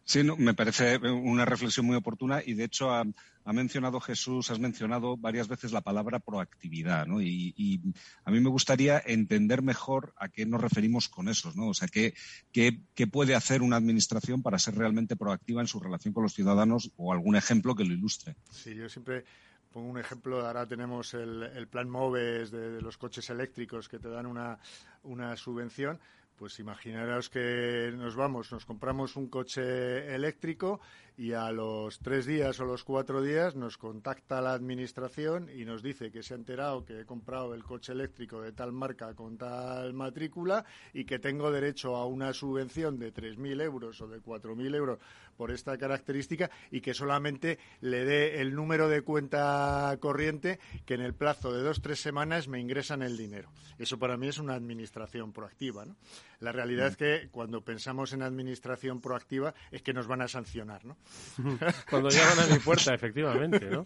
Sí, 0.02 0.24
me 0.24 0.52
parece 0.52 0.96
una 0.96 1.44
reflexión 1.44 1.86
muy 1.86 1.94
oportuna 1.94 2.42
y 2.44 2.54
de 2.54 2.64
hecho 2.64 2.90
ha, 2.90 3.04
mencionado 3.52 4.00
Jesús, 4.00 4.50
has 4.50 4.58
mencionado 4.58 5.16
varias 5.16 5.46
veces 5.46 5.70
la 5.70 5.82
palabra 5.82 6.18
proactividad, 6.18 7.06
¿no? 7.06 7.22
Y, 7.22 7.80
a 8.24 8.32
mí 8.32 8.40
me 8.40 8.48
gustaría 8.48 9.00
entender 9.06 9.62
mejor 9.62 10.12
a 10.16 10.28
qué 10.28 10.44
nos 10.44 10.60
referimos 10.60 11.08
con 11.08 11.28
eso, 11.28 11.52
¿no? 11.54 11.68
O 11.68 11.74
sea, 11.74 11.86
¿qué, 11.86 12.14
qué, 12.50 13.06
puede 13.06 13.36
hacer 13.36 13.62
una 13.62 13.76
administración 13.76 14.42
para 14.42 14.58
ser 14.58 14.74
realmente 14.74 15.14
proactiva 15.14 15.60
en 15.60 15.68
su 15.68 15.78
relación 15.78 16.12
con 16.12 16.24
los 16.24 16.34
ciudadanos 16.34 16.90
o 16.96 17.12
algún 17.12 17.36
ejemplo 17.36 17.76
que 17.76 17.84
lo 17.84 17.94
ilustre? 17.94 18.34
Sí, 18.50 18.74
yo 18.74 18.88
siempre 18.88 19.24
pongo 19.72 19.88
un 19.88 19.98
ejemplo, 19.98 20.46
ahora 20.46 20.66
tenemos 20.66 21.14
el, 21.14 21.68
plan 21.70 21.88
MOVES 21.88 22.50
de, 22.50 22.70
de, 22.70 22.80
los 22.80 22.96
coches 22.96 23.28
eléctricos 23.30 23.88
que 23.88 23.98
te 23.98 24.08
dan 24.08 24.26
una, 24.26 24.58
una 25.02 25.36
subvención, 25.36 25.98
pues 26.38 26.58
imaginaros 26.60 27.28
que 27.28 27.92
nos 27.96 28.14
vamos, 28.14 28.52
nos 28.52 28.64
compramos 28.64 29.16
un 29.16 29.28
coche 29.28 30.14
eléctrico 30.14 30.80
y 31.16 31.32
a 31.32 31.50
los 31.50 31.98
tres 31.98 32.26
días 32.26 32.60
o 32.60 32.64
los 32.64 32.84
cuatro 32.84 33.20
días 33.20 33.56
nos 33.56 33.76
contacta 33.76 34.40
la 34.40 34.52
administración 34.52 35.50
y 35.52 35.64
nos 35.64 35.82
dice 35.82 36.12
que 36.12 36.22
se 36.22 36.34
ha 36.34 36.36
enterado 36.36 36.84
que 36.84 37.00
he 37.00 37.04
comprado 37.04 37.54
el 37.54 37.64
coche 37.64 37.92
eléctrico 37.92 38.40
de 38.40 38.52
tal 38.52 38.70
marca 38.70 39.12
con 39.14 39.36
tal 39.36 39.92
matrícula 39.94 40.64
y 40.94 41.04
que 41.04 41.18
tengo 41.18 41.50
derecho 41.50 41.96
a 41.96 42.06
una 42.06 42.32
subvención 42.32 43.00
de 43.00 43.12
3.000 43.12 43.60
euros 43.62 44.00
o 44.00 44.06
de 44.06 44.22
4.000 44.22 44.76
euros 44.76 45.00
por 45.36 45.50
esta 45.50 45.76
característica 45.76 46.50
y 46.70 46.80
que 46.80 46.94
solamente 46.94 47.58
le 47.80 48.04
dé 48.04 48.40
el 48.40 48.54
número 48.54 48.88
de 48.88 49.02
cuenta 49.02 49.96
corriente 49.98 50.60
que 50.86 50.94
en 50.94 51.00
el 51.00 51.14
plazo 51.14 51.52
de 51.52 51.62
dos 51.62 51.78
o 51.78 51.82
tres 51.82 52.00
semanas 52.00 52.46
me 52.46 52.60
ingresan 52.60 53.02
el 53.02 53.16
dinero. 53.16 53.50
Eso 53.76 53.98
para 53.98 54.16
mí 54.16 54.28
es 54.28 54.38
una 54.38 54.54
administración 54.54 55.32
proactiva. 55.32 55.84
¿no? 55.84 55.96
La 56.40 56.52
realidad 56.52 56.86
es 56.86 56.96
que 56.96 57.28
cuando 57.32 57.62
pensamos 57.62 58.12
en 58.12 58.22
administración 58.22 59.00
proactiva 59.00 59.54
es 59.72 59.82
que 59.82 59.92
nos 59.92 60.06
van 60.06 60.22
a 60.22 60.28
sancionar. 60.28 60.84
¿no? 60.84 60.96
Cuando 61.90 62.10
llaman 62.10 62.38
a 62.38 62.46
mi 62.54 62.60
puerta, 62.60 62.94
efectivamente, 62.94 63.68
¿no? 63.68 63.84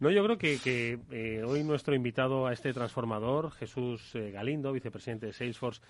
No, 0.00 0.10
yo 0.10 0.24
creo 0.24 0.38
que, 0.38 0.98
eh, 1.10 1.42
hoy 1.44 1.62
nuestro 1.62 1.94
invitado 1.94 2.46
a 2.46 2.52
este 2.52 2.72
transformador, 2.72 3.50
Jesús 3.52 4.14
eh, 4.14 4.30
Galindo, 4.30 4.72
vicepresidente 4.72 5.26
de 5.26 5.32
Salesforce 5.32 5.82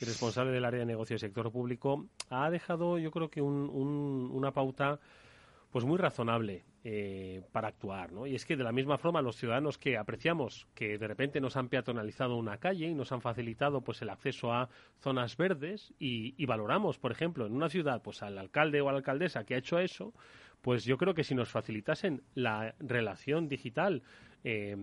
y 0.00 0.04
responsable 0.06 0.52
del 0.52 0.64
área 0.64 0.80
de 0.80 0.86
negocio 0.86 1.16
y 1.16 1.18
sector 1.18 1.52
público, 1.52 2.06
ha 2.30 2.50
dejado, 2.50 2.98
yo 2.98 3.10
creo 3.10 3.28
que 3.28 3.42
una 3.42 4.52
pauta 4.52 5.00
pues 5.74 5.84
muy 5.84 5.98
razonable 5.98 6.62
eh, 6.84 7.42
para 7.50 7.66
actuar, 7.66 8.12
¿no? 8.12 8.28
Y 8.28 8.36
es 8.36 8.46
que 8.46 8.56
de 8.56 8.62
la 8.62 8.70
misma 8.70 8.96
forma 8.96 9.20
los 9.22 9.34
ciudadanos 9.34 9.76
que 9.76 9.98
apreciamos 9.98 10.68
que 10.72 10.98
de 10.98 11.08
repente 11.08 11.40
nos 11.40 11.56
han 11.56 11.68
peatonalizado 11.68 12.36
una 12.36 12.58
calle 12.58 12.86
y 12.86 12.94
nos 12.94 13.10
han 13.10 13.20
facilitado 13.20 13.80
pues 13.80 14.00
el 14.00 14.10
acceso 14.10 14.52
a 14.52 14.68
zonas 15.00 15.36
verdes 15.36 15.92
y, 15.98 16.36
y 16.40 16.46
valoramos, 16.46 17.00
por 17.00 17.10
ejemplo, 17.10 17.44
en 17.44 17.56
una 17.56 17.68
ciudad 17.68 18.02
pues 18.02 18.22
al 18.22 18.38
alcalde 18.38 18.82
o 18.82 18.88
a 18.88 18.92
la 18.92 18.98
alcaldesa 18.98 19.42
que 19.42 19.56
ha 19.56 19.58
hecho 19.58 19.80
eso, 19.80 20.14
pues 20.62 20.84
yo 20.84 20.96
creo 20.96 21.12
que 21.12 21.24
si 21.24 21.34
nos 21.34 21.48
facilitasen 21.48 22.22
la 22.36 22.76
relación 22.78 23.48
digital 23.48 24.04
eh, 24.44 24.76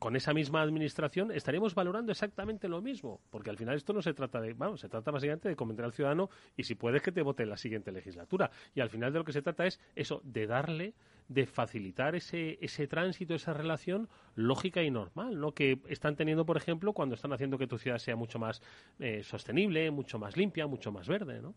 con 0.00 0.16
esa 0.16 0.32
misma 0.32 0.62
administración, 0.62 1.30
estaríamos 1.30 1.74
valorando 1.74 2.10
exactamente 2.10 2.68
lo 2.68 2.80
mismo, 2.80 3.20
porque 3.28 3.50
al 3.50 3.58
final 3.58 3.76
esto 3.76 3.92
no 3.92 4.00
se 4.00 4.14
trata 4.14 4.40
de, 4.40 4.54
vamos, 4.54 4.80
se 4.80 4.88
trata 4.88 5.10
básicamente 5.10 5.50
de 5.50 5.56
convencer 5.56 5.84
al 5.84 5.92
ciudadano 5.92 6.30
y 6.56 6.64
si 6.64 6.74
puedes 6.74 7.02
que 7.02 7.12
te 7.12 7.20
vote 7.20 7.42
en 7.42 7.50
la 7.50 7.58
siguiente 7.58 7.92
legislatura. 7.92 8.50
Y 8.74 8.80
al 8.80 8.88
final 8.88 9.12
de 9.12 9.18
lo 9.18 9.26
que 9.26 9.34
se 9.34 9.42
trata 9.42 9.66
es 9.66 9.78
eso, 9.94 10.22
de 10.24 10.46
darle, 10.46 10.94
de 11.28 11.44
facilitar 11.44 12.14
ese, 12.14 12.58
ese 12.62 12.86
tránsito, 12.88 13.34
esa 13.34 13.52
relación 13.52 14.08
lógica 14.36 14.82
y 14.82 14.90
normal, 14.90 15.38
¿no? 15.38 15.52
Que 15.52 15.78
están 15.86 16.16
teniendo, 16.16 16.46
por 16.46 16.56
ejemplo, 16.56 16.94
cuando 16.94 17.14
están 17.14 17.34
haciendo 17.34 17.58
que 17.58 17.66
tu 17.66 17.76
ciudad 17.76 17.98
sea 17.98 18.16
mucho 18.16 18.38
más 18.38 18.62
eh, 19.00 19.22
sostenible, 19.22 19.90
mucho 19.90 20.18
más 20.18 20.34
limpia, 20.34 20.66
mucho 20.66 20.90
más 20.90 21.08
verde, 21.08 21.42
¿no? 21.42 21.54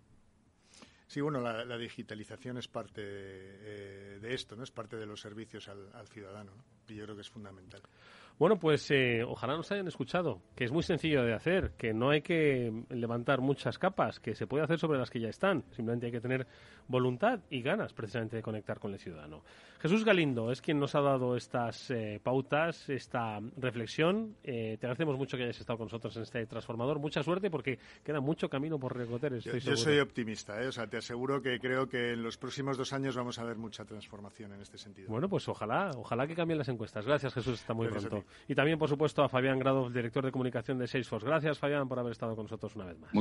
Sí, 1.14 1.22
bueno, 1.22 1.42
la, 1.42 1.78
digitalización 1.78 2.58
es 2.58 2.68
parte 2.68 3.02
eh, 3.06 4.20
de 4.20 4.34
esto, 4.34 4.56
¿no? 4.56 4.64
Es 4.64 4.72
parte 4.72 4.98
de 4.98 5.06
los 5.06 5.22
servicios 5.22 5.70
al, 5.70 6.08
ciudadano, 6.08 6.52
Yo 6.96 7.04
creo 7.04 7.16
que 7.16 7.22
es 7.22 7.30
fundamental. 7.30 7.82
Bueno, 8.40 8.58
pues 8.58 8.90
eh, 8.90 9.24
ojalá 9.24 9.56
nos 9.56 9.72
hayan 9.72 9.88
escuchado, 9.88 10.42
que 10.56 10.64
es 10.64 10.72
muy 10.72 10.82
sencillo 10.82 11.24
de 11.24 11.34
hacer, 11.34 11.74
que 11.78 11.94
no 11.94 12.10
hay 12.10 12.22
que 12.22 12.74
levantar 12.90 13.42
muchas 13.42 13.78
capas, 13.78 14.20
que 14.20 14.34
se 14.34 14.48
puede 14.48 14.64
hacer 14.64 14.80
sobre 14.80 14.98
las 14.98 15.12
que 15.12 15.20
ya 15.20 15.30
están. 15.30 15.64
Simplemente 15.70 16.08
hay 16.08 16.12
que 16.12 16.20
tener 16.20 16.48
voluntad 16.88 17.40
y 17.50 17.62
ganas 17.62 17.94
precisamente 17.94 18.38
de 18.38 18.42
conectar 18.42 18.80
con 18.80 18.92
el 18.92 19.00
ciudadano. 19.00 19.44
Jesús 19.80 20.04
Galindo 20.04 20.52
es 20.52 20.62
quien 20.62 20.80
nos 20.80 20.96
ha 20.96 21.02
dado 21.02 21.36
estas 21.36 21.92
eh, 21.92 22.20
pautas, 22.24 22.90
esta 22.90 23.40
reflexión. 23.58 24.36
Eh, 24.44 24.78
te 24.80 24.88
agradecemos 24.88 25.18
mucho 25.18 25.38
que 25.38 25.44
hayas 25.44 25.60
estado 25.60 25.78
con 25.78 25.86
nosotros 25.86 26.16
en 26.16 26.24
este 26.24 26.46
transformador. 26.46 27.00
Mucha 27.00 27.22
suerte 27.22 27.52
porque 27.52 27.80
queda 28.04 28.20
mucho 28.20 28.50
camino 28.50 28.80
por 28.80 28.98
recorrer. 28.98 29.34
Estoy 29.34 29.60
yo, 29.60 29.72
yo, 29.72 29.78
soy 29.78 30.00
optimista, 30.00 30.56
o 30.68 30.72
sea, 30.72 30.88
te 30.88 30.98
aseguro 30.98 31.42
que 31.42 31.60
creo 31.60 31.88
que 31.88 32.14
en 32.14 32.24
los 32.24 32.38
próximos 32.38 32.78
dos 32.78 32.94
años 32.94 33.16
vamos 33.16 33.38
a 33.40 33.44
ver 33.44 33.58
mucha 33.58 33.86
transformación 33.86 34.54
en 34.54 34.62
este 34.62 34.78
sentido. 34.78 35.10
Bueno, 35.10 35.30
pues 35.30 35.48
ojalá, 35.48 35.92
ojalá 35.96 36.26
que 36.28 36.36
cambien 36.36 36.58
las 36.58 36.70
encuestas. 36.70 36.83
Gracias, 36.92 37.34
Jesús, 37.34 37.60
está 37.60 37.74
muy 37.74 37.88
pronto. 37.88 38.24
Y 38.48 38.56
también, 38.56 38.78
por 38.78 38.90
supuesto, 38.90 39.24
a 39.24 39.30
Fabián 39.30 39.60
Grado, 39.60 39.90
director 39.90 40.26
de 40.26 40.32
comunicación 40.32 40.78
de 40.78 40.88
Salesforce. 40.88 41.26
Gracias, 41.26 41.60
Fabián, 41.60 41.88
por 41.88 42.00
haber 42.00 42.12
estado 42.12 42.36
con 42.36 42.46
nosotros 42.46 42.76
una 42.76 42.86
vez 42.86 43.00
más. 43.00 43.12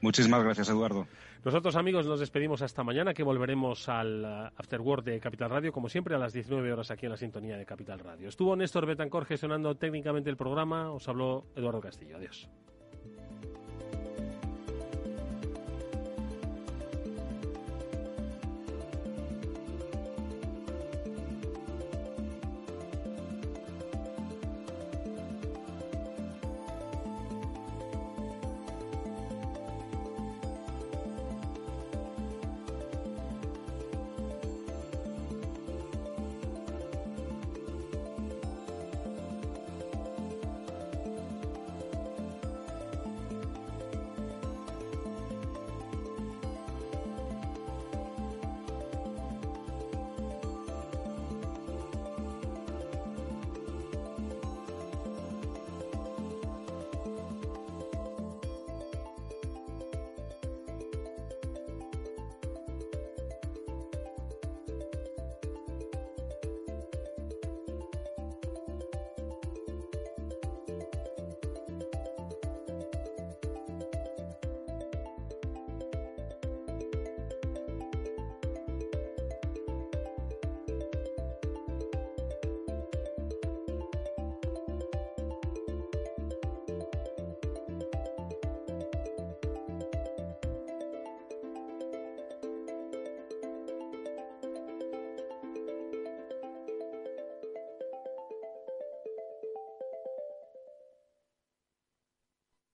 muchísimas 0.00 0.42
gracias, 0.42 0.68
Eduardo. 0.68 1.06
Nosotros, 1.44 1.76
amigos, 1.76 2.06
nos 2.06 2.20
despedimos 2.20 2.62
hasta 2.62 2.82
mañana, 2.82 3.14
que 3.14 3.22
volveremos 3.22 3.88
al 3.88 4.24
uh, 4.24 4.60
After 4.60 4.80
Work 4.80 5.04
de 5.04 5.20
Capital 5.20 5.50
Radio, 5.50 5.72
como 5.72 5.88
siempre, 5.88 6.14
a 6.14 6.18
las 6.18 6.32
19 6.32 6.72
horas 6.72 6.90
aquí 6.90 7.06
en 7.06 7.12
la 7.12 7.16
sintonía 7.16 7.56
de 7.56 7.66
Capital 7.66 7.98
Radio. 7.98 8.28
Estuvo 8.28 8.56
Néstor 8.56 8.86
Betancor 8.86 9.24
gestionando 9.24 9.74
técnicamente 9.74 10.30
el 10.30 10.36
programa. 10.36 10.92
Os 10.92 11.08
habló 11.08 11.46
Eduardo 11.54 11.80
Castillo. 11.80 12.16
Adiós. 12.16 12.48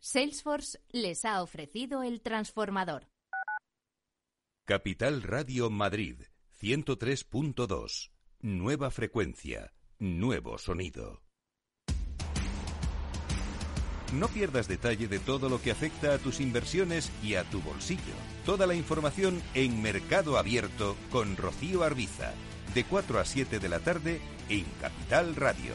Salesforce 0.07 0.79
les 0.93 1.25
ha 1.25 1.43
ofrecido 1.43 2.05
el 2.05 2.21
transformador. 2.21 3.09
Capital 4.65 5.21
Radio 5.25 5.69
Madrid 5.69 6.23
103.2. 6.61 8.13
Nueva 8.41 8.93
frecuencia, 8.93 9.73
nuevo 9.99 10.59
sonido. 10.59 11.25
No 14.13 14.29
pierdas 14.29 14.69
detalle 14.69 15.09
de 15.09 15.19
todo 15.19 15.49
lo 15.49 15.61
que 15.61 15.73
afecta 15.73 16.15
a 16.15 16.19
tus 16.19 16.39
inversiones 16.39 17.11
y 17.21 17.35
a 17.35 17.43
tu 17.43 17.61
bolsillo. 17.61 18.15
Toda 18.45 18.69
la 18.69 18.77
información 18.77 19.43
en 19.55 19.83
Mercado 19.83 20.39
Abierto 20.39 20.97
con 21.11 21.37
Rocío 21.37 21.83
Arbiza, 21.83 22.33
de 22.75 22.85
4 22.85 23.19
a 23.19 23.25
7 23.25 23.59
de 23.59 23.69
la 23.69 23.81
tarde 23.81 24.21
en 24.49 24.67
Capital 24.81 25.35
Radio. 25.35 25.75